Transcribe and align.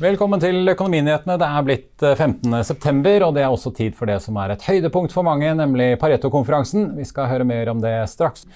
Velkommen 0.00 0.40
til 0.40 0.64
Økonominyhetene. 0.72 1.34
Det 1.36 1.44
er 1.44 1.64
blitt 1.66 2.04
eh, 2.08 2.16
15.9, 2.16 3.10
og 3.26 3.34
det 3.36 3.42
er 3.44 3.52
også 3.52 3.68
tid 3.76 3.92
for 3.98 4.08
det 4.08 4.16
som 4.24 4.38
er 4.40 4.54
et 4.54 4.62
høydepunkt 4.64 5.12
for 5.12 5.26
mange, 5.26 5.50
nemlig 5.58 5.98
Pareto-konferansen. 6.00 6.94
Vi 6.96 7.04
skal 7.04 7.28
høre 7.28 7.44
mer 7.44 7.68
om 7.68 7.82
det 7.82 7.92
straks. 8.08 8.46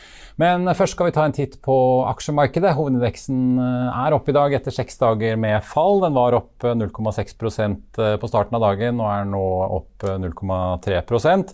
Men 0.41 0.65
først 0.73 0.97
skal 0.97 1.11
vi 1.11 1.15
ta 1.15 1.27
en 1.29 1.37
titt 1.37 1.59
på 1.61 1.77
aksjemarkedet. 2.09 2.73
Hovedindeksen 2.79 3.61
eh, 3.61 4.01
er 4.07 4.17
opp 4.17 4.33
i 4.33 4.37
dag 4.39 4.57
etter 4.57 4.73
seks 4.73 4.97
dager 5.03 5.37
med 5.37 5.61
fall. 5.69 6.01
Den 6.07 6.17
var 6.17 6.39
opp 6.41 6.65
0,6% 6.65 8.01
på 8.23 8.33
starten 8.33 8.57
av 8.57 8.65
dagen 8.65 9.05
og 9.05 9.13
er 9.13 9.29
nå 9.29 9.45
opp 9.83 10.09
0,3% 10.25 11.53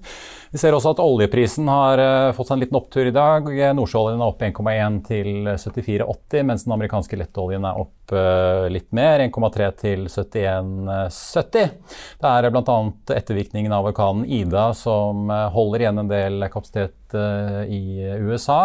Vi 0.55 0.63
ser 0.63 0.77
også 0.77 0.95
at 0.95 1.03
oljeprisen 1.03 1.67
har 1.67 2.05
eh, 2.05 2.31
fått 2.39 2.53
seg 2.53 2.61
en 2.61 2.63
liten 2.63 2.79
opptur 2.79 3.11
i 3.11 3.17
dag. 3.19 3.51
Nordsjøoljen 3.75 4.23
er 4.23 4.31
opp 4.31 4.47
1,1 4.47 5.03
til 5.11 5.51
74,80, 5.51 6.47
mens 6.47 6.69
den 6.69 6.79
amerikanske 6.79 7.19
lettoljen 7.19 7.67
er 7.67 7.83
opp 7.83 7.97
litt 8.73 8.89
mer, 8.97 9.23
1,3 9.25 9.71
til 9.81 10.05
71,70. 10.11 11.73
Det 12.21 12.31
er 12.31 12.51
bl.a. 12.51 12.79
ettervirkningen 13.17 13.75
av 13.75 13.89
orkanen 13.93 14.27
Ida 14.27 14.71
som 14.77 15.31
holder 15.31 15.87
igjen 15.87 16.03
en 16.03 16.11
del 16.11 16.47
kapasitet 16.53 17.17
i 17.71 17.83
USA. 18.23 18.63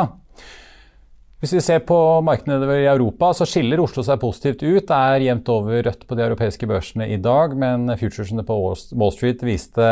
Hvis 1.43 1.51
vi 1.51 1.59
ser 1.59 1.81
på 1.83 1.95
markedene 2.23 2.77
i 2.79 2.85
Europa, 2.87 3.33
så 3.35 3.43
skiller 3.45 3.81
Oslo 3.83 4.01
seg 4.07 4.21
positivt 4.21 4.61
ut. 4.63 4.85
Det 4.87 4.95
er 4.95 5.25
jevnt 5.25 5.49
over 5.51 5.81
rødt 5.83 6.05
på 6.07 6.15
de 6.15 6.23
europeiske 6.23 6.69
børsene 6.69 7.09
i 7.11 7.17
dag, 7.19 7.51
men 7.59 7.91
futuresene 7.99 8.45
på 8.47 8.55
Wall 8.55 9.11
Street 9.13 9.43
viste 9.43 9.89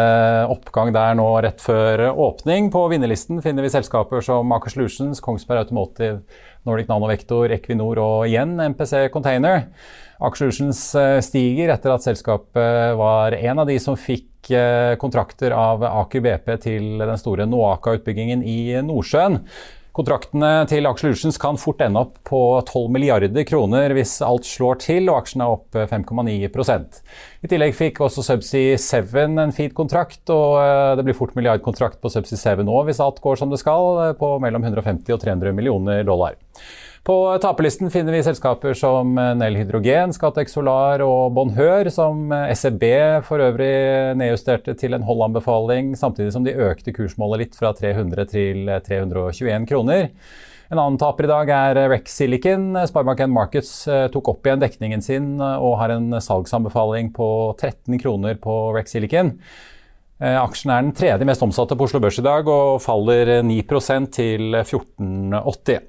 oppgang 0.47 0.93
der 0.95 1.19
nå 1.19 1.27
rett 1.43 1.59
før 1.61 2.05
åpning. 2.13 2.71
På 2.71 2.85
vinnerlisten 2.89 3.43
finner 3.43 3.67
vi 3.67 3.73
selskaper 3.75 4.23
som 4.23 4.55
Aker 4.55 4.71
Solutions, 4.71 5.19
Kongsberg 5.21 5.65
Automotive, 5.65 6.23
Nordic 6.63 6.87
Nanovektor, 6.87 7.51
Equinor 7.51 7.99
og 7.99 8.25
igjen 8.31 8.55
MPC 8.71 9.11
Container. 9.13 9.67
Aker 10.23 10.45
Solutions 10.45 10.81
stiger 11.27 11.75
etter 11.75 11.91
at 11.91 12.07
selskapet 12.07 12.95
var 13.03 13.35
en 13.35 13.65
av 13.65 13.67
de 13.67 13.75
som 13.83 13.99
fikk 13.99 14.55
kontrakter 15.03 15.51
av 15.59 15.83
Aker 15.91 16.23
BP 16.23 16.51
til 16.63 16.91
den 17.03 17.19
store 17.19 17.51
Noaka-utbyggingen 17.51 18.47
i 18.47 18.59
Nordsjøen. 18.79 19.41
Kontraktene 19.93 20.63
til 20.65 20.87
Aker 20.89 21.03
Solutions 21.03 21.35
kan 21.37 21.59
fort 21.61 21.81
ende 21.85 22.01
opp 22.01 22.15
på 22.25 22.39
12 22.65 22.87
milliarder 22.95 23.45
kroner 23.45 23.93
hvis 23.93 24.15
alt 24.25 24.47
slår 24.49 24.79
til, 24.81 25.05
og 25.05 25.19
aksjene 25.19 25.45
er 25.45 25.53
opp 25.53 25.77
5,9% 25.91 26.97
I 27.45 27.51
tillegg 27.51 27.75
fikk 27.77 28.01
også 28.01 28.23
Subsea 28.25 28.79
7 28.81 29.13
en 29.43 29.53
fin 29.53 29.69
kontrakt, 29.77 30.23
og 30.33 30.97
det 30.97 31.05
blir 31.05 31.17
fort 31.17 31.35
milliardkontrakt 31.37 32.01
på 32.01 32.09
Subsea 32.09 32.41
7 32.57 32.65
nå 32.65 32.79
hvis 32.87 33.03
alt 33.05 33.21
går 33.21 33.37
som 33.37 33.53
det 33.53 33.61
skal, 33.61 34.15
på 34.17 34.31
mellom 34.41 34.65
150 34.65 35.13
og 35.13 35.21
300 35.21 35.53
millioner 35.53 36.01
dollar. 36.09 36.41
På 37.03 37.37
taperlisten 37.41 37.89
finner 37.91 38.15
vi 38.15 38.21
selskaper 38.23 38.77
som 38.79 39.09
Nell 39.35 39.57
Hydrogen, 39.59 40.13
Scatec 40.15 40.47
Solar 40.47 41.01
og 41.03 41.33
Bonheur, 41.35 41.89
som 41.91 42.31
SEB 42.55 42.85
for 43.27 43.43
øvrig 43.43 44.15
nedjusterte 44.15 44.71
til 44.79 44.95
en 44.95 45.03
holdanbefaling, 45.03 45.97
samtidig 45.99 46.31
som 46.31 46.47
de 46.47 46.55
økte 46.55 46.93
kursmålet 46.95 47.43
litt 47.43 47.59
fra 47.59 47.73
300 47.75 48.29
til 48.31 48.71
321 48.87 49.67
kroner. 49.67 50.07
En 50.71 50.79
annen 50.79 51.01
taper 51.01 51.27
i 51.27 51.33
dag 51.33 51.51
er 51.57 51.81
Rex 51.91 52.15
Silicon. 52.21 52.71
Sparebank1 52.87 53.35
Markets 53.35 53.75
tok 54.15 54.31
opp 54.37 54.47
igjen 54.47 54.63
dekningen 54.63 55.03
sin 55.03 55.29
og 55.43 55.75
har 55.83 55.97
en 55.97 56.07
salgsanbefaling 56.23 57.11
på 57.11 57.27
13 57.59 57.99
kroner 57.99 58.39
på 58.39 58.59
Rex 58.79 58.95
Silicon. 58.95 59.35
Aksjen 60.23 60.71
er 60.71 60.85
den 60.85 60.95
tredje 60.95 61.27
mest 61.27 61.43
omsatte 61.43 61.75
på 61.75 61.83
Oslo 61.83 61.99
Børs 61.99 62.15
i 62.21 62.23
dag 62.23 62.47
og 62.47 62.79
faller 62.79 63.41
9% 63.43 64.13
til 64.15 64.53
1480. 64.63 65.81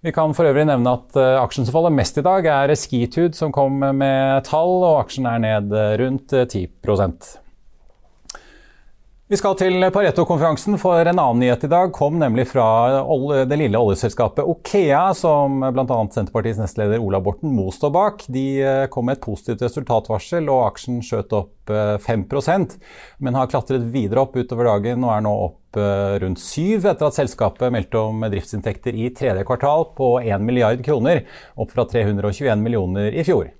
Vi 0.00 0.12
kan 0.14 0.30
for 0.36 0.46
øvrig 0.46 0.68
nevne 0.68 0.92
at 0.94 1.16
aksjen 1.18 1.66
som 1.66 1.74
faller 1.74 1.90
mest 1.90 2.20
i 2.20 2.22
dag, 2.22 2.46
er 2.46 2.74
Skitude, 2.78 3.34
som 3.34 3.50
kom 3.50 3.80
med 3.98 4.44
tall, 4.46 4.76
og 4.86 5.00
aksjen 5.00 5.26
er 5.26 5.40
ned 5.42 5.74
rundt 5.98 6.30
10 6.30 6.68
vi 9.28 9.36
skal 9.36 9.56
til 9.60 9.84
Pareto-konferansen, 9.92 10.78
for 10.80 11.04
en 11.04 11.18
annen 11.20 11.42
nyhet 11.42 11.66
i 11.66 11.68
dag 11.68 11.90
kom 11.92 12.16
nemlig 12.16 12.46
fra 12.48 13.04
det 13.44 13.58
lille 13.60 13.76
oljeselskapet 13.76 14.46
Okea, 14.48 15.02
som 15.12 15.60
bl.a. 15.60 15.98
Senterpartiets 16.14 16.62
nestleder 16.62 17.02
Ola 17.04 17.20
Borten 17.20 17.52
Moe 17.52 17.74
står 17.74 17.92
bak. 17.92 18.24
De 18.32 18.46
kom 18.88 19.04
med 19.10 19.18
et 19.18 19.24
positivt 19.26 19.66
resultatvarsel, 19.66 20.48
og 20.48 20.64
aksjen 20.70 21.02
skjøt 21.04 21.36
opp 21.36 21.52
5% 21.68 22.78
men 23.20 23.36
har 23.36 23.50
klatret 23.52 23.84
videre 23.92 24.22
opp 24.24 24.38
utover 24.40 24.70
dagen 24.70 25.04
og 25.04 25.12
er 25.12 25.24
nå 25.26 25.34
opp 25.50 25.78
rundt 26.22 26.40
7 26.40 26.88
etter 26.88 27.04
at 27.10 27.18
selskapet 27.18 27.74
meldte 27.74 28.00
om 28.00 28.24
driftsinntekter 28.24 28.96
i 28.96 29.10
tredje 29.12 29.44
kvartal 29.44 29.90
på 29.98 30.14
1 30.22 30.40
milliard 30.40 30.80
kroner, 30.84 31.26
opp 31.60 31.76
fra 31.76 31.84
321 31.84 32.64
millioner 32.64 33.12
i 33.12 33.28
fjor. 33.28 33.52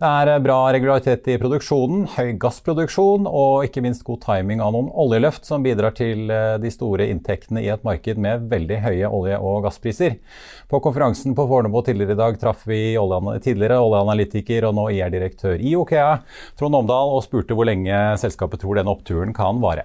Det 0.00 0.08
er 0.08 0.38
bra 0.40 0.54
regularitet 0.72 1.26
i 1.28 1.34
produksjonen, 1.36 2.06
høy 2.14 2.30
gassproduksjon 2.40 3.26
og 3.28 3.66
ikke 3.66 3.82
minst 3.84 4.00
god 4.06 4.22
timing 4.22 4.62
av 4.64 4.72
noen 4.72 4.86
oljeløft 4.96 5.44
som 5.44 5.60
bidrar 5.60 5.92
til 5.98 6.24
de 6.24 6.70
store 6.72 7.10
inntektene 7.12 7.60
i 7.60 7.68
et 7.68 7.84
marked 7.84 8.16
med 8.16 8.46
veldig 8.48 8.78
høye 8.80 9.10
olje- 9.12 9.42
og 9.44 9.66
gasspriser. 9.66 10.16
På 10.72 10.80
konferansen 10.80 11.36
på 11.36 11.44
Fornebu 11.52 11.82
tidligere 11.84 12.16
i 12.16 12.20
dag 12.22 12.40
traff 12.40 12.64
vi 12.64 12.96
tidligere 13.44 13.82
oljeanalytiker 13.84 14.70
og 14.70 14.78
nå 14.80 14.88
IR-direktør 14.96 15.60
i 15.60 15.76
Okea, 15.76 16.24
Trond 16.56 16.80
Omdal, 16.80 17.12
og 17.18 17.26
spurte 17.28 17.52
hvor 17.52 17.68
lenge 17.68 18.00
selskapet 18.24 18.64
tror 18.64 18.80
denne 18.80 18.96
oppturen 18.96 19.36
kan 19.36 19.60
vare. 19.60 19.84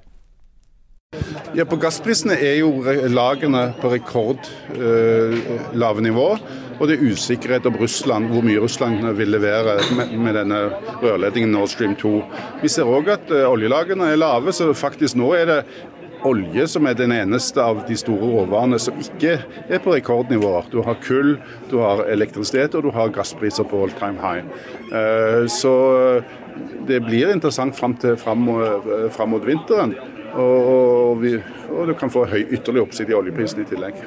Ja, 1.55 1.67
På 1.67 1.75
gassprisene 1.75 2.39
er 2.39 2.61
jo 2.61 2.71
lagene 3.11 3.73
på 3.81 3.91
rekordlave 3.91 5.99
uh, 5.99 6.05
nivå. 6.07 6.29
Og 6.79 6.89
det 6.89 6.97
er 6.97 7.11
usikkerhet 7.11 7.65
om 7.69 7.77
Russland, 7.79 8.29
hvor 8.31 8.43
mye 8.45 8.59
Russland 8.59 9.05
vil 9.15 9.31
levere 9.31 9.77
med, 9.95 10.15
med 10.19 10.35
denne 10.35 10.61
rørledningen 11.01 11.53
Nord 11.55 11.71
Stream 11.71 11.95
2. 11.99 12.15
Vi 12.63 12.71
ser 12.71 12.89
òg 12.89 13.11
at 13.13 13.31
uh, 13.31 13.45
oljelagene 13.47 14.11
er 14.11 14.19
lave, 14.19 14.53
så 14.55 14.73
faktisk 14.75 15.15
nå 15.19 15.31
er 15.37 15.51
det 15.51 15.59
olje 16.25 16.65
som 16.67 16.87
er 16.89 16.97
den 16.97 17.13
eneste 17.13 17.61
av 17.61 17.83
de 17.87 17.95
store 17.99 18.27
råvarene 18.31 18.79
som 18.81 18.97
ikke 18.99 19.37
er 19.69 19.83
på 19.83 19.93
rekordnivåer. 19.93 20.67
Du 20.73 20.81
har 20.83 20.97
kull, 21.05 21.35
du 21.69 21.77
har 21.83 22.03
elektrisitet 22.11 22.75
og 22.75 22.87
du 22.87 22.91
har 22.95 23.13
gasspriser 23.13 23.67
på 23.69 23.85
all 23.85 23.93
time 23.99 24.19
high. 24.19 24.43
Uh, 24.91 25.45
så 25.51 25.75
det 26.87 27.01
blir 27.05 27.31
interessant 27.31 27.75
fram, 27.77 27.95
til, 27.99 28.17
fram, 28.19 28.47
fram 29.11 29.33
mot 29.35 29.47
vinteren. 29.47 29.95
Og, 30.35 30.67
og, 30.67 31.21
vi, 31.21 31.37
og, 31.69 31.87
du 31.87 31.93
kan 31.95 32.11
få 32.11 32.25
høy 32.27 32.41
ytterligere 32.43 32.83
oppsikt 32.83 33.11
i 33.11 33.15
oljeprisen 33.15 33.63
i 33.63 33.67
tillegg. 33.69 34.01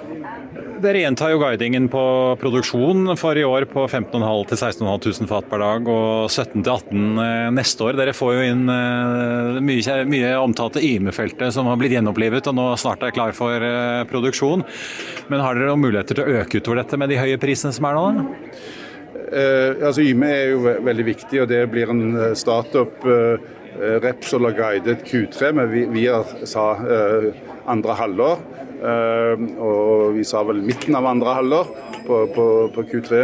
Dere 0.78 1.00
gjentar 1.02 1.32
jo 1.32 1.40
guidingen 1.42 1.88
på 1.90 2.02
produksjon 2.38 3.16
for 3.18 3.38
i 3.38 3.44
år 3.46 3.66
på 3.70 3.82
15.500 3.88 4.48
til 4.50 4.60
16.500 4.60 5.30
fat 5.30 5.48
per 5.50 5.62
dag 5.62 5.90
og 5.90 6.30
17-18 6.30 7.54
neste 7.56 7.86
år. 7.86 7.98
Dere 7.98 8.14
får 8.14 8.34
jo 8.36 8.46
inn 8.46 8.64
mye, 9.66 9.96
mye 10.06 10.32
omtalte 10.38 10.82
Yme-feltet 10.84 11.54
som 11.54 11.66
har 11.70 11.78
blitt 11.80 11.96
gjenopplivet 11.96 12.50
og 12.50 12.58
nå 12.58 12.68
snart 12.78 13.02
er 13.06 13.14
klar 13.16 13.34
for 13.34 13.64
produksjon. 14.10 14.62
Men 15.30 15.42
har 15.42 15.58
dere 15.58 15.72
noen 15.72 15.82
muligheter 15.88 16.18
til 16.18 16.26
å 16.26 16.42
øke 16.42 16.62
utover 16.62 16.82
dette 16.84 17.00
med 17.00 17.10
de 17.10 17.18
høye 17.22 17.40
prisene 17.42 17.74
som 17.74 17.88
er 17.90 17.98
nå? 17.98 18.06
Eh, 19.32 19.84
altså 19.84 20.04
Yme 20.06 20.28
er 20.32 20.52
jo 20.54 20.74
veldig 20.84 21.06
viktig, 21.08 21.42
og 21.42 21.50
det 21.50 21.60
blir 21.72 21.90
en 21.92 22.04
startup 22.38 23.04
eh, 23.04 23.48
eh, 23.76 23.96
Repsol 24.04 24.48
har 24.48 24.56
guidet 24.56 25.02
Q3, 25.08 25.52
men 25.58 25.70
vi, 25.72 25.84
vi 25.92 26.06
sa 26.48 26.70
eh, 26.80 27.28
andre 27.68 27.98
halvår. 27.98 28.46
Eh, 28.78 29.46
og 29.58 30.16
vi 30.16 30.24
sa 30.26 30.42
vel 30.46 30.62
midten 30.64 30.96
av 30.98 31.08
andre 31.10 31.38
halvår 31.40 31.72
på, 32.06 32.20
på, 32.34 32.44
på 32.74 32.84
Q3. 32.92 33.22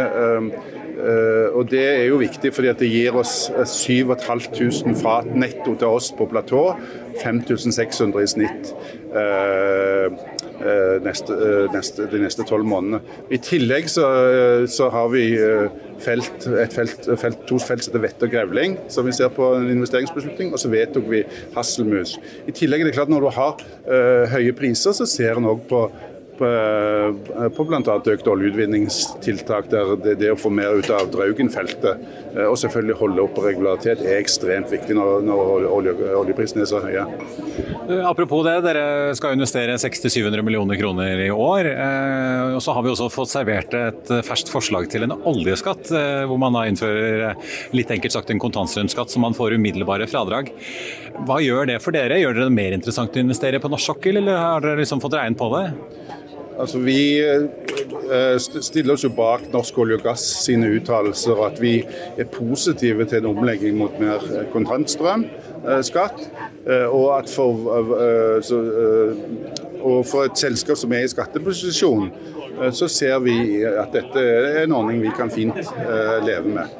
og 1.55 1.67
Det 1.69 1.83
er 1.83 2.05
jo 2.07 2.19
viktig, 2.21 2.53
fordi 2.55 2.71
det 2.79 2.87
gir 2.91 3.17
oss 3.19 3.49
7500 3.67 4.95
fat 5.01 5.27
netto 5.35 5.75
til 5.75 5.87
oss 5.87 6.11
på 6.15 6.27
platå. 6.31 6.63
5600 7.23 8.23
i 8.23 8.29
snitt. 8.31 8.73
Eh, 10.55 11.01
neste, 11.03 11.33
eh, 11.33 11.65
neste, 11.73 12.05
de 12.07 12.19
neste 12.21 12.45
tolv 12.47 12.63
månedene. 12.63 13.01
I 13.27 13.39
tillegg 13.43 13.89
så, 13.91 14.05
eh, 14.07 14.67
så 14.71 14.87
har 14.89 15.09
vi 15.11 15.25
felt, 15.99 16.47
felt, 16.71 17.09
felt, 17.19 17.41
to 17.47 17.59
felt 17.59 17.83
som 17.83 17.91
heter 17.91 18.03
vett 18.03 18.23
og 18.23 18.31
Grevling, 18.31 18.77
som 18.87 19.05
vi 19.05 19.11
ser 19.11 19.29
på 19.35 19.55
en 19.57 19.67
investeringsbeslutning. 19.69 20.53
Og 20.53 20.59
så 20.59 20.71
vedtok 20.71 21.09
vi 21.11 21.23
Hasselmus. 21.55 22.17
I 22.47 22.51
tillegg 22.55 22.81
er 22.81 22.85
det 22.85 22.95
klart 22.95 23.11
når 23.11 23.21
du 23.21 23.29
har 23.35 23.57
høye 24.31 24.53
priser, 24.55 24.95
så 24.95 25.05
ser 25.05 25.35
en 25.35 25.49
òg 25.51 25.67
på 25.67 25.91
eh, 26.43 27.47
på 27.55 27.65
bl.a. 27.67 27.95
økt 28.11 28.27
oljeutvinningstiltak, 28.27 29.69
der 29.71 29.93
det, 30.03 30.15
det, 30.21 30.31
å 30.33 30.39
få 30.39 30.51
mer 30.53 30.75
ut 30.79 30.89
av 30.93 31.07
Draugen-feltet 31.13 32.03
eh, 32.35 32.45
og 32.45 32.57
selvfølgelig 32.61 32.97
holde 32.99 33.23
oppe 33.23 33.45
regularitet 33.45 34.03
er 34.03 34.19
ekstremt 34.19 34.73
viktig 34.73 34.97
når, 34.97 35.23
når 35.27 35.67
olje, 35.71 35.95
oljeprisene 36.19 36.65
er 36.65 36.69
så 36.71 36.81
høye. 36.83 37.05
Eh, 37.85 38.01
apropos 38.05 38.43
det, 38.47 38.57
dere 38.65 39.15
skal 39.17 39.37
investere 39.37 39.77
600-700 39.81 40.45
millioner 40.45 40.79
kroner 40.79 41.25
i 41.25 41.31
år. 41.31 41.71
og 42.55 42.61
Så 42.63 42.75
har 42.75 42.85
vi 42.85 42.93
også 42.93 43.09
fått 43.13 43.31
servert 43.31 43.75
et 43.79 44.13
ferskt 44.27 44.51
forslag 44.51 44.89
til 44.91 45.07
en 45.07 45.15
oljeskatt, 45.15 45.91
hvor 46.27 46.41
man 46.41 46.55
da 46.57 46.65
innfører 46.69 47.35
litt 47.75 47.91
enkelt 47.93 48.15
sagt 48.15 48.33
en 48.33 48.41
kontantstrømskatt 48.41 49.13
som 49.13 49.25
man 49.25 49.37
får 49.37 49.55
umiddelbare 49.59 50.09
fradrag. 50.11 50.51
Hva 51.25 51.39
gjør 51.43 51.69
det 51.69 51.79
for 51.83 51.95
dere? 51.95 52.19
Gjør 52.19 52.35
dere 52.35 52.49
det 52.49 52.57
mer 52.57 52.75
interessant 52.75 53.15
å 53.15 53.21
investere 53.23 53.61
på 53.63 53.71
norsk 53.71 53.93
sokkel, 53.93 54.19
eller 54.19 54.41
har 54.41 54.65
dere 54.65 54.81
liksom 54.81 55.01
fått 55.03 55.15
regnet 55.17 55.39
på 55.39 55.51
det? 55.53 55.65
Altså, 56.59 56.79
Vi 56.79 57.19
eh, 57.19 58.37
stiller 58.39 58.93
oss 58.93 59.03
jo 59.03 59.11
bak 59.15 59.47
Norsk 59.53 59.77
olje 59.83 59.97
og 59.99 60.05
gass 60.05 60.23
sine 60.45 60.69
uttalelser 60.77 61.41
at 61.45 61.59
vi 61.61 61.77
er 62.17 62.29
positive 62.31 63.05
til 63.09 63.23
en 63.23 63.31
omlegging 63.33 63.77
mot 63.77 63.99
mer 63.99 64.23
eh, 64.31 64.45
kontantstrømskatt. 64.53 66.23
Eh, 66.65 66.87
og 66.87 67.17
at 67.17 67.29
for, 67.29 67.67
og 69.81 69.99
for 70.07 70.25
et 70.25 70.39
selskap 70.39 70.79
som 70.79 70.93
er 70.95 71.05
i 71.05 71.11
skatteposisjon, 71.11 72.09
så 72.71 72.87
ser 72.87 73.19
vi 73.19 73.35
at 73.67 73.91
dette 73.91 74.21
er 74.21 74.61
en 74.63 74.77
ordning 74.77 75.01
vi 75.03 75.11
kan 75.17 75.29
fint 75.29 75.57
leve 76.23 76.53
med. 76.55 76.71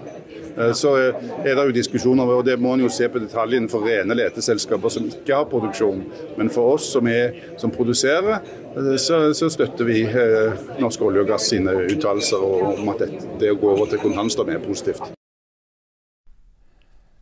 Så 0.55 0.93
er 0.95 1.49
det 1.49 1.63
jo 1.67 1.73
diskusjoner, 1.75 2.29
og 2.31 2.45
det 2.47 2.55
må 2.61 2.75
en 2.75 2.85
jo 2.85 2.91
se 2.91 3.09
på 3.11 3.19
detaljene 3.19 3.67
for 3.71 3.83
rene 3.83 4.15
leteselskaper 4.15 4.93
som 4.93 5.09
ikke 5.09 5.35
har 5.35 5.49
produksjon. 5.51 6.05
Men 6.37 6.51
for 6.53 6.77
oss 6.77 6.87
som, 6.95 7.09
er, 7.11 7.35
som 7.59 7.73
produserer, 7.75 8.39
Eh, 8.75 8.95
så, 8.95 9.33
så, 9.33 9.49
støtter 9.49 9.87
vi 9.87 10.03
eh, 10.03 10.63
Norsk 10.81 11.01
olje 11.01 11.23
og 11.23 11.29
gass 11.29 11.49
sine 11.51 11.75
uttalelser 11.85 12.41
om 12.43 12.89
at 12.91 13.05
det, 13.05 13.11
det, 13.39 13.53
å 13.53 13.59
gå 13.59 13.71
over 13.71 13.91
til 13.91 14.01
kontantstrøm 14.03 14.51
er 14.55 14.63
positivt. 14.63 15.13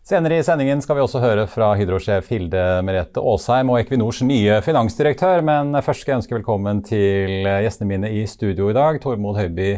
Senere 0.03 0.36
i 0.36 0.44
sendingen 0.44 0.81
skal 0.83 0.97
vi 0.97 1.03
også 1.06 1.21
høre 1.24 1.45
fra 1.47 1.69
Hydro-sjef 1.79 2.27
Hilde 2.33 2.63
Merete 2.83 3.21
Aasheim 3.24 3.69
og 3.71 3.79
Equinors 3.79 4.19
nye 4.27 4.57
finansdirektør, 4.65 5.45
men 5.47 5.77
først 5.79 6.03
skal 6.03 6.12
jeg 6.12 6.19
ønske 6.19 6.36
velkommen 6.36 6.81
til 6.83 7.47
gjestene 7.47 7.88
mine 7.88 8.12
i 8.12 8.25
studio 8.27 8.68
i 8.68 8.75
dag. 8.75 9.00
Tormod 9.00 9.39
Høiby, 9.39 9.77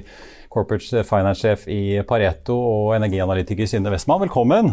corporate 0.55 1.03
finance-sjef 1.07 1.67
i 1.71 1.81
Pareto 2.07 2.55
og 2.55 2.93
energianalytiker 2.95 3.67
Synne 3.67 3.91
Westman, 3.91 4.21
velkommen. 4.23 4.71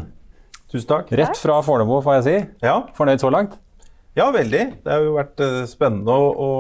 Tusen 0.71 0.89
takk. 0.89 1.11
Rett 1.19 1.39
fra 1.41 1.59
Fornebu, 1.67 1.99
får 2.05 2.21
jeg 2.21 2.27
si. 2.29 2.37
Ja. 2.65 2.79
Fornøyd 2.97 3.23
så 3.23 3.33
langt? 3.35 3.59
Ja, 4.17 4.29
veldig. 4.33 4.63
Det 4.85 4.93
har 4.93 5.03
jo 5.03 5.17
vært 5.17 5.43
eh, 5.43 5.63
spennende 5.69 6.15
å 6.15 6.51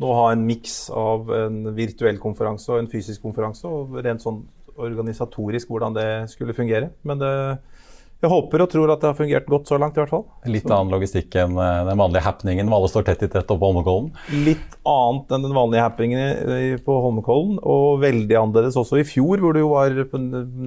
nå 0.00 0.14
ha 0.16 0.30
en 0.32 0.42
miks 0.48 0.88
av 0.96 1.28
en 1.36 1.62
virtuell 1.76 2.18
konferanse 2.20 2.70
og 2.72 2.80
en 2.80 2.90
fysisk 2.90 3.22
konferanse. 3.22 3.68
Og 3.68 3.98
rent 4.02 4.24
sånn 4.24 4.42
organisatorisk 4.80 5.70
hvordan 5.70 5.94
det 5.96 6.08
skulle 6.32 6.56
fungere. 6.56 6.90
Men 7.06 7.20
det, 7.20 7.32
jeg 8.20 8.28
håper 8.28 8.64
og 8.64 8.68
tror 8.72 8.90
at 8.92 9.00
det 9.00 9.08
har 9.08 9.16
fungert 9.16 9.46
godt 9.48 9.70
så 9.70 9.78
langt, 9.80 9.96
i 9.96 10.02
hvert 10.02 10.12
fall. 10.12 10.26
Litt 10.44 10.66
så. 10.66 10.74
annen 10.76 10.92
logistikk 10.92 11.36
enn 11.40 11.54
eh, 11.56 11.84
den 11.88 12.00
vanlige 12.00 12.24
happeningen 12.26 12.68
hvor 12.68 12.80
alle 12.80 12.90
står 12.92 13.06
tett 13.08 13.24
i 13.24 13.30
tett 13.32 13.46
oppe 13.46 13.60
på 13.62 13.70
Holmenkollen? 13.70 14.10
Litt 14.44 14.76
annet 14.88 15.32
enn 15.36 15.46
den 15.46 15.56
vanlige 15.56 15.86
happeningen 15.86 16.82
på 16.84 16.98
Holmenkollen, 17.06 17.56
og 17.64 18.02
veldig 18.04 18.36
annerledes 18.42 18.76
også 18.80 19.00
i 19.00 19.06
fjor, 19.08 19.40
hvor 19.40 19.56
det 19.56 19.64
jo 19.64 19.72
var 19.72 19.96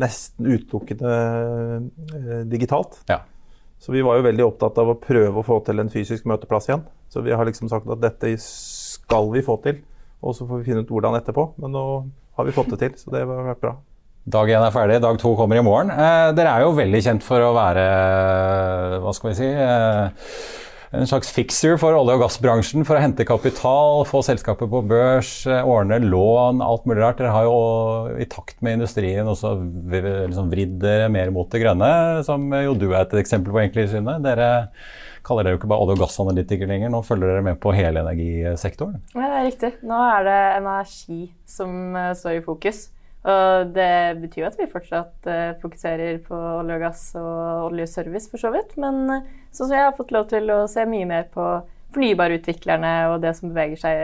nesten 0.04 0.50
utelukkende 0.50 1.14
eh, 1.14 2.42
digitalt. 2.50 3.04
Ja. 3.12 3.22
Så 3.84 3.92
vi 3.92 4.02
var 4.02 4.18
jo 4.18 4.26
veldig 4.26 4.46
opptatt 4.48 4.78
av 4.80 4.90
å 4.94 5.00
prøve 5.00 5.42
å 5.42 5.46
få 5.46 5.60
til 5.68 5.84
en 5.84 5.92
fysisk 5.92 6.26
møteplass 6.30 6.70
igjen. 6.70 6.86
Så 7.12 7.22
vi 7.22 7.36
har 7.36 7.46
liksom 7.46 7.70
sagt 7.70 7.90
at 7.92 8.02
dette 8.02 8.32
skal 8.40 9.28
vi 9.34 9.44
få 9.44 9.58
til. 9.66 9.82
Og 10.24 10.38
så 10.38 10.48
får 10.48 10.62
vi 10.62 10.70
finne 10.70 10.86
ut 10.86 10.94
hvordan 10.94 11.18
etterpå. 11.20 11.50
Men 11.60 11.76
nå 11.76 11.84
har 12.38 12.48
vi 12.48 12.56
fått 12.56 12.72
det 12.72 12.80
til, 12.80 12.94
så 12.98 13.12
det 13.12 13.26
har 13.28 13.50
vært 13.52 13.62
bra. 13.62 13.74
Dag 14.24 14.48
én 14.48 14.64
er 14.64 14.72
ferdig, 14.72 15.02
dag 15.04 15.18
to 15.20 15.34
kommer 15.36 15.60
i 15.60 15.64
morgen. 15.66 15.90
Eh, 15.92 16.30
dere 16.32 16.52
er 16.56 16.64
jo 16.64 16.76
veldig 16.78 17.00
kjent 17.04 17.26
for 17.26 17.44
å 17.44 17.50
være, 17.58 17.82
hva 19.04 19.12
skal 19.12 19.30
vi 19.30 19.34
si 19.36 19.50
eh, 19.52 20.30
en 20.96 21.10
slags 21.10 21.34
fixer 21.36 21.76
for 21.82 21.98
olje- 21.98 22.16
og 22.16 22.24
gassbransjen 22.24 22.88
for 22.88 22.96
å 22.96 23.02
hente 23.04 23.28
kapital, 23.28 24.06
få 24.08 24.22
selskapet 24.24 24.72
på 24.72 24.80
børs, 24.88 25.34
eh, 25.52 25.68
ordne 25.68 26.00
lån, 26.00 26.64
alt 26.64 26.88
mulig 26.88 27.04
rart. 27.04 27.20
Dere 27.20 27.34
har 27.36 27.50
jo 27.50 28.16
i 28.16 28.30
takt 28.32 28.64
med 28.64 28.80
industrien 28.80 29.28
også 29.28 29.58
liksom 29.92 30.56
vridd 30.56 30.80
dere 30.86 31.12
mer 31.12 31.36
mot 31.36 31.52
det 31.52 31.60
grønne, 31.66 31.92
som 32.24 32.48
jo 32.48 32.80
du 32.80 32.94
er 32.94 33.02
et 33.02 33.20
eksempel 33.26 33.52
på, 33.52 33.60
egentlig, 33.66 33.90
Synne. 33.92 34.22
Dere 34.24 34.50
kaller 35.28 35.44
dere 35.44 35.58
jo 35.58 35.64
ikke 35.66 35.74
bare 35.76 35.84
olje- 35.84 36.00
og 36.00 36.06
gassanalytiker 36.06 36.72
lenger, 36.72 36.96
nå 36.96 37.04
følger 37.04 37.28
dere 37.28 37.44
med 37.52 37.60
på 37.60 37.76
hele 37.76 38.08
energisektoren? 38.08 39.04
Ja, 39.18 39.28
det 39.28 39.36
er 39.36 39.48
riktig. 39.52 39.76
Nå 39.84 40.00
er 40.16 40.28
det 40.32 40.42
energi 40.64 41.24
som 41.60 41.92
uh, 41.92 42.14
står 42.16 42.40
i 42.40 42.46
fokus. 42.48 42.86
Og 43.24 43.70
det 43.72 44.20
betyr 44.20 44.42
jo 44.42 44.50
at 44.50 44.58
vi 44.60 44.68
fortsatt 44.68 45.30
uh, 45.30 45.54
fokuserer 45.62 46.18
på 46.26 46.36
olje 46.36 46.76
og 46.76 46.84
gass 46.84 47.06
og 47.16 47.70
oljeservice, 47.70 48.28
for 48.32 48.42
så 48.42 48.52
vidt. 48.52 48.76
Men 48.82 49.06
uh, 49.08 49.32
sånn 49.56 49.70
som 49.70 49.78
jeg 49.78 49.88
har 49.88 49.96
fått 49.96 50.12
lov 50.16 50.28
til 50.34 50.52
å 50.52 50.66
se 50.72 50.84
mye 50.90 51.08
mer 51.08 51.30
på 51.32 51.48
fornybarutviklerne 51.94 52.94
og 53.14 53.22
det 53.24 53.36
som 53.38 53.54
beveger 53.54 53.80
seg 53.80 54.04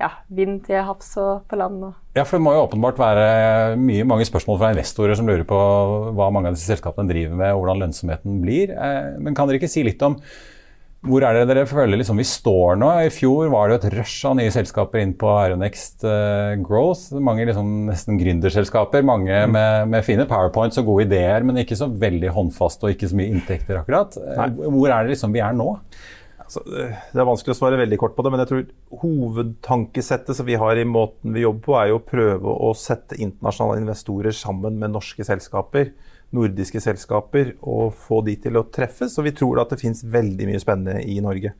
ja, 0.00 0.10
vind 0.32 0.62
til 0.66 0.80
havs 0.86 1.12
og 1.20 1.44
på 1.50 1.58
land. 1.60 1.90
Ja, 2.16 2.24
for 2.24 2.38
Det 2.38 2.44
må 2.44 2.54
jo 2.56 2.64
åpenbart 2.64 3.00
være 3.00 3.26
mye, 3.80 4.06
mange 4.08 4.26
spørsmål 4.28 4.60
fra 4.60 4.72
investorer 4.74 5.18
som 5.18 5.28
lurer 5.28 5.44
på 5.48 5.58
hva 6.16 6.30
mange 6.32 6.50
av 6.50 6.56
disse 6.56 6.70
selskapene 6.70 7.10
driver 7.10 7.36
med, 7.36 7.52
og 7.52 7.62
hvordan 7.62 7.84
lønnsomheten 7.84 8.40
blir. 8.44 8.72
Eh, 8.72 9.20
men 9.20 9.36
kan 9.36 9.48
dere 9.48 9.60
ikke 9.60 9.70
si 9.70 9.84
litt 9.86 10.02
om 10.06 10.16
hvor 11.00 11.24
er 11.24 11.32
det 11.32 11.46
dere 11.48 11.64
føler 11.64 11.96
liksom 11.96 12.18
vi 12.20 12.26
står 12.28 12.76
nå? 12.76 12.90
I 13.06 13.12
fjor 13.14 13.48
var 13.52 13.70
det 13.70 13.78
et 13.78 13.94
rush 13.94 14.26
av 14.28 14.34
nye 14.36 14.52
selskaper 14.52 15.00
inn 15.00 15.14
på 15.16 15.30
Aeronext 15.32 16.04
uh, 16.04 16.52
Growth. 16.60 17.14
Mange 17.16 17.46
liksom 17.48 17.70
nesten 17.88 18.20
gründerselskaper. 18.20 19.06
Mange 19.08 19.32
mm. 19.32 19.54
med, 19.54 19.88
med, 19.94 20.04
fine 20.04 20.26
powerpoints 20.28 20.76
og 20.82 20.90
gode 20.90 21.06
ideer, 21.08 21.46
men 21.46 21.62
ikke 21.62 21.78
så 21.80 21.88
veldig 21.88 22.34
håndfast 22.36 22.84
og 22.84 22.92
ikke 22.92 23.08
så 23.08 23.16
mye 23.16 23.32
inntekter 23.32 23.80
akkurat. 23.80 24.18
Nei. 24.36 24.50
Hvor 24.60 24.92
er 24.92 25.08
det 25.08 25.14
liksom 25.14 25.32
vi 25.32 25.40
er 25.46 25.56
nå? 25.56 25.70
Altså, 26.44 26.66
det 26.68 27.22
er 27.22 27.30
vanskelig 27.30 27.54
å 27.54 27.60
svare 27.62 27.80
veldig 27.80 28.00
kort 28.02 28.16
på 28.16 28.26
det, 28.26 28.34
men 28.34 28.42
jeg 28.42 28.50
tror 28.50 29.00
hovedtankesettet 29.00 30.36
som 30.36 30.48
vi 30.48 30.60
har 30.60 30.76
i 30.76 30.84
måten 30.84 31.32
vi 31.32 31.46
jobber 31.46 31.64
på, 31.64 31.76
er 31.80 31.92
jo 31.94 32.00
å 32.00 32.04
prøve 32.04 32.60
å 32.68 32.74
sette 32.76 33.16
internasjonale 33.16 33.80
investorer 33.86 34.36
sammen 34.36 34.76
med 34.82 34.92
norske 34.98 35.24
selskaper, 35.24 35.94
nordiske 36.36 36.80
selskaper, 36.82 37.54
og 37.66 37.96
få 37.98 38.20
de 38.26 38.36
til 38.44 38.58
å 38.58 38.66
treffes. 38.72 39.16
Og 39.18 39.26
vi 39.26 39.34
tror 39.36 39.62
at 39.62 39.72
det 39.72 39.80
finnes 39.80 40.04
veldig 40.06 40.46
mye 40.50 40.62
spennende 40.62 41.02
i 41.02 41.18
Norge. 41.24 41.54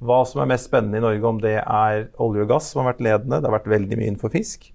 Hva 0.00 0.22
som 0.28 0.40
er 0.40 0.48
mest 0.48 0.70
spennende 0.70 1.00
i 1.00 1.04
Norge, 1.04 1.24
om 1.28 1.40
det 1.42 1.56
er 1.60 2.06
olje 2.20 2.44
og 2.44 2.52
gass 2.54 2.70
som 2.72 2.82
har 2.82 2.94
vært 2.94 3.02
ledende, 3.04 3.40
det 3.40 3.48
har 3.48 3.58
vært 3.58 3.72
veldig 3.72 3.98
mye 3.98 4.12
innenfor 4.12 4.32
fisk. 4.32 4.70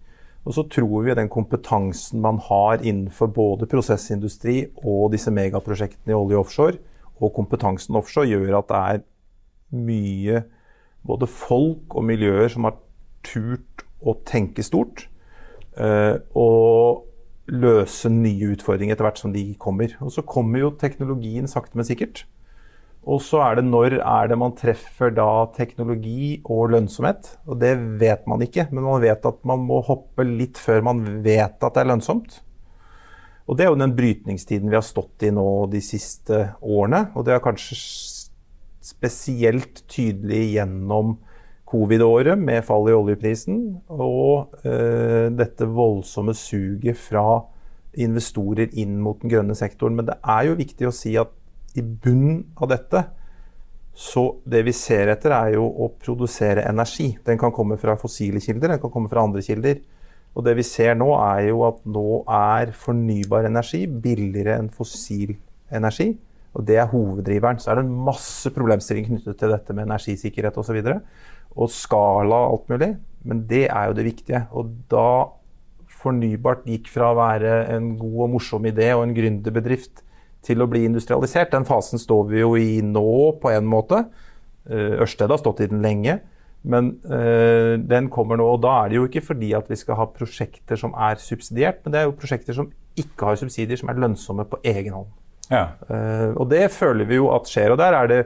Og 0.46 0.54
så 0.54 0.66
tror 0.70 1.08
vi 1.08 1.16
den 1.18 1.32
kompetansen 1.34 2.22
man 2.22 2.38
har 2.46 2.84
innenfor 2.84 3.32
både 3.34 3.70
prosessindustri 3.70 4.60
og 4.84 5.10
disse 5.16 5.34
megaprosjektene 5.34 6.14
i 6.14 6.18
olje 6.18 6.42
offshore, 6.42 6.78
og 7.18 7.34
kompetansen 7.34 7.98
offshore, 7.98 8.30
gjør 8.30 8.60
at 8.60 8.70
det 8.70 8.82
er 8.94 9.04
mye 9.86 10.44
både 11.06 11.30
folk 11.30 11.96
og 11.98 12.06
miljøer 12.06 12.52
som 12.54 12.68
har 12.68 12.78
turt 13.26 13.86
å 14.06 14.14
tenke 14.28 14.66
stort. 14.66 15.08
Uh, 15.76 16.22
og 16.38 17.15
løse 17.52 18.10
nye 18.10 18.54
utfordringer 18.56 18.96
etter 18.96 19.06
hvert 19.06 19.22
som 19.22 19.34
de 19.36 19.44
kommer. 19.62 19.94
Og 20.02 20.14
så 20.16 20.24
kommer 20.26 20.64
jo 20.64 20.72
teknologien 20.82 21.50
sakte, 21.50 21.78
men 21.78 21.88
sikkert. 21.88 22.24
Og 23.06 23.22
så 23.22 23.38
er 23.46 23.60
det 23.60 23.68
når 23.68 24.00
er 24.00 24.32
det 24.32 24.38
man 24.42 24.56
treffer 24.58 25.12
da 25.14 25.46
teknologi 25.54 26.40
og 26.42 26.72
lønnsomhet. 26.74 27.36
Og 27.46 27.60
det 27.62 27.76
vet 28.02 28.26
man 28.30 28.42
ikke, 28.42 28.66
men 28.72 28.88
man 28.88 29.04
vet 29.04 29.28
at 29.30 29.44
man 29.46 29.62
må 29.68 29.84
hoppe 29.86 30.26
litt 30.26 30.58
før 30.58 30.82
man 30.88 31.04
vet 31.26 31.62
at 31.62 31.76
det 31.76 31.84
er 31.84 31.92
lønnsomt. 31.92 32.40
Og 33.46 33.58
det 33.58 33.68
er 33.68 33.70
jo 33.70 33.78
den 33.78 33.94
brytningstiden 33.94 34.72
vi 34.72 34.78
har 34.80 34.86
stått 34.86 35.28
i 35.28 35.30
nå 35.34 35.46
de 35.70 35.84
siste 35.86 36.48
årene. 36.66 37.12
Og 37.14 37.28
det 37.28 37.36
er 37.36 37.46
kanskje 37.46 37.78
spesielt 38.86 39.84
tydelig 39.90 40.56
gjennom 40.56 41.20
covid-året 41.66 42.38
med 42.40 42.66
fall 42.68 42.90
i 42.92 42.96
oljeprisen 42.96 43.60
og 43.90 44.62
eh, 44.68 45.32
dette 45.34 45.66
voldsomme 45.66 46.36
suget 46.38 47.00
fra 47.00 47.42
investorer 47.96 48.74
inn 48.78 49.00
mot 49.02 49.22
den 49.22 49.32
grønne 49.32 49.56
sektoren. 49.58 49.96
Men 49.98 50.10
det 50.10 50.18
er 50.22 50.50
jo 50.50 50.60
viktig 50.60 50.90
å 50.90 50.96
si 50.96 51.16
at 51.20 51.32
i 51.76 51.84
bunnen 51.84 52.44
av 52.62 52.72
dette 52.72 53.06
så 53.96 54.26
det 54.44 54.66
vi 54.68 54.74
ser 54.76 55.08
etter, 55.14 55.32
er 55.32 55.54
jo 55.56 55.66
å 55.66 55.88
produsere 55.96 56.66
energi. 56.68 57.14
Den 57.24 57.40
kan 57.40 57.54
komme 57.56 57.78
fra 57.80 57.96
fossile 57.96 58.42
kilder, 58.44 58.74
den 58.74 58.82
kan 58.84 58.92
komme 58.92 59.08
fra 59.12 59.24
andre 59.24 59.44
kilder. 59.44 59.80
Og 60.36 60.44
det 60.44 60.58
vi 60.58 60.66
ser 60.68 60.98
nå, 61.00 61.08
er 61.16 61.48
jo 61.48 61.62
at 61.64 61.80
nå 61.88 62.26
er 62.28 62.74
fornybar 62.76 63.48
energi 63.48 63.86
billigere 63.88 64.58
enn 64.60 64.68
fossil 64.68 65.32
energi. 65.72 66.10
Og 66.56 66.68
det 66.68 66.76
er 66.82 66.92
hoveddriveren. 66.92 67.62
Så 67.64 67.72
er 67.72 67.80
det 67.80 67.86
en 67.86 68.04
masse 68.10 68.52
problemstillinger 68.56 69.14
knyttet 69.14 69.40
til 69.40 69.56
dette 69.56 69.76
med 69.76 69.88
energisikkerhet 69.88 70.60
osv. 70.60 70.76
Og, 70.76 70.92
så 70.92 71.00
og 71.56 71.72
skala 71.72 72.44
og 72.46 72.54
alt 72.54 72.74
mulig. 72.74 72.92
Men 73.26 73.42
det 73.50 73.66
er 73.70 73.90
jo 73.90 73.98
det 73.98 74.06
viktige. 74.06 74.44
Og 74.54 74.74
da 74.92 75.08
fornybart 76.06 76.68
gikk 76.70 76.92
fra 76.94 77.12
å 77.12 77.18
være 77.18 77.56
en 77.74 77.96
god 78.00 78.20
og 78.28 78.36
morsom 78.36 78.68
idé 78.70 78.92
og 78.94 79.08
en 79.08 79.16
gründerbedrift 79.16 80.04
til 80.46 80.62
å 80.62 80.70
bli 80.70 80.84
industrialisert, 80.86 81.50
den 81.56 81.66
fasen 81.66 81.98
står 82.02 82.28
vi 82.30 82.44
jo 82.44 82.54
i 82.60 82.78
nå 82.86 83.10
på 83.42 83.50
en 83.50 83.66
måte. 83.66 84.04
Eh, 84.70 85.00
Ørsted 85.02 85.32
har 85.34 85.42
stått 85.42 85.64
i 85.66 85.70
den 85.72 85.82
lenge. 85.86 86.20
Men 86.66 86.96
øh, 87.06 87.76
den 87.78 88.08
kommer 88.10 88.40
nå, 88.42 88.48
og 88.56 88.64
da 88.64 88.72
er 88.82 88.90
det 88.90 88.98
jo 88.98 89.06
ikke 89.06 89.22
fordi 89.22 89.52
at 89.54 89.68
vi 89.70 89.78
skal 89.78 90.00
ha 90.00 90.08
prosjekter 90.10 90.80
som 90.82 90.96
er 90.98 91.20
subsidiert, 91.22 91.84
men 91.84 91.94
det 91.94 92.00
er 92.00 92.08
jo 92.08 92.16
prosjekter 92.18 92.58
som 92.58 92.72
ikke 92.98 93.30
har 93.30 93.38
subsidier, 93.38 93.78
som 93.78 93.92
er 93.92 94.00
lønnsomme 94.02 94.48
på 94.50 94.58
egen 94.72 94.96
hånd. 94.98 95.12
Ja. 95.52 95.68
Uh, 95.86 96.34
og 96.42 96.50
det 96.50 96.64
føler 96.74 97.06
vi 97.06 97.20
jo 97.20 97.30
at 97.36 97.50
skjer. 97.52 97.76
Og 97.76 97.78
der 97.78 97.94
er 97.94 98.10
det 98.10 98.20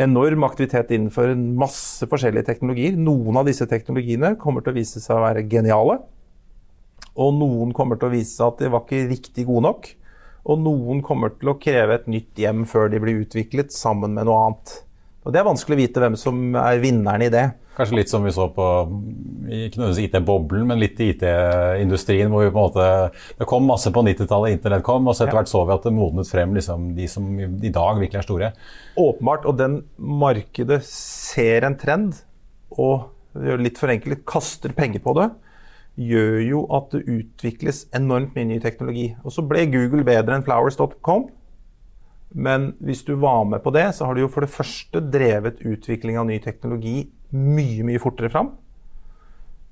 enorm 0.00 0.44
aktivitet 0.46 0.92
innenfor 0.94 1.32
en 1.34 1.44
masse 1.60 2.06
forskjellige 2.08 2.48
teknologier. 2.48 2.96
Noen 2.96 3.40
av 3.40 3.48
disse 3.48 3.66
teknologiene 3.70 4.34
kommer 4.40 4.64
til 4.64 4.72
å 4.72 4.78
vise 4.78 5.02
seg 5.02 5.18
å 5.18 5.24
være 5.24 5.46
geniale. 5.50 6.00
Og 7.20 7.34
noen 7.36 7.74
kommer 7.76 8.00
til 8.00 8.08
å 8.08 8.14
vise 8.14 8.32
seg 8.36 8.46
at 8.48 8.62
de 8.62 8.70
var 8.72 8.86
ikke 8.86 9.08
riktig 9.10 9.46
gode 9.48 9.66
nok. 9.68 9.90
Og 10.50 10.62
noen 10.62 11.02
kommer 11.04 11.34
til 11.36 11.52
å 11.52 11.58
kreve 11.60 11.98
et 11.98 12.08
nytt 12.08 12.38
hjem 12.40 12.64
før 12.68 12.88
de 12.92 13.00
blir 13.02 13.20
utviklet 13.24 13.74
sammen 13.76 14.16
med 14.16 14.28
noe 14.28 14.46
annet. 14.46 14.76
Og 15.20 15.34
Det 15.34 15.40
er 15.40 15.44
vanskelig 15.44 15.76
å 15.76 15.80
vite 15.82 16.00
hvem 16.00 16.14
som 16.16 16.54
er 16.56 16.78
vinneren 16.80 17.26
i 17.26 17.32
det. 17.32 17.42
Kanskje 17.76 17.98
litt 17.98 18.10
som 18.12 18.24
vi 18.24 18.32
så 18.32 18.46
på 18.52 18.64
ikke 19.50 19.80
nødvendigvis 19.80 20.06
IT-boblen, 20.06 20.64
men 20.68 20.80
litt 20.80 21.00
i 21.00 21.10
IT-industrien. 21.12 22.30
hvor 22.30 22.44
vi 22.44 22.50
på 22.50 22.56
en 22.56 22.68
måte, 22.70 23.12
Det 23.38 23.46
kom 23.46 23.66
masse 23.68 23.92
på 23.92 24.02
90-tallet, 24.02 24.56
internett 24.56 24.82
kom, 24.82 25.06
og 25.06 25.14
så 25.14 25.24
etter 25.24 25.36
hvert 25.36 25.52
så 25.52 25.66
vi 25.66 25.76
at 25.76 25.84
det 25.84 25.92
modnet 25.92 26.28
frem 26.28 26.54
liksom, 26.54 26.94
de 26.96 27.06
som 27.08 27.28
i 27.40 27.68
dag 27.68 28.00
virkelig 28.00 28.18
er 28.18 28.28
store. 28.28 28.52
Åpenbart. 28.96 29.44
Og 29.44 29.58
den 29.58 29.84
markedet 29.98 30.82
ser 30.84 31.64
en 31.64 31.76
trend, 31.76 32.22
og 32.70 33.10
litt 33.34 33.78
forenklet 33.78 34.24
kaster 34.24 34.72
penger 34.72 35.00
på 35.04 35.14
det 35.20 35.30
gjør 36.00 36.38
jo 36.46 36.60
at 36.72 36.94
det 36.94 37.02
utvikles 37.10 37.84
enormt 37.96 38.34
mye 38.36 38.48
ny 38.48 38.58
teknologi. 38.62 39.10
Og 39.24 39.34
så 39.34 39.44
ble 39.46 39.66
Google 39.72 40.04
bedre 40.06 40.38
enn 40.38 40.46
flowers.com. 40.46 41.28
Men 42.30 42.72
hvis 42.78 43.02
du 43.06 43.16
var 43.18 43.44
med 43.48 43.62
på 43.64 43.72
det, 43.74 43.88
så 43.96 44.06
har 44.06 44.14
du 44.14 44.22
jo 44.24 44.30
for 44.30 44.46
det 44.46 44.54
første 44.54 45.02
drevet 45.02 45.62
utvikling 45.66 46.18
av 46.20 46.28
ny 46.28 46.38
teknologi 46.42 47.10
mye, 47.34 47.86
mye 47.86 48.02
fortere 48.02 48.30
fram. 48.30 48.52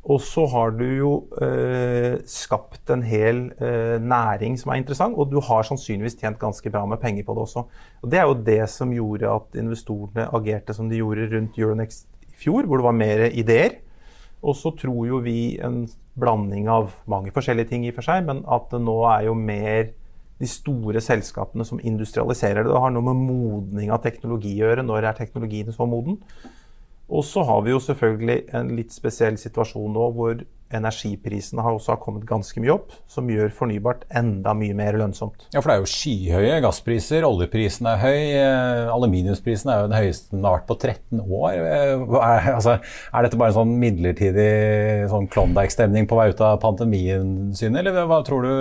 Og 0.09 0.23
så 0.25 0.47
har 0.49 0.73
du 0.79 0.85
jo 0.87 1.11
eh, 1.43 2.17
skapt 2.31 2.89
en 2.95 3.03
hel 3.05 3.49
eh, 3.61 3.99
næring 4.01 4.57
som 4.57 4.73
er 4.73 4.81
interessant, 4.81 5.19
og 5.19 5.29
du 5.29 5.37
har 5.45 5.67
sannsynligvis 5.69 6.17
tjent 6.21 6.39
ganske 6.41 6.71
bra 6.73 6.85
med 6.89 7.03
penger 7.03 7.27
på 7.27 7.37
det 7.37 7.45
også. 7.45 7.65
Og 8.03 8.11
Det 8.11 8.21
er 8.21 8.25
jo 8.31 8.39
det 8.47 8.63
som 8.73 8.95
gjorde 8.95 9.35
at 9.35 9.59
investorene 9.61 10.31
agerte 10.39 10.75
som 10.75 10.89
de 10.89 11.03
gjorde 11.03 11.29
rundt 11.35 11.59
Euronext 11.61 12.09
i 12.25 12.39
fjor, 12.41 12.65
hvor 12.65 12.81
det 12.81 12.89
var 12.89 12.97
mer 12.97 13.27
ideer. 13.29 13.83
Og 14.41 14.57
så 14.57 14.73
tror 14.79 15.03
jo 15.07 15.21
vi 15.21 15.59
en 15.61 15.83
blanding 16.19 16.71
av 16.71 16.95
mange 17.11 17.35
forskjellige 17.35 17.69
ting 17.75 17.85
i 17.85 17.93
og 17.93 17.99
for 17.99 18.09
seg, 18.09 18.25
men 18.27 18.45
at 18.49 18.71
det 18.73 18.81
nå 18.81 18.97
er 19.11 19.27
jo 19.29 19.35
mer 19.37 19.91
de 20.39 20.49
store 20.51 21.03
selskapene 21.03 21.67
som 21.67 21.81
industrialiserer 21.83 22.63
det. 22.63 22.71
Det 22.73 22.85
har 22.85 22.95
noe 22.95 23.09
med 23.11 23.25
modning 23.29 23.91
av 23.95 24.05
teknologi 24.05 24.55
å 24.59 24.69
gjøre. 24.69 24.87
Når 24.87 25.11
er 25.11 25.19
teknologien 25.19 25.75
så 25.75 25.89
moden? 25.89 26.21
Og 27.09 27.25
så 27.25 27.43
har 27.49 27.65
vi 27.65 27.73
jo 27.73 27.81
selvfølgelig 27.81 28.43
en 28.57 28.71
litt 28.77 28.93
spesiell 28.93 29.39
situasjon 29.41 29.95
nå 29.97 30.09
hvor 30.15 30.43
energiprisene 30.69 31.63
har 31.65 31.73
også 31.73 31.95
kommet 32.03 32.27
ganske 32.29 32.61
mye 32.61 32.75
opp, 32.75 32.93
som 33.09 33.29
gjør 33.33 33.49
fornybart 33.57 34.03
enda 34.21 34.53
mye 34.57 34.77
mer 34.77 34.99
lønnsomt. 35.01 35.47
Ja, 35.55 35.63
for 35.63 35.71
det 35.71 35.79
er 35.79 35.81
jo 35.81 35.89
skyhøye 35.89 36.59
gasspriser, 36.65 37.25
oljeprisen 37.25 37.89
er 37.89 38.03
høy, 38.03 38.21
eh, 38.37 38.93
aluminiumsprisen 38.93 39.73
er 39.73 39.81
jo 39.81 39.89
den 39.89 39.97
høyeste 39.97 40.37
den 40.37 40.45
har 40.45 40.59
vært 40.59 40.69
på 40.69 40.77
13 40.77 41.25
år. 41.25 41.57
Eh, 41.57 42.05
er, 42.21 42.51
altså, 42.59 42.77
er 42.85 43.25
dette 43.25 43.41
bare 43.41 43.55
en 43.55 43.61
sånn 43.63 43.75
midlertidig 43.81 44.53
sånn 45.13 45.33
Klondyke-stemning 45.33 46.09
på 46.11 46.21
vei 46.21 46.29
ut 46.35 46.45
av 46.45 46.61
pandemien, 46.61 47.55
sin, 47.57 47.81
eller 47.81 48.05
hva 48.05 48.21
tror 48.29 48.45
du? 48.45 48.55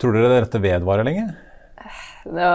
Tror 0.00 0.16
dere 0.16 0.40
dette 0.42 0.62
vedvarer 0.62 1.06
lenge? 1.06 1.28
Nå 2.24 2.48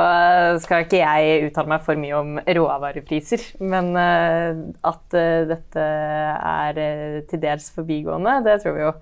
skal 0.63 0.85
ikke 0.85 1.01
jeg 1.03 1.49
uttale 1.49 1.69
meg 1.69 1.83
for 1.85 1.99
mye 2.01 2.17
om 2.17 2.39
råvarepriser, 2.41 3.43
men 3.61 3.91
eh, 4.01 4.61
at 4.89 5.17
eh, 5.17 5.45
dette 5.49 5.83
er 5.83 6.79
eh, 6.81 7.19
til 7.29 7.41
dels 7.43 7.69
forbigående, 7.75 8.39
det 8.47 8.57
tror 8.63 8.77
vi 8.77 8.85
jo. 8.87 8.93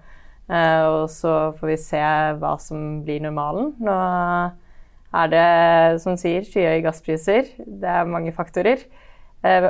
Og 0.48 1.10
så 1.12 1.32
får 1.58 1.67
vi 1.74 1.75
se 1.82 2.00
hva 2.39 2.53
som 2.63 3.01
blir 3.03 3.20
normalen. 3.20 3.74
Nå 3.84 3.96
er 5.20 5.34
det, 5.34 5.48
som 6.00 6.15
sier, 6.20 6.46
skyhøye 6.48 6.86
gasspriser. 6.86 7.50
Det 7.60 7.89
er 7.91 8.08
mange 8.08 8.32
faktorer. 8.32 8.86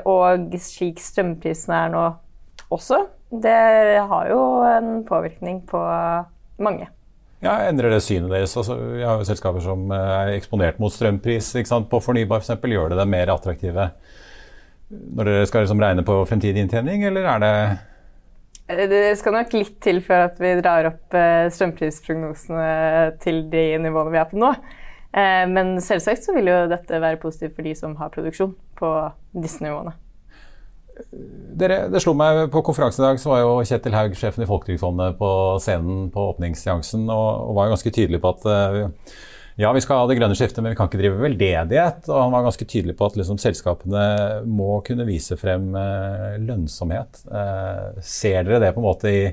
Og 0.05 0.53
slik 0.61 1.01
strømprisene 1.01 1.79
er 1.79 1.95
nå 1.95 2.03
også, 2.69 3.07
det 3.33 3.57
har 4.11 4.29
jo 4.29 4.43
en 4.69 5.01
påvirkning 5.09 5.63
på 5.65 5.81
mange. 6.61 6.91
Ja, 7.43 7.59
Endrer 7.67 7.93
det 7.93 8.01
synet 8.01 8.31
deres? 8.33 8.55
Altså, 8.57 8.75
vi 8.95 9.03
har 9.05 9.19
jo 9.19 9.25
selskaper 9.27 9.61
som 9.61 9.91
eh, 9.93 10.13
er 10.21 10.31
eksponert 10.33 10.79
mot 10.81 10.93
strømpris 10.93 11.51
på 11.89 11.99
fornybar 12.01 12.41
f.eks. 12.41 12.55
For 12.57 12.73
Gjør 12.73 12.93
det 12.93 12.97
dem 13.01 13.13
mer 13.13 13.33
attraktive 13.33 13.91
når 14.87 15.27
dere 15.27 15.47
skal 15.49 15.65
liksom 15.65 15.81
regne 15.83 16.03
på 16.07 16.13
fremtidig 16.29 16.61
inntjening, 16.63 17.01
eller 17.09 17.25
er 17.27 17.41
det 17.43 17.51
eh, 18.71 18.83
det 18.87 19.01
skal 19.19 19.35
nok 19.35 19.53
litt 19.53 19.75
til 19.83 19.99
før 20.03 20.29
at 20.29 20.39
vi 20.39 20.53
drar 20.61 20.89
opp 20.89 21.17
eh, 21.19 21.49
strømprisprognosene 21.53 22.67
til 23.23 23.43
de 23.51 23.67
nivåene 23.83 24.15
vi 24.15 24.21
er 24.23 24.29
på 24.31 24.41
nå. 24.41 24.53
Men 25.17 25.79
selvsagt 25.81 26.27
så 26.27 26.33
vil 26.35 26.49
jo 26.51 26.57
dette 26.69 26.99
være 27.01 27.17
positivt 27.17 27.55
for 27.55 27.65
de 27.65 27.71
som 27.79 27.95
har 27.97 28.11
produksjon 28.13 28.51
på 28.77 28.91
disse 29.39 29.63
nivåene. 29.63 29.95
Dere, 31.57 31.87
det 31.91 32.01
slo 32.03 32.13
meg 32.17 32.47
På 32.53 32.63
konferansen 32.65 33.03
i 33.03 33.07
dag 33.07 33.19
så 33.21 33.31
var 33.31 33.41
jo 33.43 33.55
Kjetil 33.65 33.95
Haug, 33.97 34.13
sjefen 34.17 34.45
i 34.45 34.49
Folketrygdfondet, 34.49 35.17
på 35.19 35.31
scenen 35.63 36.07
på 36.13 36.27
åpningsseansen 36.33 37.07
og, 37.07 37.27
og, 37.47 37.55
var 37.57 37.73
ganske 37.73 37.93
tydelig 37.93 38.21
på 38.23 38.31
at 38.35 38.47
uh, 38.47 39.15
ja, 39.57 39.71
vi 39.73 39.81
skal 39.81 40.03
ha 40.03 40.09
det 40.09 40.19
grønne 40.19 40.37
skiftet, 40.37 40.61
men 40.61 40.75
vi 40.75 40.77
kan 40.77 40.85
ikke 40.85 40.99
drive 40.99 41.17
veldedighet. 41.17 42.03
Og 42.11 42.19
han 42.21 42.33
var 42.35 42.43
ganske 42.45 42.65
tydelig 42.69 42.93
på 42.99 43.07
at 43.09 43.15
liksom, 43.17 43.39
selskapene 43.41 44.03
må 44.45 44.75
kunne 44.85 45.07
vise 45.07 45.33
frem 45.41 45.71
uh, 45.73 46.35
lønnsomhet. 46.37 47.23
Uh, 47.25 47.97
ser 48.05 48.43
dere 48.45 48.61
det 48.61 48.75
på 48.75 48.83
en 48.83 48.85
måte 48.85 49.09
i 49.09 49.23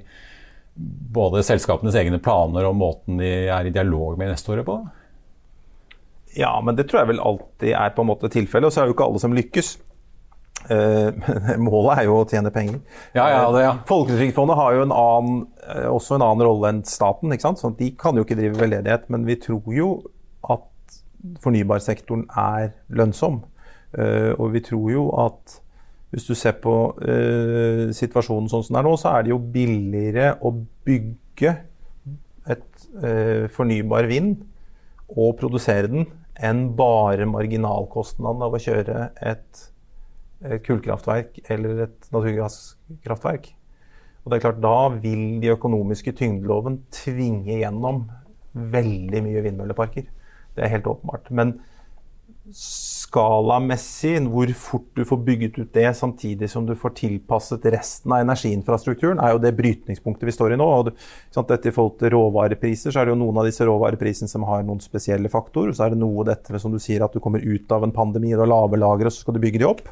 både 0.74 1.44
selskapenes 1.46 1.96
egne 2.00 2.18
planer 2.24 2.64
og 2.66 2.78
måten 2.80 3.20
de 3.20 3.34
er 3.52 3.68
i 3.68 3.74
dialog 3.74 4.16
med 4.16 4.30
investorer 4.30 4.64
på? 4.66 4.78
Ja, 6.34 6.56
men 6.64 6.74
det 6.78 6.88
tror 6.88 7.02
jeg 7.02 7.12
vel 7.12 7.22
alltid 7.22 7.76
er 7.76 7.92
på 7.94 8.02
en 8.02 8.10
måte 8.10 8.32
tilfellet. 8.32 8.70
Og 8.70 8.74
så 8.74 8.82
er 8.82 8.88
jo 8.88 8.96
ikke 8.96 9.06
alle 9.06 9.22
som 9.22 9.36
lykkes. 9.36 9.76
Uh, 10.74 11.12
målet 11.60 11.98
er 12.00 12.06
jo 12.08 12.14
å 12.22 12.28
tjene 12.28 12.48
penger. 12.52 12.78
Ja, 13.12 13.26
ja, 13.28 13.40
det, 13.52 13.64
ja. 13.66 13.72
Folketrygdfondet 13.88 14.56
har 14.56 14.76
jo 14.76 14.84
en 14.86 14.94
annen, 14.96 15.42
uh, 15.66 15.90
også 15.92 16.16
en 16.16 16.24
annen 16.24 16.44
rolle 16.46 16.70
enn 16.72 16.78
staten. 16.88 17.34
ikke 17.34 17.44
sant? 17.44 17.60
Sånn 17.60 17.76
de 17.76 17.90
kan 18.00 18.16
jo 18.16 18.24
ikke 18.24 18.38
drive 18.38 18.56
veldedighet, 18.62 19.10
men 19.12 19.26
vi 19.28 19.36
tror 19.42 19.74
jo 19.76 19.90
at 20.48 20.96
fornybarsektoren 21.44 22.24
er 22.32 22.72
lønnsom. 22.88 23.42
Og 23.94 24.48
vi 24.50 24.64
tror 24.64 24.88
jo 24.90 25.04
at 25.22 25.58
hvis 26.10 26.24
du 26.26 26.32
ser 26.34 26.56
på 26.58 26.72
situasjonen 27.94 28.48
sånn 28.50 28.64
som 28.66 28.74
den 28.74 28.80
er 28.80 28.88
nå, 28.88 28.96
så 28.98 29.12
er 29.12 29.22
det 29.22 29.30
jo 29.30 29.38
billigere 29.54 30.32
å 30.42 30.50
bygge 30.88 31.52
et 32.50 32.88
fornybar 33.54 34.08
vind 34.10 34.42
og 35.14 35.36
produsere 35.38 35.92
den 35.92 36.08
enn 36.34 36.66
bare 36.76 37.28
marginalkostnaden 37.30 38.42
av 38.42 38.56
å 38.56 38.62
kjøre 38.62 39.08
et 39.22 39.68
et 40.42 40.64
kullkraftverk 40.66 41.38
eller 41.50 41.84
et 41.86 42.08
naturgasskraftverk. 42.12 43.52
Og 44.24 44.32
det 44.32 44.38
er 44.38 44.46
klart, 44.46 44.62
Da 44.64 44.88
vil 44.88 45.40
de 45.40 45.52
økonomiske 45.52 46.12
tyngdeloven 46.16 46.82
tvinge 46.90 47.60
gjennom 47.60 48.06
veldig 48.54 49.22
mye 49.22 49.44
vindmølleparker. 49.44 50.08
Det 50.54 50.64
er 50.64 50.72
helt 50.72 50.86
åpenbart. 50.88 51.30
Men 51.30 51.58
skalamessig, 52.52 54.18
hvor 54.28 54.50
fort 54.58 54.90
du 54.96 55.04
får 55.08 55.20
bygget 55.24 55.58
ut 55.58 55.72
det 55.72 55.96
samtidig 55.96 56.50
som 56.50 56.66
du 56.66 56.74
får 56.76 56.92
tilpasset 56.98 57.64
resten 57.72 58.12
av 58.12 58.20
energiinfrastrukturen, 58.20 59.18
er 59.18 59.32
jo 59.32 59.40
det 59.40 59.54
brytningspunktet 59.56 60.28
vi 60.28 60.34
står 60.36 60.52
i 60.52 60.58
nå. 60.60 60.66
og 60.66 60.92
Dette 60.92 61.68
I 61.68 61.72
forhold 61.72 61.98
til 61.98 62.12
råvarepriser, 62.12 62.92
så 62.92 63.00
er 63.00 63.08
det 63.08 63.14
jo 63.14 63.22
noen 63.22 63.40
av 63.40 63.48
disse 63.48 63.64
råvareprisene 63.64 64.28
som 64.28 64.44
har 64.44 64.62
noen 64.62 64.82
spesielle 64.84 65.32
faktorer. 65.32 65.72
Så 65.72 65.86
er 65.86 65.94
det 65.94 66.02
noe 66.02 66.26
dette 66.28 66.60
som 66.60 66.72
du 66.72 66.78
sier 66.78 67.04
at 67.04 67.12
du 67.12 67.20
kommer 67.20 67.40
ut 67.40 67.72
av 67.72 67.84
en 67.84 67.94
pandemi, 67.94 68.34
du 68.34 68.44
har 68.44 68.50
lave 68.50 68.80
lagre, 68.80 69.08
og 69.08 69.16
så 69.16 69.24
skal 69.24 69.38
du 69.38 69.44
bygge 69.44 69.64
de 69.64 69.70
opp. 69.70 69.88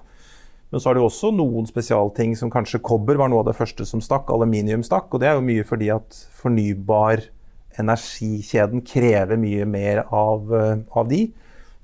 Men 0.73 0.81
så 0.81 0.89
er 0.89 0.97
det 0.97 1.05
også 1.05 1.29
noen 1.37 1.67
spesialting 1.69 2.33
som 2.39 2.51
kanskje 2.53 2.81
kobber 2.81 3.19
var 3.21 3.29
noe 3.29 3.43
av 3.43 3.51
det 3.51 3.59
første 3.59 3.85
som 3.85 4.01
stakk. 4.01 4.31
Aluminium 4.33 4.81
stakk. 4.87 5.11
Og 5.13 5.21
det 5.21 5.29
er 5.29 5.37
jo 5.37 5.45
mye 5.45 5.67
fordi 5.69 5.91
at 5.93 6.17
fornybar 6.41 7.27
energikjeden 7.81 8.81
krever 8.89 9.41
mye 9.41 9.67
mer 9.69 10.07
av, 10.09 10.49
eh, 10.57 10.79
av 10.97 11.13
de. 11.13 11.27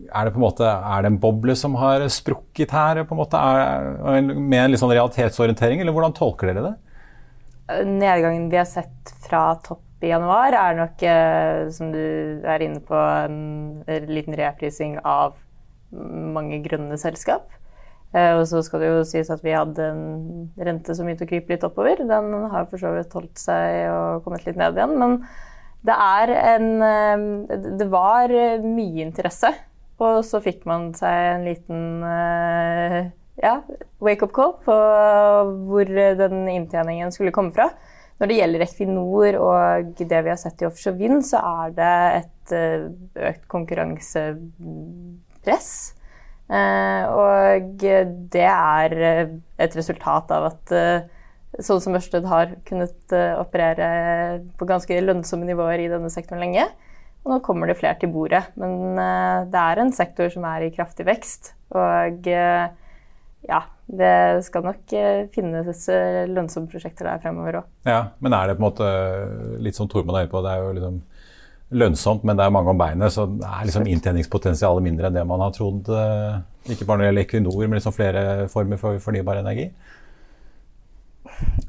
er 0.10 0.26
det 0.26 0.34
en 0.34 0.42
måte, 0.42 0.66
er 0.66 1.06
det 1.06 1.12
en 1.12 1.20
boble 1.22 1.54
som 1.58 1.76
har 1.78 2.02
sprukket 2.10 2.74
her, 2.74 3.04
på 3.06 3.14
en 3.14 3.22
måte, 3.22 3.38
er, 3.38 4.32
med 4.34 4.64
en 4.64 4.80
sånn 4.82 4.96
realitetsorientering, 4.96 5.84
eller 5.84 5.94
hvordan 5.94 6.16
tolker 6.18 6.50
dere 6.50 6.66
det? 6.66 6.74
Nedgangen 7.86 8.48
vi 8.50 8.58
har 8.58 8.66
sett 8.66 9.14
fra 9.28 9.44
topp 9.62 10.02
i 10.02 10.10
januar, 10.10 10.56
er 10.58 10.80
nok, 10.80 11.04
som 11.76 11.92
du 11.94 12.02
er 12.42 12.66
inne 12.66 12.82
på, 12.82 12.98
en 12.98 14.10
liten 14.10 14.34
reprising 14.40 14.98
av 15.06 15.38
mange 15.94 16.58
grønne 16.66 16.98
selskap. 16.98 17.54
Eh, 18.10 18.34
og 18.40 18.48
så 18.50 18.64
skal 18.66 18.82
det 18.82 18.88
jo 18.90 19.04
sies 19.06 19.28
at 19.30 19.44
vi 19.46 19.52
hadde 19.54 19.84
en 19.86 20.48
rente 20.58 20.96
som 20.98 21.06
begynte 21.06 21.28
å 21.28 21.30
krype 21.30 21.54
litt 21.54 21.66
oppover. 21.68 22.02
Den 22.10 22.34
har 22.50 22.66
for 22.72 22.82
så 22.82 22.90
vidt 22.96 23.14
holdt 23.14 23.38
seg 23.38 23.92
og 23.94 24.24
kommet 24.26 24.46
litt 24.48 24.58
ned 24.60 24.74
igjen. 24.78 24.96
Men 24.98 25.12
det 25.86 25.96
er 25.96 26.28
en 26.56 26.82
eh, 26.84 27.18
Det 27.80 27.88
var 27.92 28.28
mye 28.66 29.02
interesse. 29.06 29.50
Og 30.00 30.24
så 30.24 30.40
fikk 30.42 30.66
man 30.70 30.94
seg 30.96 31.36
en 31.36 31.44
liten 31.44 32.04
eh, 32.08 33.12
ja, 33.44 33.62
wake-up 34.04 34.34
call 34.36 34.54
på 34.64 34.76
hvor 35.68 35.86
den 35.86 36.48
inntjeningen 36.48 37.12
skulle 37.14 37.32
komme 37.36 37.52
fra. 37.56 37.70
Når 38.20 38.28
det 38.28 38.40
gjelder 38.40 38.62
Equinor 38.66 39.34
og 39.40 39.86
det 40.00 40.22
vi 40.26 40.32
har 40.32 40.40
sett 40.40 40.62
i 40.64 40.68
offshore 40.68 40.98
vind, 41.00 41.26
så 41.28 41.38
er 41.64 41.68
det 41.78 41.98
et 42.18 42.48
økt 43.30 43.46
konkurransepress. 43.52 45.70
Eh, 46.50 47.04
og 47.14 47.84
det 48.34 48.46
er 48.50 48.96
eh, 48.98 49.34
et 49.62 49.76
resultat 49.78 50.32
av 50.34 50.50
at 50.50 50.76
sånn 51.60 51.82
som 51.82 51.98
Ørsted 51.98 52.28
har 52.30 52.54
kunnet 52.68 53.14
operere 53.14 53.88
på 54.58 54.68
ganske 54.70 55.00
lønnsomme 55.02 55.48
nivåer 55.50 55.82
i 55.82 55.90
denne 55.92 56.12
sektoren 56.14 56.44
lenge. 56.46 56.68
Og 57.26 57.34
nå 57.34 57.40
kommer 57.44 57.68
det 57.68 57.80
flere 57.80 57.98
til 58.00 58.14
bordet. 58.14 58.44
Men 58.56 58.96
det 59.52 59.60
er 59.60 59.82
en 59.82 59.92
sektor 59.92 60.30
som 60.32 60.46
er 60.48 60.68
i 60.68 60.70
kraftig 60.72 61.08
vekst. 61.10 61.52
Og 61.76 62.30
ja, 62.30 63.60
det 63.90 64.14
skal 64.46 64.70
nok 64.70 64.94
finnes 65.34 65.84
lønnsomme 66.30 66.70
prosjekter 66.72 67.10
der 67.10 67.20
fremover 67.26 67.60
òg. 67.64 67.74
Ja, 67.90 68.00
men 68.22 68.38
er 68.38 68.48
det 68.48 68.60
på 68.60 68.64
en 68.64 68.70
måte 68.70 68.94
litt 69.66 69.76
som 69.76 69.90
Tormod 69.90 70.16
er 70.16 70.30
inne 70.30 70.36
på, 70.38 70.46
det 70.46 70.54
er 70.54 70.64
jo 70.64 70.78
liksom 70.78 71.02
lønnsomt, 71.70 72.24
men 72.26 72.38
det 72.38 72.46
er 72.46 72.54
mange 72.54 72.72
om 72.74 72.80
beinet, 72.80 73.14
så 73.14 73.28
det 73.30 73.46
er 73.46 73.68
liksom 73.68 73.86
inntjeningspotensialet 73.90 74.86
mindre 74.86 75.10
enn 75.10 75.20
det 75.20 75.26
man 75.30 75.44
har 75.44 75.54
trodd. 75.54 75.90
Eh, 75.94 76.40
ikke 76.74 76.88
bare 76.88 76.98
når 76.98 77.04
det 77.04 77.10
gjelder 77.10 77.28
Equinor, 77.28 77.62
men 77.66 77.78
liksom 77.78 77.96
flere 77.96 78.24
former 78.50 78.82
for 78.82 79.02
fornybar 79.04 79.42
energi. 79.44 79.70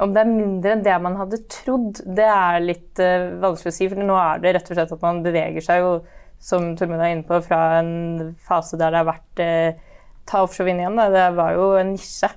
Om 0.00 0.14
det 0.14 0.22
er 0.22 0.30
mindre 0.30 0.72
enn 0.74 0.86
det 0.86 0.96
man 1.04 1.18
hadde 1.20 1.42
trodd, 1.52 2.00
det 2.06 2.26
er 2.26 2.62
litt 2.64 3.02
uh, 3.02 3.36
vanskelig 3.42 3.70
å 3.70 3.76
si. 3.76 3.88
For 3.90 4.00
nå 4.00 4.16
er 4.16 4.42
det 4.42 4.54
rett 4.56 4.72
og 4.72 4.78
slett 4.78 4.94
at 4.96 5.04
man 5.04 5.22
beveger 5.24 5.64
seg 5.64 5.84
jo, 5.84 5.92
som 6.40 6.72
Tormund 6.78 7.04
er 7.04 7.14
inne 7.14 7.26
på, 7.28 7.36
fra 7.44 7.60
en 7.82 8.32
fase 8.48 8.80
der 8.80 8.94
det 8.94 9.02
har 9.02 9.10
vært 9.12 9.44
uh, 9.44 9.86
Ta 10.30 10.44
offshore 10.44 10.68
vind 10.68 10.82
igjen, 10.82 10.98
da. 10.98 11.08
Det 11.10 11.22
var 11.34 11.56
jo 11.56 11.70
en 11.80 11.94
nisje. 11.94 12.28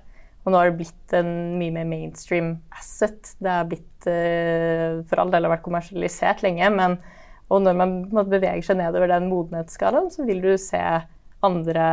Og 0.43 0.51
nå 0.51 0.59
har 0.59 0.69
det 0.71 0.79
blitt 0.79 1.13
en 1.15 1.27
mye 1.59 1.73
mer 1.75 1.85
mainstream 1.85 2.55
asset. 2.73 3.35
Det 3.43 3.51
er 3.51 3.67
blitt 3.69 4.07
uh, 4.07 5.03
for 5.07 5.21
all 5.21 5.33
del 5.33 5.45
har 5.45 5.53
vært 5.55 5.65
kommersialisert 5.67 6.41
lenge, 6.45 6.71
men 6.73 6.97
og 7.53 7.61
når 7.61 7.77
man 7.77 7.95
beveger 8.31 8.63
seg 8.65 8.79
nedover 8.79 9.11
den 9.11 9.29
modenhetsskalaen, 9.29 10.09
så 10.13 10.25
vil 10.25 10.41
du 10.41 10.53
se 10.57 10.81
andre 11.43 11.87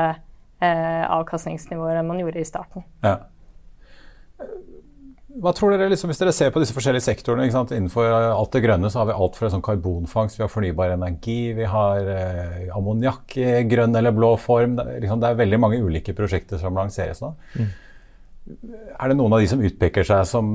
eh, 0.62 1.04
avkastningsnivåer 1.04 2.00
enn 2.00 2.08
man 2.08 2.20
gjorde 2.22 2.40
i 2.40 2.48
starten. 2.48 2.86
Ja. 3.04 3.18
Hva 5.40 5.52
tror 5.54 5.70
dere, 5.70 5.90
liksom, 5.92 6.10
Hvis 6.10 6.18
dere 6.18 6.32
ser 6.34 6.50
på 6.50 6.58
disse 6.62 6.74
forskjellige 6.74 7.04
sektorene 7.04 7.44
Innenfor 7.46 8.08
alt 8.10 8.54
det 8.56 8.62
grønne 8.64 8.88
så 8.90 9.02
har 9.02 9.10
vi 9.10 9.14
alt 9.14 9.36
fra 9.38 9.50
sånn 9.52 9.62
karbonfangst, 9.62 10.40
vi 10.40 10.42
har 10.42 10.50
fornybar 10.50 10.96
energi, 10.96 11.52
vi 11.54 11.68
har 11.70 12.08
eh, 12.10 12.64
ammoniakk 12.74 13.36
i 13.38 13.52
grønn 13.70 13.94
eller 13.96 14.16
blå 14.16 14.32
form. 14.40 14.74
Det, 14.80 14.98
liksom, 15.04 15.22
det, 15.22 15.30
er 15.30 15.38
veldig 15.38 15.60
mange 15.62 15.78
ulike 15.84 16.16
prosjekter 16.18 16.58
som 16.60 16.78
lanseres 16.78 17.22
nå. 17.22 17.34
Mm. 17.54 17.70
Er 18.50 19.12
det 19.12 19.16
noen 19.20 19.36
av 19.36 19.42
de 19.44 19.50
som 19.52 19.62
utpeker 19.62 20.06
seg 20.08 20.24
som 20.26 20.48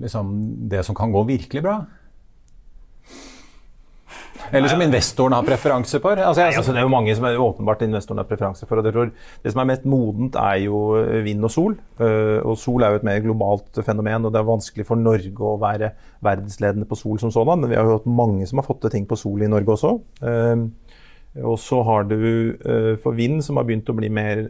liksom, 0.00 0.32
det 0.72 0.86
som 0.86 0.96
kan 0.96 1.12
gå 1.12 1.26
virkelig 1.28 1.64
bra? 1.64 1.82
Eller 4.52 4.68
som 4.68 4.82
investoren 4.84 5.32
har 5.32 5.44
preferanse 5.46 5.98
for? 6.02 6.18
Altså, 6.20 6.42
Nei, 6.42 6.56
altså, 6.58 6.74
det 6.74 6.82
er 6.82 6.84
jo 6.84 6.92
mange 6.92 7.14
som 7.16 7.24
er 7.24 7.40
åpenbart 7.40 7.84
investoren 7.86 8.20
har 8.20 8.28
preferanse 8.28 8.66
for. 8.68 8.80
og 8.80 8.84
Det, 8.84 9.06
det 9.44 9.52
som 9.52 9.62
er 9.62 9.68
mest 9.70 9.86
modent, 9.88 10.36
er 10.36 10.58
jo 10.66 10.82
eh, 11.00 11.22
vind 11.24 11.48
og 11.48 11.52
sol. 11.54 11.78
Uh, 12.00 12.38
og 12.44 12.58
sol 12.60 12.84
er 12.84 12.92
jo 12.92 13.00
et 13.00 13.06
mer 13.08 13.22
globalt 13.24 13.80
fenomen, 13.86 14.28
og 14.28 14.34
det 14.34 14.42
er 14.42 14.50
vanskelig 14.50 14.86
for 14.88 15.00
Norge 15.00 15.32
å 15.48 15.56
være 15.62 15.94
verdensledende 16.24 16.88
på 16.88 17.00
sol 17.00 17.22
som 17.22 17.32
sådan. 17.32 17.64
Men 17.64 17.72
vi 17.72 17.80
har 17.80 17.88
jo 17.88 17.96
hatt 17.96 18.12
mange 18.20 18.46
som 18.48 18.60
har 18.60 18.68
fått 18.68 18.84
til 18.84 18.92
ting 18.98 19.08
på 19.08 19.16
sol 19.20 19.40
i 19.40 19.50
Norge 19.50 19.72
også. 19.72 19.96
Uh, 20.20 20.68
og 21.40 21.56
så 21.56 21.78
har 21.88 22.04
du 22.04 22.18
for 23.00 23.16
vind, 23.16 23.38
som 23.40 23.56
har 23.56 23.64
begynt 23.64 23.88
å 23.88 23.94
bli 23.96 24.10
mer 24.12 24.42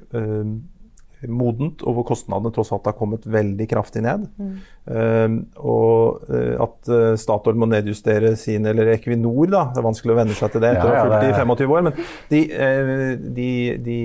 modent, 1.30 1.82
og 1.86 1.92
hvor 1.96 2.04
kostnadene 2.12 2.52
tross 2.54 2.72
alt 2.74 2.86
har 2.88 2.96
kommet 2.98 3.26
veldig 3.28 3.66
kraftig 3.70 4.02
ned. 4.04 4.20
Mm. 4.38 4.54
Uh, 4.82 5.30
og 5.62 6.24
uh, 6.26 6.54
at 6.64 6.88
uh, 6.90 7.14
Statoil 7.20 7.58
må 7.60 7.66
nedjustere 7.70 8.32
sin 8.34 8.66
Eller 8.66 8.88
Equinor, 8.96 9.46
da. 9.52 9.62
Det 9.70 9.78
er 9.78 9.86
vanskelig 9.86 10.14
å 10.14 10.16
venne 10.18 10.34
seg 10.34 10.50
til 10.50 10.62
det 10.64 10.70
etter 10.72 10.88
å 10.88 10.96
ha 10.96 11.04
fulgt 11.06 11.28
i 11.28 11.38
25 11.38 11.74
år. 11.76 11.82
Men 11.86 11.94
de, 12.32 12.40
eh, 12.50 13.14
de, 13.38 13.50
de, 13.84 13.98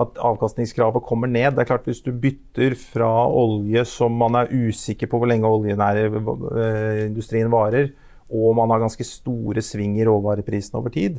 at 0.00 0.12
avkastningskravet 0.30 1.02
kommer 1.04 1.28
ned. 1.30 1.50
Det 1.54 1.62
er 1.64 1.70
klart 1.74 1.88
Hvis 1.90 2.04
du 2.04 2.12
bytter 2.12 2.72
fra 2.78 3.12
olje 3.28 3.84
som 3.88 4.12
man 4.16 4.34
er 4.40 4.52
usikker 4.52 5.06
på 5.10 5.18
hvor 5.20 5.28
lenge 5.30 5.50
oljenærindustrien 5.50 7.50
varer, 7.52 7.86
og 8.34 8.56
man 8.56 8.70
har 8.72 8.82
ganske 8.82 9.04
store 9.06 9.62
sving 9.62 9.98
i 10.00 10.06
råvareprisene 10.08 10.78
over 10.80 10.90
tid, 10.94 11.14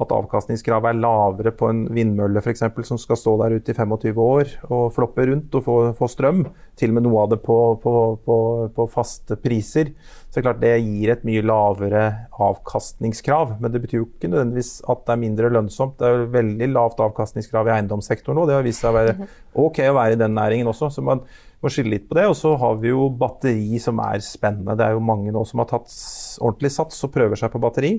at 0.00 0.12
avkastningskravet 0.16 0.94
er 0.94 1.00
lavere 1.00 1.52
på 1.52 1.68
en 1.68 1.82
vindmølle 1.92 2.40
eksempel, 2.50 2.86
som 2.88 2.98
skal 3.00 3.18
stå 3.20 3.34
der 3.42 3.58
ute 3.58 3.74
i 3.74 3.76
25 3.76 4.20
år 4.24 4.54
og 4.70 4.94
floppe 4.96 5.26
rundt 5.28 5.56
og 5.58 5.64
få, 5.66 5.76
få 5.98 6.08
strøm, 6.08 6.46
til 6.80 6.92
og 6.92 6.96
med 6.96 7.04
noe 7.04 7.24
av 7.24 7.34
det 7.34 7.40
på, 7.44 7.56
på, 7.82 7.94
på, 8.24 8.36
på, 8.76 8.86
faste 8.88 9.36
priser, 9.40 9.92
så 10.30 10.38
det 10.38 10.40
er 10.40 10.46
klart 10.46 10.62
det 10.62 10.72
gir 10.80 11.12
et 11.12 11.26
mye 11.28 11.42
lavere 11.44 12.04
avkastningskrav. 12.40 13.56
Men 13.60 13.74
det 13.74 13.82
betyr 13.82 13.98
jo 13.98 14.06
ikke 14.06 14.30
nødvendigvis 14.30 14.72
at 14.88 15.04
det 15.04 15.12
er 15.12 15.20
mindre 15.24 15.50
lønnsomt. 15.52 15.98
Det 16.00 16.08
er 16.08 16.26
veldig 16.32 16.70
lavt 16.70 17.02
avkastningskrav 17.04 17.68
i 17.68 17.74
eiendomssektoren 17.74 18.38
nå. 18.38 18.46
Det 18.48 18.56
har 18.56 18.64
vist 18.64 18.84
seg 18.84 18.94
å 18.94 18.98
være 19.00 19.16
mhm. 19.18 19.30
ok 19.66 19.82
å 19.90 19.96
være 19.98 20.16
i 20.16 20.20
den 20.22 20.36
næringen 20.38 20.70
også. 20.70 20.92
så 20.94 21.04
man 21.04 21.24
må 21.60 21.72
skille 21.72 21.96
litt 21.96 22.08
på 22.08 22.16
det. 22.16 22.28
Og 22.30 22.38
så 22.38 22.54
har 22.62 22.78
vi 22.80 22.94
jo 22.94 23.10
batteri 23.20 23.82
som 23.82 24.00
er 24.06 24.22
spennende. 24.24 24.78
Det 24.78 24.86
er 24.86 24.96
jo 24.96 25.04
mange 25.04 25.34
nå 25.34 25.44
som 25.48 25.64
har 25.64 25.70
tatt 25.74 25.92
ordentlig 26.40 26.72
sats 26.78 27.04
og 27.06 27.12
prøver 27.16 27.40
seg 27.40 27.52
på 27.52 27.62
batteri. 27.62 27.94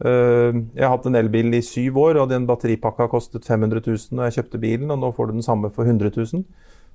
Eh, 0.00 0.56
jeg 0.78 0.84
har 0.86 0.94
hatt 0.94 1.06
en 1.10 1.18
elbil 1.18 1.52
i 1.58 1.62
syv 1.64 1.98
år, 2.00 2.22
og 2.22 2.30
den 2.30 2.46
batteripakka 2.48 3.08
kostet 3.12 3.44
500 3.48 3.82
000 3.84 4.16
da 4.16 4.28
jeg 4.28 4.38
kjøpte 4.38 4.60
bilen, 4.62 4.92
og 4.94 5.00
nå 5.02 5.10
får 5.16 5.28
du 5.28 5.38
den 5.38 5.46
samme 5.46 5.70
for 5.74 5.88
100 5.88 6.12
000. 6.16 6.44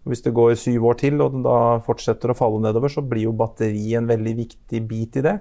Og 0.05 0.13
hvis 0.13 0.23
det 0.25 0.35
går 0.37 0.55
syv 0.61 0.85
år 0.89 0.97
til, 1.01 1.21
og 1.21 1.33
den 1.33 1.45
da 1.45 1.81
fortsetter 1.85 2.33
å 2.33 2.37
falle 2.37 2.61
nedover, 2.61 2.93
så 2.93 3.01
blir 3.05 3.27
jo 3.27 3.37
batteri 3.37 3.93
en 3.97 4.09
veldig 4.09 4.35
viktig 4.41 4.81
bit 4.89 5.21
i 5.21 5.25
det. 5.25 5.37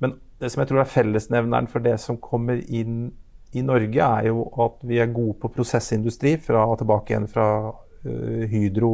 Men 0.00 0.16
det 0.40 0.52
som 0.52 0.62
jeg 0.62 0.70
tror 0.70 0.84
er 0.84 0.92
fellesnevneren 0.92 1.68
for 1.68 1.84
det 1.84 1.96
som 2.00 2.20
kommer 2.20 2.60
inn 2.68 3.10
i 3.56 3.64
Norge, 3.64 4.04
er 4.04 4.28
jo 4.28 4.44
at 4.64 4.80
vi 4.86 5.00
er 5.00 5.12
gode 5.12 5.38
på 5.40 5.50
prosessindustri 5.52 6.36
fra 6.44 6.66
tilbake 6.76 7.14
igjen 7.14 7.28
fra 7.28 7.48
uh, 7.72 8.44
Hydro 8.52 8.92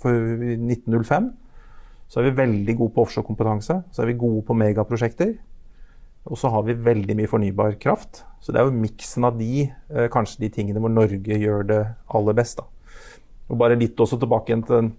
for 0.00 0.44
1905. 0.44 1.32
Så 2.06 2.20
er 2.20 2.28
vi 2.28 2.38
veldig 2.38 2.76
gode 2.78 2.94
på 2.94 3.04
offshorekompetanse. 3.04 3.80
Så 3.92 4.02
er 4.02 4.12
vi 4.12 4.20
gode 4.20 4.44
på 4.46 4.56
megaprosjekter. 4.56 5.34
Og 6.26 6.38
så 6.40 6.50
har 6.50 6.64
vi 6.66 6.74
veldig 6.74 7.16
mye 7.18 7.30
fornybar 7.30 7.76
kraft. 7.82 8.24
Så 8.42 8.52
det 8.52 8.60
er 8.60 8.68
jo 8.68 8.78
miksen 8.78 9.26
av 9.26 9.38
de, 9.38 9.70
eh, 9.90 10.08
kanskje 10.12 10.40
de 10.44 10.50
tingene 10.50 10.82
hvor 10.82 10.90
Norge 10.90 11.38
gjør 11.38 11.66
det 11.66 11.82
aller 12.08 12.34
best. 12.34 12.58
da. 12.58 12.64
Og 13.50 13.58
bare 13.58 13.78
litt 13.78 13.96
også 13.96 14.18
tilbake 14.18 14.50
igjen 14.50 14.66
til 14.66 14.92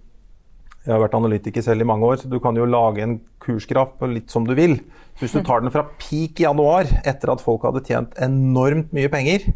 Jeg 0.87 0.93
har 0.93 1.01
vært 1.01 1.17
analytiker 1.19 1.61
selv 1.61 1.81
i 1.81 1.83
mange 1.83 2.03
år, 2.07 2.15
så 2.15 2.29
du 2.29 2.39
kan 2.39 2.55
jo 2.55 2.63
lage 2.63 3.01
en 3.03 3.19
kursgraf 3.41 3.97
på 3.99 4.07
litt 4.07 4.31
som 4.31 4.45
du 4.45 4.55
vil. 4.55 4.77
Så 5.17 5.25
hvis 5.25 5.33
du 5.33 5.43
tar 5.43 5.59
den 5.59 5.69
fra 5.69 5.83
peak 5.83 6.39
i 6.39 6.45
januar, 6.45 6.87
etter 7.03 7.29
at 7.29 7.41
folk 7.41 7.63
hadde 7.63 7.83
tjent 7.83 8.15
enormt 8.15 8.93
mye 8.93 9.09
penger, 9.09 9.53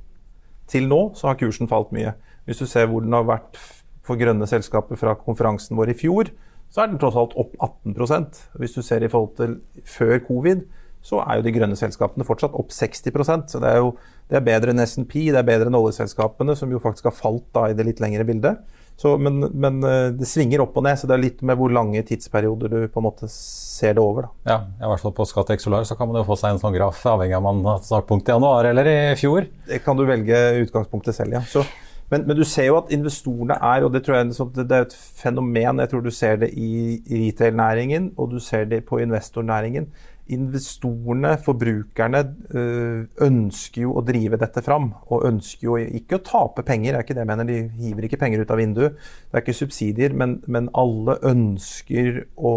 til 0.67 0.89
nå, 0.89 1.15
så 1.15 1.29
har 1.29 1.39
kursen 1.39 1.69
falt 1.71 1.93
mye. 1.95 2.11
Hvis 2.45 2.59
du 2.59 2.65
ser 2.65 2.89
hvor 2.91 2.99
den 2.99 3.13
har 3.13 3.23
vært 3.23 3.55
for 4.03 4.19
grønne 4.19 4.43
selskaper 4.49 4.99
fra 4.99 5.15
konferansen 5.15 5.77
vår 5.79 5.93
i 5.93 5.97
fjor, 6.01 6.33
så 6.71 6.83
er 6.83 6.91
den 6.91 6.99
tross 6.99 7.15
alt 7.15 7.33
opp 7.39 7.55
18% 7.59 8.43
Hvis 8.59 8.75
du 8.75 8.81
ser 8.81 9.03
i 9.03 9.09
forhold 9.11 9.35
til 9.39 9.57
før 9.87 10.19
covid, 10.27 10.65
så 11.01 11.21
er 11.23 11.39
jo 11.39 11.45
de 11.47 11.53
grønne 11.55 11.77
selskapene 11.77 12.25
fortsatt 12.27 12.53
opp 12.57 12.69
60% 12.69 13.49
Så 13.49 13.61
det 13.61 13.71
er 13.71 13.79
jo 13.81 13.95
det 14.31 14.37
er 14.37 14.45
bedre 14.45 14.71
enn 14.71 14.79
SNP, 14.79 15.15
det 15.33 15.41
er 15.41 15.47
bedre 15.47 15.67
enn 15.67 15.75
oljeselskapene, 15.75 16.53
som 16.55 16.71
jo 16.71 16.79
faktisk 16.79 17.09
har 17.09 17.15
falt 17.17 17.49
da 17.51 17.65
i 17.67 17.73
det 17.75 17.83
litt 17.83 17.99
lengre 17.99 18.23
bildet. 18.23 18.61
Så, 19.01 19.17
men, 19.17 19.41
men, 19.41 19.81
eh, 19.83 20.13
det 20.15 20.27
svinger 20.29 20.61
opp 20.63 20.75
og 20.77 20.85
ned, 20.85 20.99
så 20.99 21.09
det 21.09 21.15
er 21.17 21.23
litt 21.23 21.39
med 21.43 21.57
hvor 21.59 21.73
lange 21.73 22.03
tidsperioder 22.05 22.71
du 22.71 22.79
på 22.85 23.01
en 23.01 23.07
måte 23.07 23.27
ser 23.31 23.97
det 23.97 24.03
over. 24.03 24.27
Da. 24.29 24.53
Ja, 24.53 24.57
i 24.77 24.91
hvert 24.91 25.03
fall 25.03 25.15
på 25.17 25.25
Skatt 25.27 25.51
Solar 25.59 25.87
så 25.89 25.97
kan 25.99 26.07
man 26.07 26.21
jo 26.21 26.27
få 26.27 26.37
seg 26.39 26.53
en 26.53 26.61
sånn 26.61 26.75
graf 26.75 27.01
avhengig 27.09 27.35
av 27.35 27.43
om 27.49 27.63
man 27.63 27.73
har 27.73 27.83
startpunkt 27.83 28.29
i 28.29 28.35
januar 28.35 28.69
eller 28.69 28.91
i 28.91 28.97
fjor. 29.19 29.49
Det 29.67 29.81
kan 29.83 29.97
du 29.97 30.05
velge 30.07 30.37
utgangspunktet 30.61 31.17
selv, 31.17 31.33
ja. 31.39 31.41
Så, 31.49 31.65
men, 32.13 32.27
men, 32.27 32.37
du 32.37 32.45
ser 32.45 32.69
jo 32.69 32.77
at 32.77 32.93
investorene 32.93 33.57
er, 33.57 33.87
og 33.87 33.91
det 33.95 34.03
tror 34.05 34.19
jeg 34.19 34.31
det 34.59 34.77
er 34.77 34.85
et 34.85 34.95
fenomen, 34.95 35.81
jeg 35.81 35.91
tror 35.91 36.05
du 36.05 36.11
ser 36.13 36.39
det 36.43 36.51
i 36.53 37.01
retail-næringen 37.09 38.13
og 38.21 38.35
du 38.35 38.39
ser 38.43 38.69
det 38.69 38.83
på 38.85 39.01
investornæringen 39.01 39.89
investorene, 40.31 41.33
forbrukerne, 41.43 42.21
øh, 42.55 43.07
ønsker 43.25 43.81
jo 43.85 43.95
å 43.97 44.03
drive 44.05 44.39
dette 44.39 44.63
fram. 44.63 44.91
Og 45.09 45.25
ønsker 45.27 45.67
jo 45.67 45.79
ikke 45.81 46.19
å 46.19 46.23
tape 46.25 46.63
penger, 46.67 46.93
det 46.93 46.99
er 46.99 47.05
ikke 47.07 47.17
det 47.17 47.25
jeg 47.25 47.31
mener. 47.31 47.49
De 47.49 47.59
hiver 47.81 48.07
ikke 48.07 48.21
penger 48.21 48.43
ut 48.43 48.53
av 48.53 48.61
vinduet. 48.61 48.95
Det 49.01 49.39
er 49.39 49.45
ikke 49.45 49.57
subsidier, 49.57 50.15
men, 50.15 50.39
men 50.47 50.69
alle 50.77 51.17
ønsker 51.31 52.23
å 52.37 52.55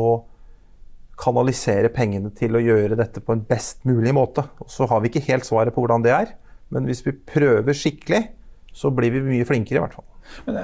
kanalisere 1.21 1.93
pengene 1.95 2.33
til 2.35 2.57
å 2.57 2.63
gjøre 2.63 2.99
dette 2.99 3.23
på 3.23 3.35
en 3.35 3.45
best 3.49 3.85
mulig 3.87 4.15
måte. 4.17 4.47
Og 4.63 4.71
så 4.71 4.89
har 4.91 5.03
vi 5.03 5.13
ikke 5.13 5.27
helt 5.31 5.47
svaret 5.47 5.75
på 5.75 5.85
hvordan 5.85 6.05
det 6.05 6.15
er, 6.15 6.35
men 6.75 6.89
hvis 6.89 7.05
vi 7.07 7.15
prøver 7.15 7.77
skikkelig, 7.77 8.27
så 8.75 8.91
blir 8.91 9.15
vi 9.15 9.23
mye 9.23 9.47
flinkere, 9.47 9.79
i 9.79 9.85
hvert 9.85 9.95
fall. 9.95 10.09
Men 10.47 10.59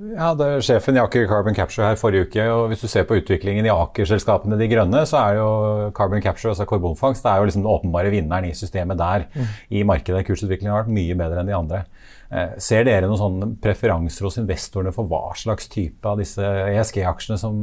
jeg 0.00 0.20
hadde 0.20 0.46
sjefen 0.64 0.96
i 0.96 1.00
Aker 1.02 1.26
Carbon 1.28 1.56
Capture 1.56 1.84
her 1.84 1.98
forrige 2.00 2.28
uke. 2.28 2.44
og 2.48 2.70
Hvis 2.70 2.84
du 2.84 2.88
ser 2.88 3.04
på 3.08 3.18
utviklingen 3.20 3.66
i 3.68 3.72
Aker-selskapene 3.72 4.58
De 4.60 4.68
grønne, 4.70 5.02
så 5.08 5.20
er 5.20 5.40
jo 5.40 5.48
Carbon 5.96 6.22
Capture, 6.24 6.54
altså 6.54 6.66
karbonfangst, 6.68 7.24
det 7.24 7.32
er 7.32 7.42
jo 7.42 7.48
liksom 7.50 7.64
den 7.64 7.72
åpenbare 7.72 8.12
vinneren 8.14 8.48
i 8.48 8.54
systemet 8.56 8.98
der. 8.98 9.26
Mm. 9.34 9.50
I 9.76 9.84
markedet. 9.88 10.24
Kursutviklingen 10.26 10.72
har 10.72 10.84
vært 10.84 10.96
mye 10.96 11.18
bedre 11.18 11.42
enn 11.42 11.52
de 11.52 11.56
andre. 11.56 11.82
Eh, 12.30 12.56
ser 12.62 12.86
dere 12.86 13.08
noen 13.10 13.20
sånne 13.20 13.50
preferanser 13.62 14.28
hos 14.28 14.38
investorene 14.40 14.94
for 14.94 15.08
hva 15.10 15.34
slags 15.38 15.68
type 15.70 16.06
av 16.06 16.20
disse 16.20 16.44
ESG-aksjene 16.44 17.40
som, 17.40 17.56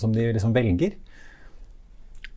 som, 0.00 0.14
de 0.14 0.32
liksom 0.34 0.54
velger? 0.56 0.96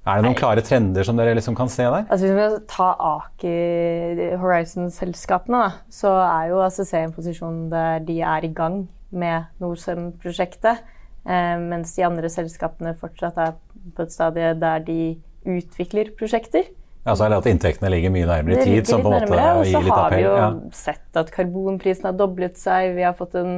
Er 0.03 0.19
det 0.19 0.25
noen 0.25 0.35
klare 0.35 0.63
trender 0.65 1.05
som 1.07 1.15
dere 1.15 1.35
liksom 1.37 1.55
kan 1.55 1.69
se 1.71 1.85
der? 1.85 2.03
Altså 2.11 2.27
Hvis 2.27 2.35
vi 2.35 2.65
tar 2.67 2.97
Aker 3.07 4.23
Horizon-selskapene, 4.41 5.69
så 5.87 6.11
er 6.25 6.49
jo 6.51 6.59
ACC 6.65 6.91
en 6.99 7.13
posisjon 7.15 7.61
der 7.71 8.03
de 8.03 8.17
er 8.19 8.43
i 8.43 8.51
gang 8.51 8.81
med 9.15 9.47
Norcem-prosjektet. 9.63 10.83
Eh, 11.23 11.55
mens 11.61 11.95
de 11.95 12.03
andre 12.03 12.27
selskapene 12.31 12.91
fortsatt 12.99 13.39
er 13.39 13.55
på 13.95 14.03
et 14.03 14.11
stadie 14.11 14.51
der 14.59 14.83
de 14.83 14.99
utvikler 15.47 16.11
prosjekter. 16.19 16.67
Ja, 17.03 17.15
så 17.15 17.25
er 17.25 17.31
det 17.31 17.39
at 17.41 17.47
Inntektene 17.51 17.91
ligger 17.91 18.11
mye 18.15 18.27
nærmere 18.27 18.59
i 18.59 18.67
tid, 18.67 18.87
som 18.87 19.03
på 19.03 19.11
en 19.11 19.23
måte 19.23 19.31
gir 19.31 19.39
litt 19.39 19.39
appell. 19.39 19.59
Og 19.59 19.71
så 19.71 19.95
har 20.01 20.13
vi 20.15 20.21
jo 20.23 20.35
ja. 20.35 20.51
sett 20.75 21.19
at 21.19 21.31
karbonprisen 21.35 22.07
har 22.07 22.19
doblet 22.19 22.59
seg. 22.59 22.93
Vi 22.95 23.07
har 23.07 23.15
fått 23.15 23.35
en 23.39 23.57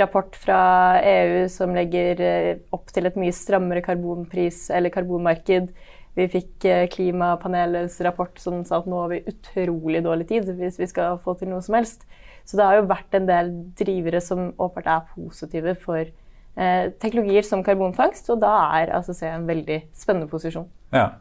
rapport 0.00 0.36
fra 0.36 0.60
EU 1.04 1.48
som 1.52 1.74
legger 1.76 2.20
eh, 2.24 2.52
opp 2.72 2.92
til 2.94 3.08
et 3.08 3.18
mye 3.20 3.34
strammere 3.36 3.82
karbonpris 3.84 4.64
eller 4.72 4.92
karbonmarked. 4.94 5.72
Vi 6.16 6.26
fikk 6.32 6.66
eh, 6.68 6.86
klimapanelets 6.92 7.98
rapport 8.04 8.40
som 8.40 8.62
sa 8.68 8.80
at 8.80 8.88
nå 8.88 9.02
har 9.04 9.12
vi 9.12 9.22
utrolig 9.28 10.02
dårlig 10.04 10.28
tid 10.32 10.50
hvis 10.58 10.80
vi 10.80 10.88
skal 10.90 11.20
få 11.22 11.36
til 11.40 11.52
noe 11.52 11.62
som 11.64 11.76
helst. 11.78 12.06
Så 12.44 12.58
det 12.58 12.66
har 12.66 12.80
jo 12.80 12.90
vært 12.90 13.14
en 13.16 13.28
del 13.28 13.52
drivere 13.78 14.20
som 14.24 14.50
åpenbart 14.56 14.90
er 14.90 15.10
positive 15.14 15.76
for 15.80 16.02
eh, 16.02 16.86
teknologier 17.02 17.46
som 17.46 17.62
karbonfangst, 17.64 18.32
og 18.34 18.40
da 18.42 18.54
er 18.80 18.94
ACC 18.98 19.22
en 19.28 19.48
veldig 19.48 19.82
spennende 19.96 20.30
posisjon. 20.32 20.68
Ja, 20.92 21.12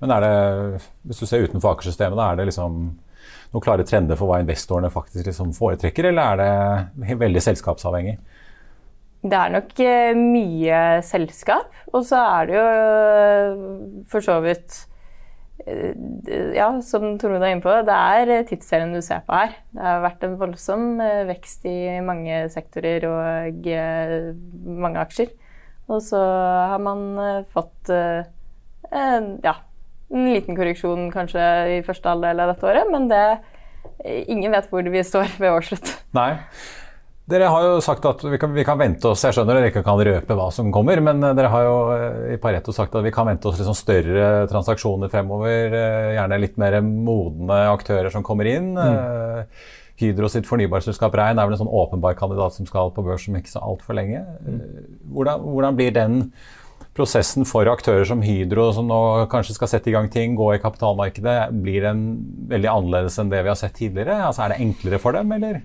Men 0.00 0.10
er 0.12 0.20
det, 0.20 0.82
hvis 1.08 1.22
du 1.22 1.26
ser 1.26 1.46
utenfor 1.46 1.72
Aker-systemet, 1.72 2.18
da 2.18 2.32
er 2.32 2.36
det 2.36 2.50
liksom 2.50 2.90
noen 3.52 3.64
klare 3.64 3.86
trender 3.88 4.18
for 4.18 4.30
hva 4.30 4.40
investorene 4.42 4.92
faktisk 4.92 5.28
liksom 5.28 5.54
foretrekker, 5.56 6.10
eller 6.10 6.42
er 6.46 6.90
det 7.06 7.20
veldig 7.22 7.42
selskapsavhengig? 7.44 8.18
Det 9.26 9.38
er 9.38 9.54
nok 9.54 9.72
eh, 9.82 10.18
mye 10.18 10.82
selskap, 11.06 11.72
og 11.92 12.04
så 12.06 12.20
er 12.20 12.46
det 12.46 12.58
jo 12.58 12.66
eh, 12.74 13.64
for 14.12 14.22
så 14.22 14.36
vidt 14.44 14.76
eh, 15.66 15.96
ja, 16.54 16.68
som 16.84 17.16
Tormod 17.18 17.42
er 17.42 17.56
inne 17.56 17.64
på, 17.64 17.74
det 17.86 17.96
er 17.96 18.46
tidsserien 18.46 18.94
du 18.94 19.00
ser 19.02 19.24
på 19.26 19.34
her. 19.34 19.56
Det 19.72 19.82
har 19.88 20.04
vært 20.04 20.26
en 20.28 20.38
voldsom 20.38 21.00
vekst 21.30 21.66
i 21.70 21.78
mange 22.06 22.44
sektorer 22.52 23.08
og 23.10 23.70
mange 24.84 25.02
aksjer. 25.02 25.32
Og 25.86 26.02
så 26.02 26.20
har 26.20 26.82
man 26.82 27.44
fått 27.52 27.90
ja, 27.90 29.54
en 30.14 30.32
liten 30.32 30.56
korreksjon 30.58 31.10
kanskje 31.14 31.44
i 31.76 31.84
første 31.86 32.10
halvdel 32.10 32.42
av 32.44 32.52
dette 32.52 32.66
året, 32.68 32.90
men 32.92 33.08
det, 33.10 33.22
ingen 34.30 34.54
vet 34.54 34.68
hvor 34.70 34.86
vi 34.92 35.04
står 35.04 35.38
ved 35.40 35.54
årsslutt. 35.56 35.94
Nei. 36.16 36.32
Dere 37.26 37.48
har 37.50 37.64
jo 37.64 37.78
sagt 37.82 38.04
at 38.06 38.20
vi 38.22 38.38
kan, 38.38 38.52
vi 38.54 38.62
kan, 38.62 38.78
vente 38.78 39.08
oss 39.10 39.24
Jeg 39.26 39.34
skjønner 39.34 39.58
dere 39.58 39.70
ikke 39.72 39.82
kan 39.86 39.98
røpe 39.98 40.34
hva 40.38 40.46
som 40.54 40.68
kommer, 40.74 41.00
men 41.02 41.24
eh, 41.26 41.32
dere 41.34 41.50
har 41.50 41.64
jo 41.66 41.78
eh, 41.90 42.20
i 42.36 42.38
Pareto 42.42 42.74
sagt 42.74 42.94
at 42.94 43.02
vi 43.02 43.10
kan 43.14 43.26
vente 43.26 43.50
oss 43.50 43.58
liksom 43.58 43.74
større 43.74 44.28
transaksjoner 44.50 45.10
fremover. 45.10 45.74
Eh, 45.74 46.12
gjerne 46.14 46.38
litt 46.38 46.60
mer 46.62 46.78
modne 46.86 47.64
aktører 47.72 48.14
som 48.14 48.22
kommer 48.26 48.46
inn. 48.46 48.76
Mm. 48.78 49.50
Hydro 49.98 50.30
sitt 50.30 50.46
fornybarselskap 50.46 51.16
Rein 51.18 51.40
er 51.40 51.48
vel 51.48 51.56
en 51.56 51.64
sånn 51.64 51.72
åpenbar 51.72 52.14
kandidat 52.18 52.54
som 52.54 52.68
skal 52.68 52.94
på 52.94 53.02
børs 53.02 53.26
om 53.26 53.40
ikke 53.40 53.56
så 53.56 53.64
altfor 53.64 53.98
lenge. 53.98 54.22
Hvordan, 55.10 55.42
hvordan 55.50 55.78
blir 55.80 55.98
den 55.98 56.20
prosessen 56.96 57.46
for 57.48 57.68
aktører 57.70 58.06
som 58.08 58.24
Hydro, 58.24 58.70
som 58.74 58.88
nå 58.88 59.00
kanskje 59.32 59.56
skal 59.58 59.70
sette 59.70 59.92
i 59.92 59.94
gang 59.94 60.08
ting, 60.12 60.34
gå 60.38 60.48
i 60.54 60.62
kapitalmarkedet, 60.62 61.36
blir 61.62 61.84
den 61.84 62.02
veldig 62.50 62.72
annerledes 62.72 63.20
enn 63.22 63.30
det 63.32 63.44
vi 63.44 63.52
har 63.52 63.60
sett 63.60 63.76
tidligere? 63.78 64.18
Altså, 64.26 64.46
er 64.46 64.54
det 64.54 64.64
enklere 64.64 65.00
for 65.02 65.16
dem, 65.16 65.32
eller? 65.36 65.62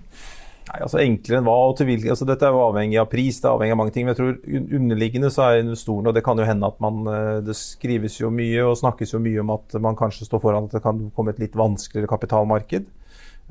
Nei, 0.62 0.78
altså 0.78 1.00
Enklere 1.02 1.40
enn 1.40 1.46
hva? 1.48 1.56
og 1.68 1.74
til 1.78 1.88
hvilken, 1.88 2.12
altså 2.14 2.26
Dette 2.28 2.46
er 2.46 2.54
jo 2.54 2.62
avhengig 2.62 3.00
av 3.02 3.08
pris, 3.10 3.40
det 3.42 3.48
er 3.48 3.56
avhengig 3.56 3.74
av 3.74 3.80
mange 3.80 3.94
ting. 3.94 4.06
Men 4.06 4.14
jeg 4.14 4.20
tror 4.20 4.78
underliggende 4.78 5.30
så 5.34 5.46
er 5.48 5.62
investorene, 5.64 6.12
og 6.12 6.16
det 6.16 6.24
kan 6.26 6.38
jo 6.38 6.46
hende 6.46 6.70
at 6.70 6.78
man 6.84 7.00
eh, 7.10 7.38
Det 7.48 7.56
skrives 7.58 8.20
jo 8.20 8.30
mye 8.32 8.64
og 8.68 8.78
snakkes 8.80 9.16
jo 9.16 9.22
mye 9.22 9.42
om 9.42 9.52
at 9.56 9.78
man 9.82 9.98
kanskje 9.98 10.28
står 10.28 10.42
foran 10.44 10.68
at 10.68 10.76
det 10.78 10.84
kan 10.84 11.08
komme 11.16 11.34
et 11.34 11.42
litt 11.42 11.58
vanskeligere 11.58 12.10
kapitalmarked. 12.12 12.86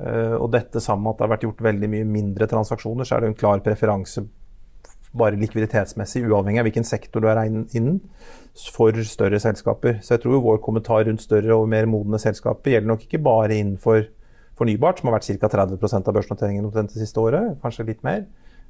Eh, 0.00 0.36
og 0.38 0.48
dette 0.54 0.80
sammen 0.82 1.04
med 1.04 1.14
at 1.14 1.20
det 1.20 1.26
har 1.26 1.34
vært 1.36 1.46
gjort 1.46 1.66
veldig 1.68 1.92
mye 1.92 2.08
mindre 2.08 2.48
transaksjoner, 2.50 3.06
så 3.06 3.18
er 3.18 3.24
det 3.26 3.32
en 3.32 3.40
klar 3.44 3.62
preferanse 3.64 4.24
bare 5.18 5.38
likviditetsmessig, 5.40 6.24
uavhengig 6.28 6.62
av 6.62 6.68
hvilken 6.68 6.86
sektor 6.88 7.22
du 7.22 7.28
er 7.30 7.42
innen, 7.44 8.00
for 8.72 8.96
større 9.08 9.40
selskaper. 9.40 9.98
Så 10.04 10.16
jeg 10.16 10.24
tror 10.24 10.42
vår 10.44 10.60
kommentar 10.64 11.06
rundt 11.08 11.24
større 11.24 11.56
og 11.56 11.68
mer 11.72 11.88
modne 11.88 12.20
selskaper 12.20 12.74
gjelder 12.74 12.92
nok 12.92 13.06
ikke 13.06 13.22
bare 13.24 13.56
innenfor 13.56 14.06
fornybart, 14.58 15.00
som 15.00 15.08
har 15.08 15.18
vært 15.18 15.28
ca. 15.40 15.50
30% 15.52 16.08
av 16.08 16.16
børsnoteringen 16.16 16.70
det 16.74 16.88
siste 16.94 17.20
året, 17.20 17.56
kanskje 17.62 17.88
litt 17.88 18.02
mer, 18.04 18.26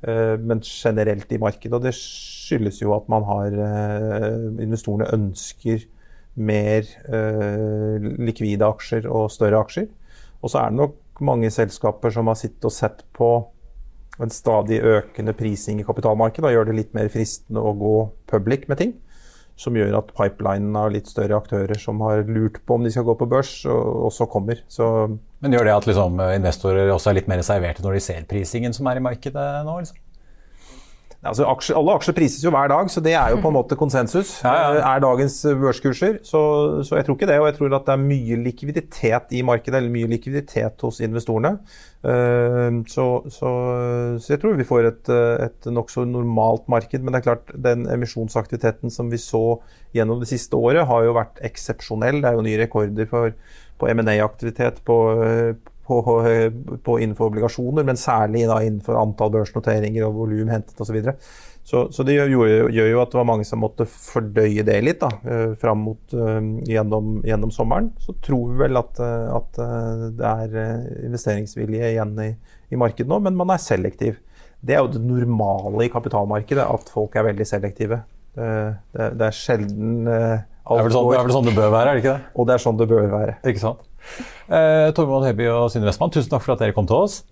eh, 0.07 0.37
men 0.39 0.63
generelt 0.63 1.33
i 1.33 1.41
markedet. 1.43 1.75
Og 1.75 1.83
det 1.83 1.95
skyldes 1.99 2.83
jo 2.83 2.95
at 2.97 3.09
man 3.13 3.27
har 3.27 3.59
eh, 3.67 4.47
Investorene 4.63 5.11
ønsker 5.15 5.87
mer 6.35 6.87
eh, 7.13 8.13
likvide 8.23 8.67
aksjer 8.67 9.09
og 9.11 9.31
større 9.35 9.61
aksjer. 9.67 9.91
Og 10.43 10.51
så 10.51 10.63
er 10.63 10.71
det 10.71 10.81
nok 10.81 11.23
mange 11.23 11.51
selskaper 11.55 12.15
som 12.15 12.31
har 12.31 12.39
sittet 12.39 12.65
og 12.67 12.75
sett 12.75 13.05
på 13.15 13.35
en 14.25 14.33
stadig 14.33 14.81
økende 14.83 15.35
prising 15.37 15.81
i 15.81 15.87
kapitalmarkedet 15.87 16.49
og 16.49 16.55
gjør 16.57 16.69
det 16.71 16.77
litt 16.79 16.93
mer 16.97 17.11
fristende 17.13 17.63
å 17.63 17.75
gå 17.79 17.97
public 18.31 18.69
med 18.71 18.81
ting. 18.83 18.95
Som 19.61 19.77
gjør 19.77 19.99
at 19.99 20.15
pipelinen 20.17 20.77
av 20.81 20.91
litt 20.95 21.11
større 21.11 21.37
aktører 21.37 21.79
som 21.79 22.01
har 22.03 22.25
lurt 22.25 22.63
på 22.67 22.79
om 22.79 22.87
de 22.87 22.91
skal 22.91 23.05
gå 23.07 23.15
på 23.21 23.29
børs, 23.29 23.51
også 23.69 24.27
kommer. 24.33 24.63
Så 24.73 24.87
Men 25.45 25.55
gjør 25.55 25.69
det 25.69 25.75
at 25.77 25.89
liksom, 25.91 26.23
investorer 26.39 26.91
også 26.91 27.13
er 27.13 27.21
litt 27.21 27.29
mer 27.31 27.43
reserverte 27.43 27.85
når 27.85 27.99
de 27.99 28.05
ser 28.07 28.25
prisingen 28.31 28.75
som 28.75 28.89
er 28.89 28.99
i 28.99 29.05
markedet 29.05 29.47
nå? 29.67 29.77
Liksom? 29.83 30.02
Altså, 31.23 31.45
aksjer, 31.47 31.77
alle 31.79 31.93
aksjer 31.95 32.15
prises 32.17 32.43
jo 32.43 32.51
hver 32.51 32.67
dag, 32.73 32.89
så 32.91 32.99
det 33.05 33.13
er 33.15 33.31
jo 33.31 33.37
på 33.45 33.51
en 33.53 33.55
måte 33.55 33.77
konsensus. 33.79 34.33
Ja, 34.43 34.55
ja. 34.59 34.71
Eh, 34.75 34.87
er 34.91 35.03
dagens 35.05 35.37
børskurser. 35.61 36.17
Så, 36.27 36.41
så, 36.83 36.97
jeg 36.99 37.07
tror 37.07 37.15
ikke 37.15 37.29
det. 37.31 37.37
Og 37.39 37.47
jeg 37.47 37.57
tror 37.61 37.77
at 37.79 37.87
det 37.87 37.95
er 37.95 38.03
mye 38.03 38.39
likviditet 38.43 39.37
i 39.39 39.45
markedet, 39.47 39.79
eller 39.79 39.95
mye 39.95 40.11
likviditet 40.11 40.83
hos 40.83 40.99
investorene. 41.07 41.55
Uh, 42.03 42.83
så, 42.91 43.07
så, 43.31 43.53
så, 44.19 44.33
jeg 44.33 44.41
tror 44.43 44.59
vi 44.59 44.67
får 44.67 44.89
et, 44.89 45.13
et 45.47 45.71
nokså 45.71 46.09
normalt 46.11 46.67
marked. 46.73 46.99
Men 46.99 47.15
det 47.15 47.23
er 47.23 47.29
klart, 47.31 47.55
den 47.71 47.87
emisjonsaktiviteten 47.87 48.91
som 48.91 49.13
vi 49.13 49.23
så 49.23 49.61
gjennom 49.95 50.19
det 50.19 50.33
siste 50.33 50.59
året, 50.59 50.89
har 50.91 51.07
jo 51.07 51.15
vært 51.21 51.39
eksepsjonell. 51.47 52.19
Det 52.19 52.33
er 52.33 52.41
jo 52.41 52.49
nye 52.49 52.63
rekorder 52.65 53.07
for, 53.15 53.39
på 53.79 53.95
M&A-aktivitet, 53.95 54.83
på, 54.83 54.99
på, 55.87 56.01
på, 56.85 56.99
innenfor 57.03 57.31
obligasjoner, 57.31 57.87
men 57.87 57.99
særlig 58.01 58.45
da 58.51 58.61
innenfor 58.63 58.99
antall 59.01 59.33
børsnoteringer 59.35 60.07
og 60.07 60.21
volum 60.21 60.53
hentet 60.53 60.79
osv. 60.81 61.01
Så. 61.03 61.17
Så, 61.63 61.81
så 61.95 62.03
det 62.03 62.17
gjør, 62.17 62.33
gjør, 62.75 62.89
jo 62.91 63.01
at 63.05 63.13
det 63.13 63.19
var 63.21 63.27
mange 63.29 63.45
som 63.47 63.61
måtte 63.63 63.87
fordøye 63.87 64.65
det 64.67 64.81
litt 64.83 64.99
da, 64.99 65.13
fram 65.61 65.85
mot 65.87 66.15
gjennom, 66.67 67.21
gjennom, 67.23 67.53
sommeren. 67.55 67.93
Så 68.03 68.17
tror 68.25 68.51
vi 68.51 68.59
vel 68.65 68.81
at, 68.81 68.99
at 68.99 69.61
det 70.19 70.33
er 70.33 70.57
investeringsvilje 71.07 71.93
igjen 71.93 72.17
i, 72.25 72.33
i 72.75 72.81
markedet 72.81 73.07
nå, 73.13 73.21
men 73.23 73.39
man 73.39 73.55
er 73.55 73.63
selektiv. 73.63 74.19
Det 74.59 74.75
er 74.75 74.83
jo 74.83 74.91
det 74.91 75.05
normale 75.07 75.87
i 75.87 75.93
kapitalmarkedet, 75.95 76.67
at 76.67 76.91
folk 76.91 77.15
er 77.15 77.31
veldig 77.31 77.47
selektive. 77.47 78.03
Det, 78.35 78.51
det, 78.97 79.13
det 79.21 79.29
er 79.29 79.39
sjelden 79.39 80.11
alt 80.63 80.93
sånn, 80.95 81.09
det 81.11 81.19
er, 81.19 81.25
vel 81.27 81.35
sånn, 81.35 81.49
det 81.49 81.57
bør 81.57 81.73
være, 81.75 81.91
er 81.91 81.97
det 81.97 82.03
ikke 82.05 82.13
det? 82.13 82.29
Og 82.39 82.47
det 82.47 82.55
er 82.55 82.63
sånn 82.63 82.77
det 82.79 82.87
bør 82.91 83.09
være. 83.11 83.35
Ikke 83.51 83.63
sant. 83.63 83.87
Eh, 84.49 84.89
Tormod 84.97 85.27
Heby 85.27 85.49
og 85.53 85.69
Synne 85.73 85.89
Westman, 85.89 86.13
tusen 86.13 86.33
takk 86.33 86.45
for 86.45 86.57
at 86.57 86.65
dere 86.65 86.77
kom 86.77 86.89
til 86.89 86.99
oss. 87.05 87.23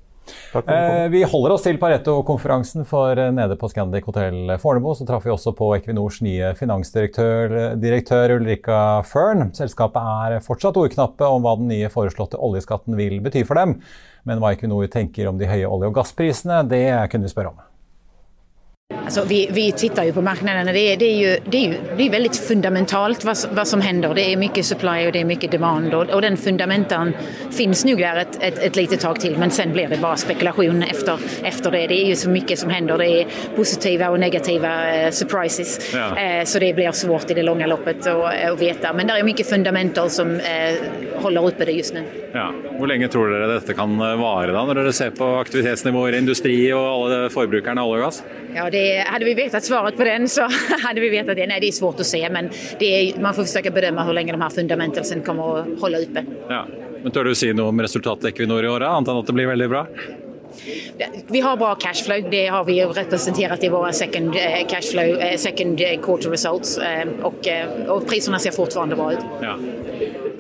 Eh, 0.54 1.08
vi 1.10 1.22
holder 1.26 1.54
oss 1.54 1.64
til 1.64 1.78
Pareto-konferansen, 1.80 2.84
for 2.88 3.18
eh, 3.18 3.32
nede 3.34 3.56
på 3.58 3.70
Scandic 3.72 4.06
hotell 4.06 4.52
Fornebu 4.62 4.92
så 4.94 5.06
traff 5.08 5.26
vi 5.26 5.32
også 5.34 5.54
på 5.58 5.72
Equinors 5.78 6.20
nye 6.24 6.52
finansdirektør 6.58 7.74
direktør 7.80 8.36
Ulrika 8.36 8.78
Fern. 9.08 9.50
Selskapet 9.56 10.12
er 10.26 10.44
fortsatt 10.44 10.78
ordknappe 10.80 11.26
om 11.26 11.46
hva 11.46 11.56
den 11.60 11.72
nye 11.72 11.90
foreslåtte 11.92 12.40
oljeskatten 12.40 12.98
vil 13.00 13.18
bety 13.24 13.44
for 13.48 13.58
dem. 13.58 13.80
Men 14.28 14.42
hva 14.42 14.54
Equinor 14.54 14.86
tenker 14.92 15.30
om 15.30 15.40
de 15.40 15.48
høye 15.50 15.66
olje- 15.66 15.90
og 15.90 15.98
gassprisene, 15.98 16.62
det 16.68 16.84
kunne 17.10 17.26
vi 17.26 17.34
spørre 17.34 17.54
om. 17.54 17.69
Alltså 19.10 19.24
vi, 19.28 19.48
vi, 19.52 19.72
tittar 19.72 20.04
ju 20.04 20.12
på 20.12 20.22
marknaden 20.22 20.66
det 20.66 20.80
är, 20.80 20.96
det 20.96 21.04
är, 21.04 21.16
ju, 21.16 21.38
det 21.44 21.56
är, 21.56 21.68
ju, 21.68 21.74
det 21.96 22.06
är 22.06 22.10
väldigt 22.10 22.36
fundamentalt 22.36 23.24
vad, 23.24 23.36
vad, 23.52 23.68
som 23.68 23.80
händer. 23.80 24.14
Det 24.14 24.32
är 24.32 24.36
mycket 24.36 24.66
supply 24.66 25.06
och 25.06 25.12
det 25.12 25.20
är 25.20 25.24
mycket 25.24 25.50
demand 25.50 25.94
och, 25.94 26.10
och 26.10 26.22
den 26.22 26.36
fundamentan 26.36 27.12
finns 27.50 27.84
nog 27.84 27.98
där 27.98 28.16
ett, 28.16 28.42
ett, 28.42 28.58
ett 28.58 28.76
litet 28.76 29.00
tag 29.00 29.20
till 29.20 29.36
men 29.38 29.50
sen 29.50 29.72
blir 29.72 29.88
det 29.88 29.96
bara 29.96 30.16
spekulation 30.16 30.82
efter, 30.82 31.18
efter 31.42 31.70
det. 31.70 31.86
Det 31.86 32.02
är 32.02 32.06
ju 32.06 32.16
så 32.16 32.30
mycket 32.30 32.58
som 32.58 32.70
händer. 32.70 32.98
Det 32.98 33.22
är 33.22 33.26
positiva 33.56 34.10
och 34.10 34.20
negativa 34.20 34.94
eh, 34.94 35.10
surprises. 35.10 35.94
Ja. 35.94 36.18
Eh, 36.18 36.44
så 36.44 36.58
det 36.58 36.74
blir 36.74 36.92
svårt 36.92 37.30
i 37.30 37.34
det 37.34 37.42
långa 37.42 37.66
loppet 37.66 38.06
att, 38.06 38.62
veta. 38.62 38.92
Men 38.92 39.06
det 39.06 39.12
är 39.12 39.22
mycket 39.22 39.48
fundamental 39.48 40.10
som 40.10 40.34
eh, 40.34 40.74
håller 41.14 41.46
uppe 41.46 41.64
det 41.64 41.72
just 41.72 41.94
nu. 41.94 42.02
Ja. 42.32 42.52
Hvor 42.78 42.86
lenge 42.86 43.08
tror 43.08 43.30
dere 43.30 43.48
dette 43.54 43.74
kan 43.74 43.98
vare 43.98 44.52
da, 44.54 44.62
når 44.64 44.78
dere 44.80 44.92
ser 44.94 45.10
på 45.16 45.26
aktivitetsnivåer 45.40 46.14
i 46.14 46.20
industri 46.22 46.56
og 46.72 46.86
alle 46.86 47.18
forbrukerne 47.32 47.82
av 47.82 47.90
olje 47.90 48.04
og 48.04 48.08
gass? 48.08 48.22
Ja, 48.54 48.70
det, 48.70 48.79
hade 49.06 49.24
vi 49.24 49.34
vetat 49.34 49.64
svaret 49.64 49.96
på 49.96 50.04
den 50.04 50.28
så 50.28 50.48
hade 50.82 51.00
vi 51.00 51.08
vetat 51.08 51.36
det. 51.36 51.46
Nej, 51.46 51.60
det 51.60 51.68
är 51.68 51.72
svårt 51.72 52.00
att 52.00 52.06
se 52.06 52.30
men 52.30 52.50
är, 52.80 53.20
man 53.20 53.34
får 53.34 53.44
försöka 53.44 53.70
bedöma 53.70 54.04
hur 54.04 54.12
länge 54.12 54.32
de 54.32 54.40
här 54.40 54.50
fundamentelsen 54.50 55.22
kommer 55.22 55.58
att 55.58 55.80
hålla 55.80 55.98
uppe. 55.98 56.24
Ja. 56.48 56.66
Men 57.02 57.12
Tør 57.12 57.24
du 57.24 57.34
si 57.34 57.52
noe 57.56 57.72
om 57.72 57.80
resultatet 57.80 58.24
Equinor 58.34 58.64
i 58.64 58.68
år, 58.68 58.82
annet 58.84 59.08
enn 59.08 59.20
at 59.22 59.26
det 59.26 59.32
blir 59.32 59.48
veldig 59.48 59.68
bra? 59.72 59.86
Vi 61.28 61.40
har 61.40 61.56
bra 61.56 61.74
cashflow. 61.74 62.30
Det 62.30 62.46
har 62.46 62.64
vi 62.64 62.84
representerat 62.84 63.64
i 63.64 63.68
våra 63.68 63.92
second 63.92 64.36
eh, 64.36 64.66
cashflow, 64.68 65.20
eh, 65.20 65.36
second 65.36 65.80
quarter 66.02 66.30
results. 66.30 66.78
og 67.22 67.48
och, 67.88 68.06
priserna 68.06 68.38
ser 68.38 68.50
fortfarande 68.50 68.96
bra 68.96 69.12
ut. 69.12 69.18
Ja. 69.42 69.56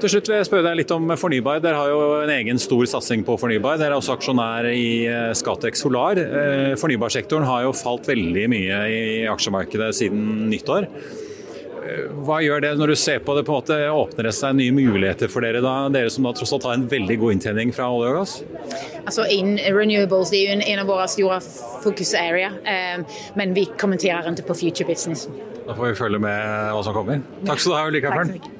Til 0.00 0.14
slutt 0.14 0.28
vil 0.30 0.38
jeg 0.38 0.46
spørre 0.48 0.64
deg 0.64 0.78
litt 0.78 0.92
om 0.94 1.10
fornybar. 1.20 1.58
Dere 1.60 1.76
har 1.76 1.90
jo 1.92 2.04
en 2.22 2.30
egen 2.32 2.60
stor 2.62 2.86
satsing 2.88 3.20
på 3.26 3.34
fornybar. 3.40 3.76
Dere 3.76 3.92
er 3.92 4.00
også 4.00 4.14
aksjonær 4.16 4.70
i 4.72 5.04
eh, 5.04 5.32
Scatec 5.36 5.76
Solar. 5.76 6.16
Eh, 6.16 6.72
fornybarsektoren 6.80 7.44
har 7.44 7.66
jo 7.66 7.74
falt 7.76 8.08
veldig 8.08 8.46
mye 8.48 8.78
i 8.88 9.02
aksjemarkedet 9.28 9.90
siden 9.98 10.48
nyttår. 10.48 10.88
Hva 12.26 12.40
gjør 12.44 12.64
det 12.64 12.72
når 12.78 12.92
du 12.92 12.96
ser 12.98 13.22
på 13.24 13.34
det, 13.36 13.44
på 13.48 13.54
en 13.54 13.60
måte 13.60 13.78
åpner 13.90 14.28
det 14.28 14.34
seg 14.36 14.56
nye 14.58 14.74
muligheter 14.76 15.30
for 15.32 15.44
dere 15.46 15.62
da? 15.64 15.74
Dere 15.92 16.12
som 16.12 16.28
da 16.28 16.34
tross 16.36 16.52
alt 16.56 16.68
har 16.68 16.78
en 16.78 16.86
veldig 16.90 17.18
god 17.22 17.36
inntjening 17.38 17.74
fra 17.76 17.88
olje 17.92 18.12
og 18.12 18.18
gass? 18.20 18.36
Altså 19.04 19.26
in 19.32 19.56
renewables 19.64 20.32
det 20.32 20.42
er 20.42 20.48
jo 20.50 20.56
en, 20.58 20.64
en 20.74 20.84
av 20.84 20.90
våre 20.90 21.08
store 21.10 21.40
fokus 21.84 22.14
area, 22.18 22.52
men 23.38 23.56
vi 23.56 23.66
kommenterer 23.80 24.28
ikke 24.30 24.50
på 24.52 24.58
future 24.66 24.88
business. 24.90 25.28
Da 25.66 25.76
får 25.76 25.92
vi 25.92 26.00
følge 26.04 26.22
med 26.22 26.72
hva 26.74 26.82
som 26.84 26.96
kommer. 26.96 27.22
Takk 27.46 27.62
skal 27.62 27.72
du 27.72 27.78
ha, 27.78 27.86
Ulrika 27.92 28.16
Fern. 28.16 28.59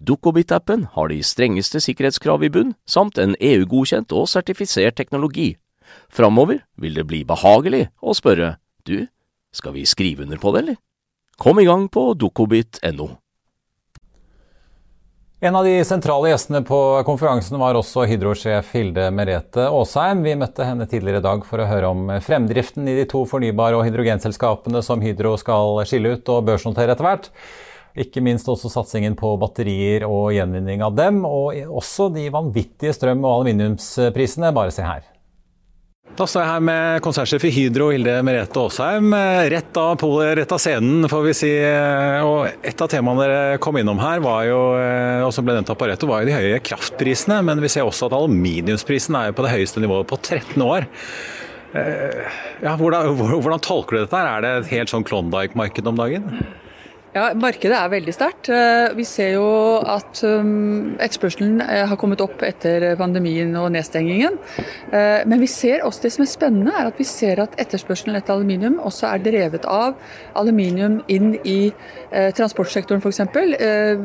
Dukkobit-appen 0.00 0.86
har 0.94 1.08
de 1.12 1.20
strengeste 1.26 1.80
sikkerhetskrav 1.82 2.44
i 2.44 2.52
bunn, 2.52 2.74
samt 2.86 3.18
en 3.18 3.36
EU-godkjent 3.40 4.12
og 4.16 4.28
sertifisert 4.30 4.98
teknologi. 5.00 5.54
Framover 6.12 6.62
vil 6.80 6.96
det 6.96 7.06
bli 7.08 7.24
behagelig 7.28 7.88
å 8.00 8.14
spørre 8.16 8.56
du, 8.86 9.06
skal 9.52 9.76
vi 9.76 9.86
skrive 9.88 10.24
under 10.24 10.40
på 10.40 10.54
det, 10.54 10.64
eller? 10.64 10.80
Kom 11.38 11.60
i 11.60 11.66
gang 11.66 11.88
på 11.92 12.12
dukkobit.no. 12.14 13.10
En 15.42 15.56
av 15.58 15.64
de 15.66 15.80
sentrale 15.82 16.28
gjestene 16.30 16.60
på 16.62 16.76
konferansen 17.02 17.58
var 17.58 17.74
også 17.74 18.04
Hydro-sjef 18.06 18.68
Hilde 18.76 19.08
Merete 19.10 19.64
Aasheim. 19.66 20.20
Vi 20.22 20.36
møtte 20.38 20.62
henne 20.62 20.86
tidligere 20.86 21.18
i 21.18 21.24
dag 21.24 21.42
for 21.48 21.58
å 21.58 21.66
høre 21.66 21.88
om 21.90 22.12
fremdriften 22.22 22.86
i 22.86 22.94
de 23.00 23.08
to 23.10 23.24
fornybare 23.26 23.74
og 23.74 23.82
hydrogenselskapene 23.88 24.84
som 24.86 25.02
Hydro 25.02 25.34
skal 25.42 25.80
skille 25.90 26.14
ut 26.14 26.30
og 26.30 26.46
børsnotere 26.46 26.94
etter 26.94 27.08
hvert. 27.08 27.26
Ikke 27.98 28.22
minst 28.24 28.48
også 28.48 28.70
satsingen 28.72 29.16
på 29.18 29.34
batterier 29.40 30.06
og 30.08 30.30
gjenvinning 30.32 30.84
av 30.84 30.94
dem, 30.96 31.24
og 31.28 31.56
også 31.68 32.08
de 32.14 32.30
vanvittige 32.32 32.94
strøm- 32.96 33.24
og 33.26 33.42
aluminiumsprisene. 33.42 34.52
Bare 34.56 34.72
se 34.72 34.86
her. 34.86 35.04
Da 36.12 36.26
står 36.28 36.42
jeg 36.42 36.50
her 36.50 36.64
med 36.64 37.02
konsernsjef 37.04 37.44
i 37.48 37.50
Hydro, 37.54 37.86
Hilde 37.92 38.18
Merete 38.26 38.60
Aasheim. 38.60 39.14
Rett 39.48 39.78
rett 39.78 40.52
av, 40.52 40.60
scenen, 40.60 41.06
får 41.08 41.22
vi 41.24 41.32
si. 41.36 41.52
Og 42.26 42.66
et 42.68 42.84
av 42.84 42.90
temaene 42.92 43.22
dere 43.24 43.60
kom 43.64 43.78
innom 43.80 44.00
her, 44.02 44.20
var 44.24 44.44
jo, 44.44 44.58
og 45.24 45.32
som 45.32 45.46
ble 45.46 45.56
nevnt 45.56 45.72
av 45.72 45.78
Pareto, 45.80 46.08
var 46.10 46.20
jo 46.20 46.28
de 46.28 46.36
høye 46.36 46.60
kraftprisene. 46.68 47.40
Men 47.48 47.64
vi 47.64 47.70
ser 47.72 47.88
også 47.88 48.10
at 48.10 48.16
aluminiumsprisen 48.18 49.16
er 49.22 49.32
på 49.36 49.46
det 49.46 49.54
høyeste 49.54 49.80
nivået 49.84 50.10
på 50.10 50.20
13 50.20 50.66
år. 50.66 50.88
Ja, 51.72 52.76
hvordan, 52.76 53.14
hvordan 53.16 53.64
tolker 53.64 53.96
du 53.96 54.02
dette? 54.02 54.20
Er 54.20 54.44
det 54.44 54.52
et 54.58 54.74
helt 54.74 54.92
sånn 54.92 55.08
Klondyke-marked 55.08 55.88
om 55.88 55.96
dagen? 55.96 56.28
Ja, 57.12 57.26
Markedet 57.36 57.76
er 57.76 57.90
veldig 57.92 58.12
sterkt. 58.16 58.48
Eh, 58.48 58.86
vi 58.96 59.04
ser 59.04 59.34
jo 59.34 59.44
at 59.84 60.22
um, 60.24 60.94
etterspørselen 60.96 61.60
eh, 61.60 61.82
har 61.90 61.98
kommet 62.00 62.22
opp 62.24 62.40
etter 62.46 62.86
pandemien 62.96 63.52
og 63.60 63.68
nedstengingen. 63.74 64.38
Eh, 64.88 65.20
men 65.28 65.42
vi 65.42 65.48
ser 65.52 65.84
også 65.84 66.06
det 66.06 66.12
som 66.14 66.24
er 66.24 66.30
spennende, 66.30 66.72
er 66.72 66.88
at 66.88 66.96
vi 66.96 67.04
ser 67.04 67.42
at 67.44 67.58
etterspørselen 67.60 68.16
etter 68.16 68.32
aluminium 68.32 68.78
også 68.80 69.10
er 69.10 69.26
drevet 69.26 69.68
av 69.68 69.98
aluminium 70.40 71.02
inn 71.12 71.34
i 71.44 71.72
transportsektoren 72.12 73.00
f.eks. 73.00 73.20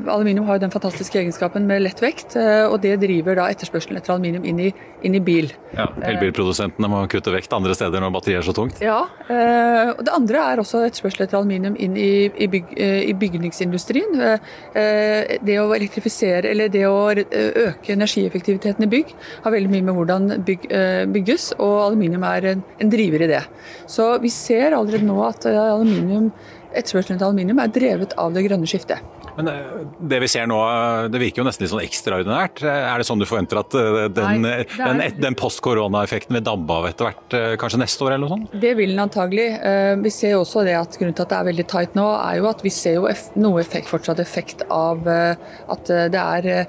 Aluminium 0.07 0.45
har 0.47 0.57
jo 0.57 0.63
den 0.63 0.71
fantastiske 0.71 1.19
egenskapen 1.19 1.65
med 1.67 1.81
lett 1.83 1.99
vekt, 1.99 2.37
og 2.39 2.77
det 2.83 2.93
driver 3.01 3.35
da 3.35 3.47
etterspørselen 3.51 3.99
etter 3.99 4.13
aluminium 4.13 4.45
inn 4.47 4.61
i, 4.63 4.69
inn 5.07 5.17
i 5.17 5.21
bil. 5.23 5.49
Ja, 5.75 5.89
Elbilprodusentene 6.07 6.87
må 6.91 7.01
kutte 7.11 7.33
vekt 7.35 7.51
andre 7.55 7.75
steder 7.75 8.03
når 8.03 8.13
batteriet 8.15 8.39
er 8.39 8.47
så 8.47 8.55
tungt? 8.55 8.79
Ja, 8.83 9.01
og 9.91 10.03
det 10.07 10.15
andre 10.15 10.45
er 10.53 10.63
også 10.63 10.85
etterspørsel 10.87 11.25
etter 11.27 11.41
aluminium 11.41 11.75
inn 11.75 11.99
i, 11.99 12.11
i 12.31 12.47
bygg 12.51 12.71
i 13.03 13.13
bygningsindustrien. 13.17 14.15
Eh, 14.21 15.37
det 15.43 15.57
å 15.61 15.71
elektrifisere 15.75 16.51
eller 16.51 16.71
det 16.73 16.85
å 16.89 16.99
øke 17.13 17.93
energieffektiviteten 17.95 18.87
i 18.87 18.91
bygg 18.91 19.13
har 19.45 19.55
veldig 19.55 19.73
mye 19.73 19.87
med 19.89 19.99
hvordan 19.99 20.29
bygg 20.47 20.69
eh, 20.71 21.03
bygges, 21.11 21.51
og 21.57 21.75
aluminium 21.89 22.25
er 22.27 22.51
en, 22.53 22.63
en 22.81 22.93
driver 22.93 23.25
i 23.25 23.31
det. 23.33 23.43
Så 23.89 24.13
vi 24.23 24.31
ser 24.33 24.77
allerede 24.77 25.07
nå 25.07 25.19
at 25.27 25.47
eh, 25.49 25.57
aluminium, 25.57 26.31
etterspørselen 26.73 27.19
til 27.19 27.29
aluminium 27.29 27.63
er 27.63 27.73
drevet 27.73 28.17
av 28.19 28.35
det 28.35 28.45
grønne 28.47 28.69
skiftet. 28.69 29.16
Men 29.37 29.47
eh, 29.51 29.65
det 30.09 30.19
vi 30.23 30.29
ser 30.31 30.47
nå, 30.49 30.57
det 31.13 31.21
virker 31.21 31.43
jo 31.43 31.45
nesten 31.47 31.63
litt 31.63 31.71
sånn 31.71 31.83
ekstraordinært. 31.85 32.63
Er 32.65 32.97
det 32.97 33.05
sånn 33.07 33.21
du 33.21 33.27
forventer 33.29 33.61
at 33.61 33.75
eh, 33.77 33.99
den, 34.09 34.41
Nei, 34.41 34.53
er... 34.63 34.73
den, 34.81 35.03
den 35.21 35.37
post-korona-effekten 35.37 36.39
vil 36.39 36.45
dabbe 36.47 36.79
av 36.79 36.89
etter 36.89 37.11
hvert, 37.11 37.37
eh, 37.37 37.53
kanskje 37.61 37.81
neste 37.83 38.07
år 38.07 38.15
eller 38.15 38.25
noe 38.25 38.33
sånt? 38.33 38.57
Det 38.65 38.73
vil 38.79 38.95
den 38.95 39.03
antagelig. 39.05 39.47
Vi 40.01 40.13
ser 40.13 40.35
jo 40.35 40.41
også 40.41 40.65
det 40.65 40.73
at 40.79 40.97
grunnen 40.97 41.15
til 41.17 41.27
at 41.27 41.33
det 41.33 41.39
er 41.39 41.49
veldig 41.51 41.67
tight 41.69 41.97
nå, 41.97 42.07
er 42.17 42.41
jo 42.41 42.49
at 42.49 42.65
vi 42.65 42.73
ser 42.73 42.97
jo 42.97 43.07
noe 43.37 43.61
effekt, 43.61 43.91
fortsatt 43.93 44.21
effekt 44.23 44.65
av 44.73 45.05
at 45.07 45.91
det 46.13 46.23
er 46.23 46.67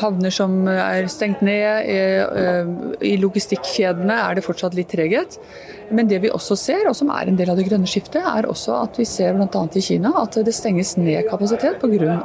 havner 0.00 0.32
som 0.34 0.54
er 0.72 1.06
stengt 1.12 1.44
ned. 1.46 2.96
I 3.04 3.16
logistikkjedene 3.20 4.16
er 4.24 4.38
det 4.38 4.46
fortsatt 4.46 4.76
litt 4.78 4.90
treghet. 4.94 5.36
Men 5.90 6.08
det 6.10 6.20
vi 6.22 6.30
også 6.32 6.56
ser, 6.58 6.88
og 6.88 6.96
som 6.96 7.10
er 7.14 7.30
en 7.30 7.38
del 7.38 7.50
av 7.52 7.58
det 7.58 7.66
grønne 7.68 7.88
skiftet, 7.88 8.20
er 8.20 8.48
også 8.48 8.76
at 8.82 8.98
vi 9.00 9.06
ser 9.08 9.36
bl.a. 9.36 9.62
i 9.72 9.84
Kina 9.84 10.12
at 10.22 10.38
det 10.44 10.54
stenges 10.56 10.96
ned 11.00 11.28
kapasitet 11.30 11.80
pga. 11.82 12.18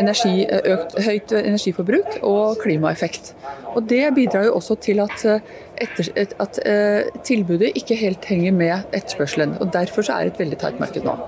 Energi, 0.00 0.46
økt 0.48 0.96
høyt 1.04 1.34
energiforbruk 1.40 2.20
og 2.26 2.60
klimaeffekt. 2.62 3.34
Og 3.74 3.84
Det 3.90 4.04
bidrar 4.16 4.48
jo 4.48 4.56
også 4.58 4.78
til 4.82 5.02
at, 5.04 5.26
etter, 5.80 6.10
at 6.16 6.62
uh, 6.64 7.20
tilbudet 7.26 7.72
ikke 7.78 7.98
helt 8.00 8.24
henger 8.24 8.52
med 8.52 8.96
etterspørselen. 8.96 9.58
og 9.60 9.72
Derfor 9.72 10.06
er 10.10 10.24
det 10.24 10.34
et 10.34 10.44
veldig 10.44 10.62
teit 10.64 10.80
marked 10.80 11.06
nå. 11.06 11.18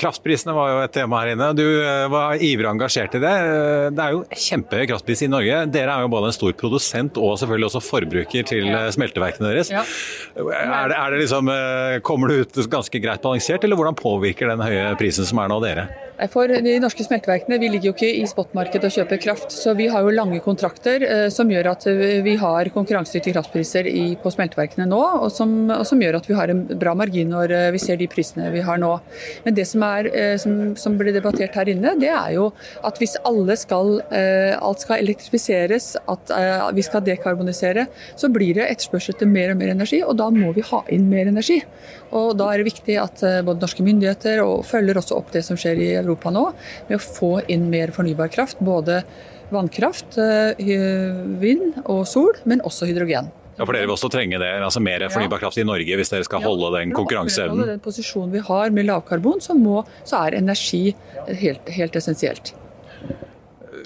Kraftprisene 0.00 0.54
var 0.56 0.70
jo 0.72 0.78
et 0.82 0.94
tema 0.94 1.22
her 1.22 1.32
inne. 1.34 1.48
Du 1.56 1.64
eh, 1.64 2.06
var 2.12 2.42
ivrig 2.42 2.68
engasjert 2.70 3.16
i 3.18 3.22
det. 3.22 3.32
Eh, 3.32 3.86
det 3.94 4.04
er 4.04 4.16
jo 4.16 4.22
kjempehøy 4.46 4.88
kraftpris 4.90 5.24
i 5.26 5.30
Norge. 5.30 5.62
Dere 5.72 5.96
er 5.96 6.06
jo 6.06 6.12
både 6.12 6.30
en 6.30 6.36
stor 6.36 6.54
produsent 6.58 7.20
og 7.20 7.36
selvfølgelig 7.40 7.70
også 7.70 7.84
forbruker 7.86 8.48
til 8.48 8.68
ja. 8.68 8.84
Eh, 8.86 8.92
smelteverkene 8.96 9.52
deres. 9.52 9.72
Ja. 9.72 9.84
Er 10.36 10.92
det, 10.92 10.98
er 10.98 11.14
det 11.14 11.22
liksom, 11.24 11.50
kommer 12.06 12.30
du 12.30 12.42
ut 12.42 12.62
ganske 12.72 13.02
greit 13.02 13.22
balansert, 13.24 13.64
eller 13.64 13.78
hvordan 13.78 13.98
påvirker 13.98 14.50
den 14.52 14.64
høye 14.64 14.92
prisen 15.00 15.28
som 15.28 15.40
er 15.42 15.52
nå 15.52 15.60
dere? 15.64 15.86
For 16.30 16.46
de 16.46 16.74
norske 16.82 17.02
smelteverkene 17.02 17.56
vi 17.58 17.68
ligger 17.72 17.90
jo 17.90 17.94
ikke 17.96 18.10
i 18.20 18.26
spotmarkedet 18.30 18.86
og 18.86 18.94
kjøper 18.94 19.20
kraft. 19.22 19.54
Så 19.54 19.74
vi 19.78 19.88
har 19.90 20.04
jo 20.04 20.12
lange 20.14 20.38
kontrakter 20.44 21.02
eh, 21.02 21.26
som 21.34 21.50
gjør 21.50 21.72
at 21.72 21.86
vi 22.22 22.36
har 22.38 22.70
konkurransedyktige 22.74 23.34
kraftpriser 23.34 23.88
på 24.22 24.32
smelteverkene 24.34 24.86
nå. 24.90 25.00
Og 25.24 25.32
som, 25.34 25.54
og 25.72 25.82
som, 25.88 26.02
gjør 26.02 26.20
at 26.20 26.28
vi 26.30 26.36
har 26.38 26.52
en 26.52 26.62
bra 26.78 26.94
margin 26.98 27.32
når 27.32 27.54
eh, 27.56 27.68
vi 27.74 27.80
ser 27.82 27.98
de 27.98 28.08
prisene 28.10 28.52
vi 28.54 28.62
har 28.62 28.78
nå. 28.82 28.92
Men 29.46 29.56
det 29.58 29.66
som, 29.70 29.82
er, 29.86 30.10
eh, 30.14 30.36
som, 30.42 30.76
som 30.78 30.98
blir 31.00 31.14
debattert 31.16 31.58
her 31.58 31.72
inne, 31.72 31.96
det 31.98 32.12
er 32.12 32.36
jo 32.36 32.50
at 32.86 33.00
hvis 33.00 33.16
alle 33.26 33.56
skal, 33.58 33.98
alt 34.12 34.82
skal 34.82 35.00
elektrifiseres, 35.02 35.94
at 36.10 36.30
vi 36.74 36.84
skal 36.84 37.02
dekarbonisere, 37.04 37.86
så 38.18 38.30
blir 38.32 38.56
det 38.58 38.68
etterspørsel 38.68 39.14
etter 39.14 39.30
mer 39.30 39.52
og 39.52 39.60
mer 39.60 39.72
energi, 39.74 40.02
og 40.06 40.16
da 40.20 40.28
må 40.34 40.52
vi 40.56 40.64
ha 40.66 40.82
inn 40.92 41.08
mer 41.10 41.30
energi. 41.30 41.60
Og 42.12 42.34
Da 42.36 42.50
er 42.52 42.60
det 42.60 42.68
viktig 42.68 42.96
at 43.00 43.22
både 43.46 43.62
norske 43.62 43.84
myndigheter 43.84 44.42
og 44.44 44.66
følger 44.68 44.98
også 45.00 45.16
opp 45.16 45.32
det 45.32 45.44
som 45.46 45.58
skjer 45.60 45.80
i 45.80 45.90
Europa 46.00 46.11
Europa 46.12 46.32
nå 46.34 46.46
med 46.88 46.98
å 46.98 47.02
få 47.02 47.34
inn 47.52 47.68
mer 47.72 47.92
fornybar 47.96 48.32
kraft. 48.32 48.60
Både 48.62 49.02
vannkraft, 49.52 50.16
eh, 50.18 50.56
vind 51.42 51.82
og 51.84 52.06
sol, 52.08 52.32
men 52.44 52.62
også 52.64 52.88
hydrogen. 52.88 53.30
Ja, 53.58 53.66
for 53.66 53.76
Dere 53.76 53.84
vil 53.84 53.92
også 53.94 54.08
trenge 54.08 54.38
det, 54.40 54.48
altså 54.64 54.80
mer 54.80 55.04
fornybar 55.12 55.42
kraft 55.42 55.60
i 55.60 55.66
Norge 55.68 55.98
hvis 55.98 56.08
dere 56.08 56.24
skal 56.24 56.40
holde 56.40 56.72
den 56.78 56.94
konkurranseevnen? 56.96 57.66
Den 57.74 57.84
posisjonen 57.84 58.32
vi 58.32 58.40
har 58.46 58.72
med 58.72 58.88
lavkarbon, 58.88 59.44
så, 59.44 59.52
må, 59.52 59.84
så 60.08 60.24
er 60.24 60.38
energi 60.40 60.94
helt, 61.28 61.68
helt 61.68 62.00
essensielt 62.00 62.54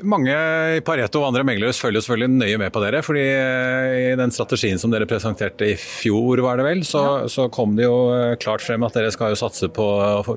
mange 0.04 0.35
i 0.76 0.80
Pareto 0.85 1.20
og 1.22 1.28
andre 1.30 1.44
meglere 1.46 1.74
følger 1.76 2.02
selvfølgelig 2.04 2.40
nøye 2.40 2.59
med 2.61 2.72
på 2.74 2.82
dere. 2.82 3.02
fordi 3.04 3.22
eh, 3.22 4.12
I 4.12 4.18
den 4.18 4.32
strategien 4.35 4.80
som 4.80 4.92
dere 4.92 5.09
presenterte 5.09 5.68
i 5.70 5.76
fjor, 5.80 6.42
var 6.44 6.61
det 6.61 6.66
vel, 6.66 6.82
så, 6.85 7.02
ja. 7.04 7.30
så 7.32 7.48
kom 7.52 7.76
det 7.78 7.87
jo 7.87 7.96
eh, 8.14 8.35
klart 8.42 8.64
frem 8.64 8.85
at 8.87 8.96
dere 8.96 9.12
skal 9.14 9.32
jo 9.32 9.40
satse 9.40 9.70
på 9.72 9.87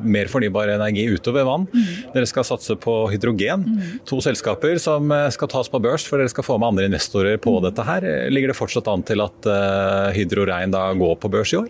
mer 0.04 0.32
fornybar 0.32 0.72
energi 0.76 1.08
utover 1.10 1.48
vann. 1.48 1.68
Mm. 1.74 2.12
Dere 2.16 2.30
skal 2.30 2.48
satse 2.48 2.78
på 2.80 2.96
hydrogen. 3.14 3.66
Mm. 3.66 4.00
To 4.10 4.22
selskaper 4.24 4.80
som 4.82 5.12
eh, 5.16 5.28
skal 5.36 5.52
tas 5.52 5.72
på 5.72 5.82
børs, 5.84 6.08
for 6.08 6.22
dere 6.22 6.32
skal 6.32 6.48
få 6.48 6.60
med 6.60 6.74
andre 6.74 6.90
investorer 6.92 7.42
på 7.42 7.58
mm. 7.58 7.64
dette 7.70 7.88
her. 7.90 8.10
Ligger 8.32 8.54
det 8.54 8.60
fortsatt 8.60 8.90
an 8.92 9.06
til 9.08 9.26
at 9.26 9.52
Hydro 10.16 10.46
Rein 10.50 10.74
da 10.74 10.90
går 10.98 11.18
på 11.20 11.32
børs 11.32 11.54
i 11.54 11.62
år? 11.64 11.70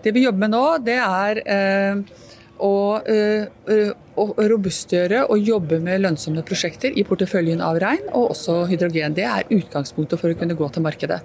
Det 0.00 0.14
vi 0.16 0.24
jobber 0.24 0.46
med 0.46 0.54
nå, 0.54 0.64
det 0.84 0.96
er 0.96 1.40
uh, 1.44 2.28
å 2.60 2.76
uh, 3.00 3.92
å 4.20 4.26
robustgjøre 4.50 5.22
og 5.30 5.46
jobbe 5.46 5.78
med 5.82 6.02
lønnsomme 6.04 6.42
prosjekter 6.46 6.94
i 6.98 7.04
porteføljen 7.06 7.62
av 7.64 7.78
regn 7.82 8.08
og 8.10 8.34
også 8.34 8.64
hydrogen. 8.70 9.14
Det 9.16 9.26
er 9.26 9.48
utgangspunktet 9.54 10.20
for 10.20 10.32
å 10.32 10.38
kunne 10.38 10.56
gå 10.58 10.68
til 10.74 10.84
markedet. 10.84 11.20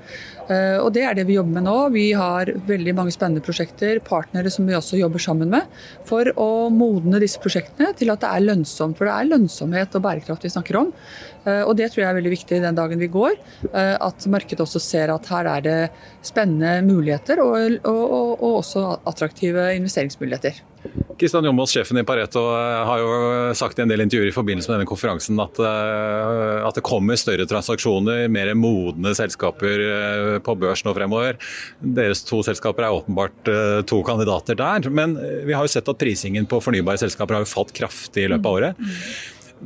Eh, 0.47 0.77
og 0.79 0.91
Det 0.95 1.03
er 1.03 1.17
det 1.17 1.25
vi 1.27 1.37
jobber 1.37 1.57
med 1.57 1.65
nå. 1.67 1.77
Vi 1.95 2.05
har 2.15 2.51
veldig 2.67 2.95
mange 2.95 3.13
spennende 3.15 3.43
prosjekter, 3.43 3.99
partnere 4.05 4.51
som 4.53 4.67
vi 4.67 4.77
også 4.77 4.99
jobber 4.99 5.19
sammen 5.19 5.51
med, 5.51 5.65
for 6.07 6.29
å 6.39 6.69
modne 6.71 7.19
disse 7.23 7.41
prosjektene 7.41 7.91
til 7.97 8.13
at 8.13 8.21
det 8.23 8.31
er 8.31 8.45
lønnsomt. 8.45 8.97
For 8.97 9.09
det 9.09 9.15
er 9.15 9.31
lønnsomhet 9.33 9.97
og 9.97 10.05
bærekraft 10.05 10.45
vi 10.45 10.53
snakker 10.53 10.79
om. 10.83 10.93
Eh, 11.45 11.63
og 11.63 11.75
Det 11.75 11.91
tror 11.91 12.03
jeg 12.03 12.09
er 12.09 12.19
veldig 12.19 12.35
viktig 12.35 12.61
den 12.61 12.77
dagen 12.77 13.01
vi 13.01 13.11
går. 13.11 13.35
Eh, 13.73 13.95
at 13.99 14.29
markedet 14.31 14.63
også 14.63 14.79
ser 14.79 15.11
at 15.13 15.27
her 15.27 15.49
er 15.57 15.65
det 15.65 15.81
spennende 16.23 16.79
muligheter 16.85 17.41
og, 17.43 17.81
og, 17.83 18.39
og 18.39 18.61
også 18.61 18.87
attraktive 19.03 19.73
investeringsmuligheter. 19.75 20.74
Kristian 21.19 21.45
Jomås, 21.47 21.71
sjefen 21.71 21.97
i 21.97 22.03
Pareto, 22.03 22.41
har 22.87 22.99
jo 22.99 23.11
sagt 23.55 23.79
i 23.79 23.83
en 23.85 23.91
del 23.91 24.03
intervjuer 24.03 24.31
i 24.31 24.35
forbindelse 24.35 24.69
med 24.69 24.79
denne 24.79 24.89
konferansen 24.89 25.39
at, 25.39 25.59
eh, 25.63 26.65
at 26.67 26.75
det 26.75 26.83
kommer 26.85 27.19
større 27.19 27.47
transaksjoner, 27.47 28.25
mer 28.31 28.51
modne 28.59 29.13
selskaper 29.15 29.85
eh, 29.85 30.31
på 30.43 30.57
børs 30.59 30.83
nå 30.85 30.95
fremover. 30.97 31.39
Deres 31.79 32.25
to 32.27 32.41
selskaper 32.45 32.87
er 32.87 32.97
åpenbart 32.97 33.51
eh, 33.51 33.79
to 33.87 34.01
kandidater 34.07 34.59
der. 34.59 34.89
Men 34.91 35.15
vi 35.47 35.55
har 35.55 35.63
jo 35.63 35.71
sett 35.71 35.87
at 35.91 36.01
prisingen 36.01 36.49
på 36.49 36.59
fornybare 36.63 36.99
selskaper 36.99 37.39
har 37.39 37.45
jo 37.45 37.53
falt 37.53 37.71
kraftig 37.75 38.27
i 38.27 38.33
løpet 38.33 38.51
av 38.51 38.59
året. 38.59 38.85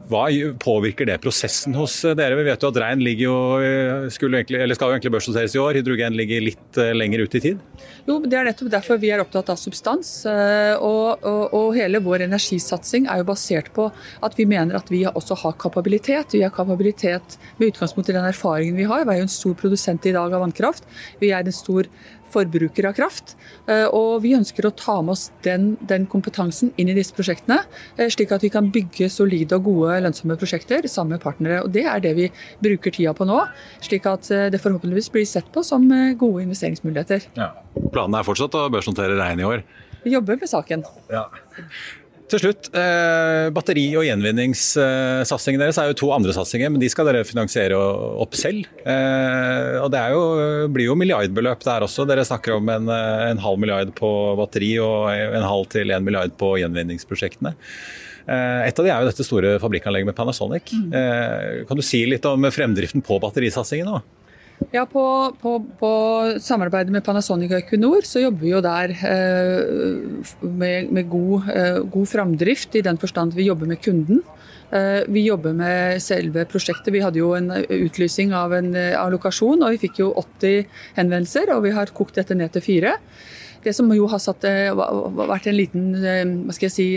Hva 0.10 0.28
påvirker 0.62 1.08
det 1.10 1.17
prosessen 1.21 1.73
hos 1.73 1.95
dere? 2.15 2.38
Vi 2.38 2.45
vet 2.45 2.62
jo 2.62 2.69
at 2.69 2.78
Rein 2.78 3.02
jo, 3.17 3.34
egentlig, 3.58 4.75
skal 4.78 4.91
jo 4.91 4.95
egentlig 4.95 5.13
børsnoteres 5.15 5.56
i 5.58 5.62
år. 5.62 5.80
Hydrogen 5.80 6.17
ligger 6.17 6.43
litt 6.45 6.80
lenger 6.93 7.23
ut 7.25 7.38
i 7.39 7.41
tid? 7.41 7.63
Jo, 8.06 8.19
Det 8.21 8.38
er 8.38 8.45
nettopp 8.45 8.69
derfor 8.71 8.99
vi 9.02 9.10
er 9.10 9.23
opptatt 9.23 9.49
av 9.49 9.58
substans. 9.58 10.12
Og, 10.30 11.25
og, 11.25 11.41
og, 11.58 11.67
hele 11.78 12.02
vår 12.06 12.28
energisatsing 12.28 13.10
er 13.10 13.23
jo 13.23 13.28
basert 13.32 13.71
på 13.73 13.89
at 14.25 14.38
vi 14.38 14.45
mener 14.49 14.78
at 14.78 14.93
vi 14.93 15.04
også 15.10 15.38
har 15.41 15.58
kapabilitet. 15.62 16.38
Vi 16.38 16.45
har 16.45 16.54
kapabilitet 16.54 17.39
med 17.58 17.73
utgangspunkt 17.73 18.13
i 18.13 18.17
den 18.17 18.30
erfaringen 18.30 18.78
vi 18.78 18.88
har. 18.89 19.06
Vi 19.10 19.15
er 19.15 19.23
jo 19.23 19.28
en 19.28 19.38
stor 19.39 19.58
produsent 19.58 20.06
i 20.06 20.13
dag 20.15 20.30
av 20.30 20.45
vannkraft. 20.45 20.86
Vi 21.21 21.34
er 21.34 21.41
en 21.41 21.56
stor 21.56 21.89
forbrukere 22.33 22.91
av 22.91 22.97
kraft. 22.97 23.35
Eh, 23.69 23.85
og 23.85 24.21
vi 24.23 24.35
ønsker 24.37 24.67
å 24.67 24.73
ta 24.75 24.99
med 25.01 25.15
oss 25.15 25.29
den, 25.45 25.73
den, 25.89 26.07
kompetansen 26.09 26.71
inn 26.79 26.91
i 26.91 26.95
disse 26.97 27.15
prosjektene, 27.17 27.61
eh, 27.97 28.09
slik 28.13 28.33
at 28.35 28.45
vi 28.45 28.51
kan 28.53 28.69
bygge 28.73 29.09
solide 29.13 29.59
og 29.59 29.67
gode 29.69 29.99
lønnsomme 30.05 30.37
prosjekter 30.39 30.87
sammen 30.89 31.17
med 31.17 31.25
partnere. 31.25 31.63
Og 31.65 31.73
Det 31.75 31.85
er 31.89 32.03
det 32.03 32.15
vi 32.17 32.29
bruker 32.63 32.95
tida 32.95 33.13
på 33.17 33.27
nå, 33.29 33.41
slik 33.85 34.07
at 34.09 34.31
eh, 34.31 34.47
det 34.53 34.61
forhåpentligvis 34.63 35.11
blir 35.13 35.27
sett 35.29 35.49
på 35.53 35.63
som 35.65 35.87
gode 36.19 36.45
investeringsmuligheter. 36.45 37.29
Ja. 37.39 37.53
Planen 37.93 38.17
er 38.19 38.27
fortsatt 38.27 38.57
å 38.57 38.67
børsnotere 38.73 39.17
Rein 39.19 39.41
i 39.41 39.47
år? 39.47 39.63
Vi 40.03 40.13
jobber 40.13 40.37
med 40.39 40.49
saken. 40.49 40.83
Ja. 41.11 41.25
Til 42.29 42.41
slutt, 42.43 42.67
eh, 42.77 43.47
batteri- 43.49 43.97
og 43.97 44.05
gjenvinningssatsingen 44.05 45.63
deres 45.63 45.79
er 45.81 45.89
jo 45.89 45.97
to 45.97 46.09
andre 46.13 46.35
satsinger, 46.35 46.69
men 46.69 46.81
de 46.81 46.89
skal 46.91 47.07
dere 47.09 47.25
finansiere 47.25 47.73
opp 47.73 48.37
selv. 48.37 48.67
Eh, 48.85 49.79
og 49.81 49.89
Det 49.89 50.03
jo, 50.13 50.67
blir 50.69 50.85
jo 50.91 50.95
milliardbeløp 50.95 51.63
der 51.65 51.81
også. 51.87 52.05
Dere 52.05 52.21
snakker 52.21 52.57
om 52.57 52.69
en, 52.69 52.87
eh, 52.87 53.31
en, 53.31 53.41
halv 53.41 53.57
milliard 53.57 53.95
på 53.95 54.37
batteri 54.37 54.77
og 54.77 55.09
en 55.09 55.41
halv 55.41 55.69
til 55.69 55.89
en 55.89 56.05
milliard 56.05 56.37
på 56.37 56.53
gjenvinningsprosjektene. 56.61 57.55
Eh, 58.30 58.67
et 58.67 58.77
av 58.77 58.86
de 58.86 58.91
er 58.91 59.01
jo 59.01 59.09
dette 59.09 59.25
store 59.25 59.57
fabrikkanlegget 59.57 60.05
med 60.05 60.15
Panasonic. 60.15 60.69
Mm. 60.69 60.93
Eh, 60.93 61.65
kan 61.65 61.77
du 61.77 61.82
si 61.82 62.05
litt 62.05 62.25
om 62.30 62.45
fremdriften 62.53 63.01
på 63.01 63.17
batterisatsingen 63.19 63.89
nå? 63.89 64.01
Ja, 64.72 64.84
på, 64.86 65.03
på, 65.41 65.53
på 65.80 65.91
samarbeidet 66.43 66.91
med 66.93 67.03
Panasonic 67.05 67.53
og 67.53 67.62
Equinor 67.62 68.05
så 68.05 68.22
jobber 68.26 68.43
vi 68.43 68.51
jo 68.51 68.60
der 68.62 68.91
eh, 68.91 70.34
med, 70.43 70.91
med 70.93 71.07
god, 71.10 71.47
eh, 71.53 71.80
god 71.89 72.12
framdrift, 72.12 72.76
i 72.76 72.84
den 72.86 72.99
forstand 73.01 73.34
vi 73.38 73.47
jobber 73.47 73.72
med 73.72 73.82
kunden. 73.82 74.22
Eh, 74.76 75.07
vi 75.07 75.24
jobber 75.26 75.55
med 75.57 76.03
selve 76.03 76.43
prosjektet. 76.51 76.91
Vi 76.93 77.01
hadde 77.01 77.22
jo 77.22 77.32
en 77.38 77.49
utlysing 77.55 78.36
av 78.36 78.53
en 78.60 78.76
av 78.76 79.10
lokasjon, 79.16 79.64
og 79.64 79.74
vi 79.74 79.82
fikk 79.88 80.03
jo 80.03 80.12
80 80.22 80.68
henvendelser, 80.99 81.55
og 81.55 81.64
vi 81.66 81.74
har 81.80 81.95
kokt 81.95 82.20
dette 82.20 82.38
ned 82.38 82.53
til 82.53 82.68
fire. 82.68 82.97
Det 83.64 83.74
som 83.76 83.89
jo 83.91 84.07
har 84.07 84.22
satt, 84.24 84.45
eh, 84.47 84.72
vært 84.72 85.47
en 85.47 85.57
liten 85.57 85.95
eh, 85.99 86.24
hva 86.24 86.55
skal 86.55 86.70
jeg 86.70 86.76
si, 86.76 86.89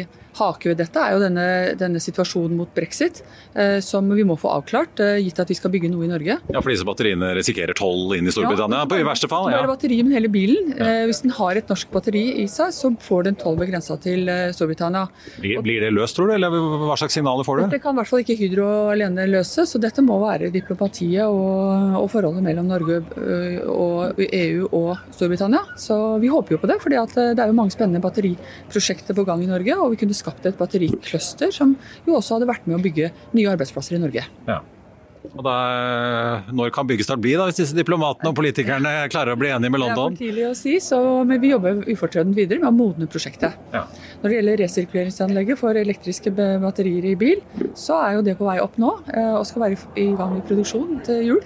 hake 0.42 0.72
ved 0.72 0.80
dette, 0.82 1.00
er 1.00 1.14
jo 1.14 1.22
denne, 1.22 1.46
denne 1.78 2.00
situasjonen 2.02 2.56
mot 2.58 2.70
brexit, 2.74 3.22
eh, 3.54 3.78
som 3.84 4.08
vi 4.10 4.24
må 4.26 4.36
få 4.40 4.50
avklart, 4.56 5.00
eh, 5.02 5.20
gitt 5.22 5.40
at 5.42 5.50
vi 5.50 5.56
skal 5.58 5.72
bygge 5.74 5.90
noe 5.92 6.06
i 6.06 6.10
Norge. 6.10 6.38
Ja, 6.52 6.60
For 6.60 6.72
disse 6.72 6.86
batteriene 6.88 7.32
risikerer 7.38 7.76
toll 7.78 8.16
inn 8.16 8.28
i 8.28 8.34
Storbritannia, 8.34 8.82
ja, 8.82 8.88
på, 8.88 8.98
i 9.00 9.06
verste 9.06 9.30
fall? 9.30 9.50
Ja. 9.50 9.60
Det 9.60 9.66
er 9.66 9.72
batteri, 9.72 9.98
men 10.02 10.16
hele 10.16 10.30
bilen. 10.32 10.72
Eh, 10.78 11.04
hvis 11.10 11.22
den 11.24 11.34
har 11.36 11.58
et 11.60 11.70
norsk 11.70 11.90
batteri 11.94 12.24
i 12.42 12.46
seg, 12.50 12.72
så 12.76 12.92
får 13.02 13.28
den 13.28 13.38
toll 13.40 13.58
ved 13.60 13.72
grensa 13.72 13.98
til 14.02 14.30
eh, 14.32 14.52
Storbritannia. 14.56 15.06
Blir, 15.42 15.62
blir, 15.64 15.84
det 15.84 15.92
løst, 15.94 16.16
tror 16.18 16.30
du, 16.30 16.36
eller 16.36 16.52
hva 16.52 16.98
slags 17.00 17.18
signaler 17.18 17.46
får 17.46 17.62
du? 17.62 17.66
Det 17.76 17.82
kan 17.84 17.96
i 17.96 18.02
hvert 18.02 18.10
fall 18.10 18.24
ikke 18.24 18.38
Hydro 18.40 18.68
alene 18.94 19.28
løse, 19.30 19.66
så 19.68 19.82
dette 19.82 20.04
må 20.04 20.18
være 20.22 20.52
diplomatiet 20.54 21.26
og, 21.26 21.98
og 22.00 22.08
forholdet 22.12 22.44
mellom 22.44 22.70
Norge 22.70 23.02
og 23.72 24.20
EU 24.22 24.68
og 24.68 24.90
Storbritannia. 25.14 25.62
Så 25.80 25.98
vi 26.22 26.30
håper 26.32 26.56
jo 26.56 26.62
på 26.62 26.70
det, 26.70 26.78
for 26.82 26.92
det 26.92 27.00
er 27.32 27.50
jo 27.50 27.56
mange 27.56 27.74
spennende 27.74 28.02
batteriprosjekter 28.02 29.16
på 29.16 29.26
gang 29.28 29.42
i 29.44 29.50
Norge. 29.50 29.76
og 29.76 29.92
vi 29.92 30.00
kunne 30.00 30.16
skapt 30.16 30.31
et 30.40 30.58
battericluster, 30.58 31.52
som 31.54 31.76
jo 32.06 32.18
også 32.18 32.38
hadde 32.38 32.48
vært 32.50 32.68
med 32.68 32.78
å 32.78 32.84
bygge 32.84 33.12
nye 33.36 33.50
arbeidsplasser 33.52 33.98
i 33.98 34.02
Norge. 34.02 34.24
Ja. 34.48 34.62
Og 35.30 35.42
da, 35.46 35.54
Når 36.50 36.72
kan 36.74 36.88
byggestart 36.88 37.20
bli, 37.22 37.36
da, 37.38 37.46
hvis 37.48 37.60
disse 37.60 37.76
diplomatene 37.76 38.32
og 38.32 38.36
politikerne 38.38 38.90
klarer 39.12 39.36
å 39.36 39.38
bli 39.38 39.52
enige 39.54 39.72
med 39.72 39.82
London? 39.84 40.16
Det 40.16 40.26
er 40.26 40.32
for 40.32 40.32
tidlig 40.32 40.46
å 40.48 40.54
si, 40.58 40.74
så, 40.82 40.98
men 41.28 41.40
vi 41.42 41.52
jobber 41.52 41.84
ufortrødent 41.86 42.36
videre 42.36 42.62
med 42.62 42.72
å 42.72 42.74
modne 42.74 43.08
prosjektet. 43.10 43.56
Ja. 43.74 43.84
Når 44.22 44.28
det 44.28 44.38
gjelder 44.38 44.62
resirkuleringsanlegget 44.64 45.60
for 45.60 45.78
elektriske 45.78 46.34
batterier 46.34 47.06
i 47.12 47.16
bil, 47.18 47.42
så 47.78 48.00
er 48.02 48.18
jo 48.18 48.26
det 48.26 48.36
på 48.40 48.48
vei 48.48 48.58
opp 48.62 48.78
nå 48.82 48.96
eh, 49.14 49.32
og 49.38 49.46
skal 49.48 49.68
være 49.68 49.80
i 50.02 50.10
gang 50.18 50.36
med 50.36 50.46
produksjon 50.48 50.98
til 51.06 51.22
jul. 51.30 51.42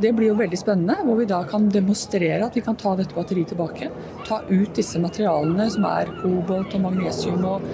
Det 0.00 0.10
blir 0.16 0.32
jo 0.32 0.38
veldig 0.38 0.58
spennende, 0.58 0.96
hvor 1.06 1.18
vi 1.20 1.26
da 1.30 1.40
kan 1.46 1.68
demonstrere 1.70 2.42
at 2.46 2.56
vi 2.58 2.62
kan 2.66 2.78
ta 2.78 2.96
dette 2.98 3.14
batteriet 3.14 3.52
tilbake. 3.52 3.90
Ta 4.26 4.40
ut 4.48 4.74
disse 4.74 4.98
materialene 5.02 5.68
som 5.70 5.86
er 5.86 6.10
kobolt 6.18 6.74
og 6.74 6.82
magnesium 6.88 7.44
og, 7.46 7.68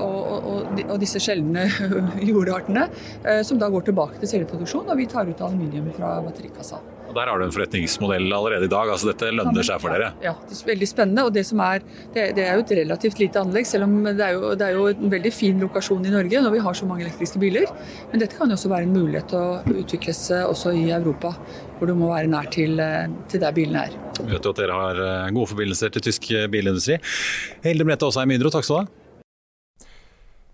og, 0.00 0.30
og, 0.38 0.84
og 0.86 0.96
disse 1.02 1.20
sjeldne 1.22 1.66
jordartene, 2.30 2.88
eh, 3.24 3.42
som 3.44 3.60
da 3.60 3.68
går 3.72 3.90
tilbake 3.90 4.22
til 4.22 4.32
celleproduksjon, 4.32 4.88
og 4.88 5.00
vi 5.00 5.10
tar 5.10 5.28
ut 5.28 5.44
aluminium 5.44 5.92
fra 5.96 6.16
batterikassa. 6.24 6.80
Og 7.08 7.14
Der 7.16 7.30
har 7.30 7.40
du 7.40 7.44
en 7.46 7.52
forretningsmodell 7.54 8.32
allerede 8.32 8.68
i 8.68 8.72
dag. 8.72 8.90
altså 8.92 9.10
Dette 9.10 9.30
lønner 9.32 9.64
seg 9.64 9.80
for 9.80 9.94
dere? 9.94 10.12
Ja, 10.24 10.34
det 10.48 10.56
er 10.56 10.68
veldig 10.72 10.88
spennende. 10.90 11.24
og 11.24 11.32
Det 11.32 11.44
som 11.48 11.62
er, 11.64 11.80
det, 12.14 12.26
det 12.36 12.44
er 12.44 12.58
jo 12.58 12.64
et 12.66 12.74
relativt 12.82 13.22
lite 13.22 13.40
anlegg, 13.40 13.66
selv 13.66 13.88
om 13.88 13.96
det 14.04 14.24
er, 14.24 14.34
jo, 14.36 14.52
det 14.58 14.66
er, 14.66 14.76
jo, 14.76 14.88
en 14.92 15.14
veldig 15.14 15.32
fin 15.32 15.64
lokasjon 15.64 16.04
i 16.04 16.12
Norge 16.12 16.42
når 16.44 16.56
vi 16.56 16.64
har 16.66 16.76
så 16.76 16.88
mange 16.88 17.06
elektriske 17.06 17.40
biler. 17.42 17.70
Men 18.12 18.24
dette 18.24 18.36
kan 18.36 18.52
jo 18.52 18.58
også 18.58 18.72
være 18.72 18.88
en 18.88 18.94
mulighet 18.96 19.32
til 19.32 19.40
å 19.40 19.80
utvikles 19.84 20.22
også 20.38 20.74
i 20.76 20.88
Europa, 20.92 21.32
hvor 21.78 21.88
du 21.88 21.96
må 21.96 22.12
være 22.12 22.30
nær 22.30 22.52
til, 22.52 22.76
til 23.30 23.42
der 23.42 23.56
bilene 23.56 23.88
er. 23.88 23.98
Vi 24.18 24.32
vet 24.32 24.44
jo 24.44 24.52
at 24.52 24.60
dere 24.60 24.76
har 24.76 25.02
eh, 25.02 25.34
gode 25.34 25.52
forbindelser 25.52 25.92
til 25.94 26.08
tysk 26.10 26.32
bilindustri. 26.52 26.98
Hilde 27.64 27.86
Brette 27.86 28.08
Aasheim 28.08 28.34
Ydro, 28.34 28.52
takk 28.52 28.66
skal 28.66 28.82
du 28.82 28.88
ha. 28.88 28.97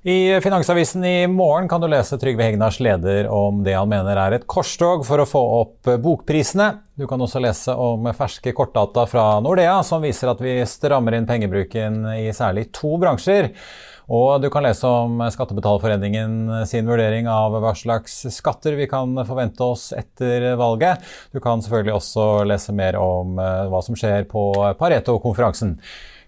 I 0.07 0.41
Finansavisen 0.41 1.05
i 1.05 1.27
morgen 1.27 1.69
kan 1.69 1.81
du 1.81 1.87
lese 1.89 2.19
Trygve 2.21 2.45
Hegnars 2.45 2.77
leder 2.81 3.25
om 3.33 3.63
det 3.65 3.73
han 3.73 3.89
mener 3.89 4.19
er 4.21 4.35
et 4.37 4.45
korstog 4.45 5.01
for 5.09 5.23
å 5.23 5.25
få 5.25 5.41
opp 5.63 5.89
bokprisene. 6.05 6.67
Du 6.93 7.07
kan 7.09 7.25
også 7.25 7.41
lese 7.41 7.73
om 7.73 8.05
ferske 8.13 8.53
kortdata 8.53 9.07
fra 9.09 9.25
Nordea 9.41 9.79
som 9.81 10.05
viser 10.05 10.29
at 10.29 10.45
vi 10.45 10.59
strammer 10.69 11.17
inn 11.17 11.25
pengebruken 11.25 12.03
i 12.19 12.29
særlig 12.37 12.67
to 12.77 12.99
bransjer. 13.01 13.49
Og 14.13 14.45
du 14.45 14.51
kan 14.53 14.69
lese 14.69 14.85
om 14.85 15.25
Skattebetalerforeningen 15.33 16.67
sin 16.69 16.85
vurdering 16.85 17.25
av 17.25 17.57
hva 17.57 17.73
slags 17.73 18.27
skatter 18.37 18.77
vi 18.77 18.91
kan 18.93 19.17
forvente 19.25 19.65
oss 19.65 19.95
etter 19.97 20.51
valget. 20.61 21.01
Du 21.33 21.41
kan 21.41 21.65
selvfølgelig 21.65 21.97
også 21.97 22.33
lese 22.53 22.77
mer 22.77 23.01
om 23.01 23.41
hva 23.41 23.81
som 23.81 23.97
skjer 23.97 24.29
på 24.29 24.51
Pareto-konferansen. 24.77 25.79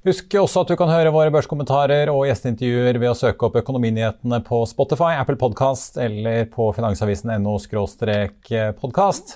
Husk 0.06 0.36
også 0.38 0.62
at 0.62 0.68
du 0.70 0.76
kan 0.78 0.86
høre 0.86 1.10
våre 1.10 1.32
børskommentarer 1.34 2.12
og 2.12 2.28
gjesteintervjuer 2.28 2.94
ved 3.02 3.10
å 3.10 3.16
søke 3.18 3.48
opp 3.48 3.56
Økonominyhetene 3.58 4.38
på 4.46 4.60
Spotify, 4.70 5.16
Apple 5.18 5.34
Podkast 5.40 5.98
eller 5.98 6.44
på 6.52 6.68
finansavisen.no 6.76 7.56
podkast. 8.78 9.34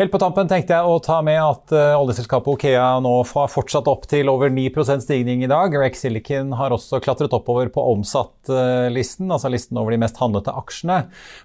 Helt 0.00 0.14
på 0.14 0.20
tampen 0.22 0.48
tenkte 0.48 0.78
jeg 0.78 0.88
å 0.88 0.96
ta 1.04 1.18
med 1.26 1.36
at 1.42 1.74
uh, 1.76 2.00
oljeselskapet 2.00 2.54
Okea 2.54 2.86
nå 3.04 3.12
har 3.34 3.52
fortsatt 3.52 3.90
opp 3.92 4.08
til 4.08 4.32
over 4.32 4.48
9% 4.48 5.04
stigning 5.04 5.44
i 5.44 5.50
dag. 5.50 5.76
Rex 5.76 6.06
Silicon 6.06 6.56
har 6.56 6.72
også 6.72 7.02
klatret 7.04 7.36
oppover 7.36 7.68
på 7.74 7.84
omsatt-listen, 7.92 9.28
altså 9.28 9.52
listen 9.52 9.76
over 9.76 9.92
de 9.92 10.00
mest 10.06 10.16
handlete 10.22 10.56
aksjene. 10.56 11.02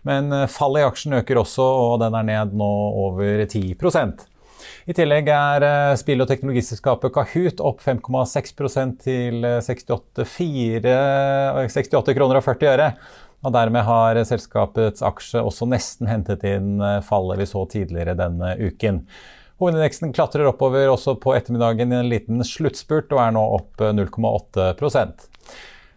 Men 0.08 0.32
uh, 0.32 0.46
fallet 0.48 0.86
i 0.86 0.88
aksjen 0.88 1.20
øker 1.20 1.44
også, 1.44 1.66
og 1.66 1.98
den 2.06 2.16
er 2.16 2.30
ned 2.32 2.56
nå 2.64 2.72
over 3.10 3.44
10 3.44 3.74
i 4.86 4.96
tillegg 4.96 5.30
er 5.32 5.66
spill- 6.00 6.24
og 6.24 6.30
teknologiselskapet 6.32 7.14
Kahoot 7.16 7.62
opp 7.64 7.84
5,6% 7.84 8.98
til 9.06 9.46
68,4 9.64 10.96
68 11.64 12.18
kroner 12.18 12.40
og 12.40 12.48
40 12.48 12.72
øre. 12.74 12.90
Og 13.44 13.52
dermed 13.56 13.84
har 13.84 14.20
selskapets 14.28 15.04
aksje 15.04 15.42
også 15.44 15.68
nesten 15.68 16.08
hentet 16.08 16.44
inn 16.48 16.84
fallet 17.04 17.42
vi 17.42 17.48
så 17.48 17.64
tidligere 17.72 18.16
denne 18.20 18.54
uken. 18.60 19.04
Hovedindeksen 19.64 20.14
klatrer 20.16 20.50
oppover 20.50 20.90
også 20.92 21.16
på 21.22 21.36
ettermiddagen 21.38 21.94
i 21.94 22.00
en 22.02 22.12
liten 22.12 22.44
sluttspurt 22.48 23.12
og 23.16 23.22
er 23.24 23.36
nå 23.36 23.44
opp 23.60 23.84
0,8% 23.84 25.28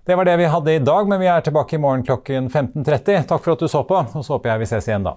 Det 0.07 0.18
var 0.18 0.28
det 0.28 0.37
vi 0.39 0.51
hadde 0.53 0.74
i 0.74 0.82
dag, 0.87 1.09
men 1.09 1.22
vi 1.22 1.30
er 1.30 1.47
tilbake 1.47 1.78
i 1.78 1.82
morgen 1.82 2.07
klokken 2.07 2.51
15.30. 2.51 3.26
Takk 3.26 3.43
for 3.43 3.57
at 3.57 3.62
du 3.64 3.70
så 3.70 3.82
på, 3.89 4.03
og 4.07 4.22
så 4.22 4.37
håper 4.37 4.55
jeg 4.55 4.62
vi 4.62 4.74
ses 4.74 4.91
igjen 4.91 5.09
da. 5.09 5.16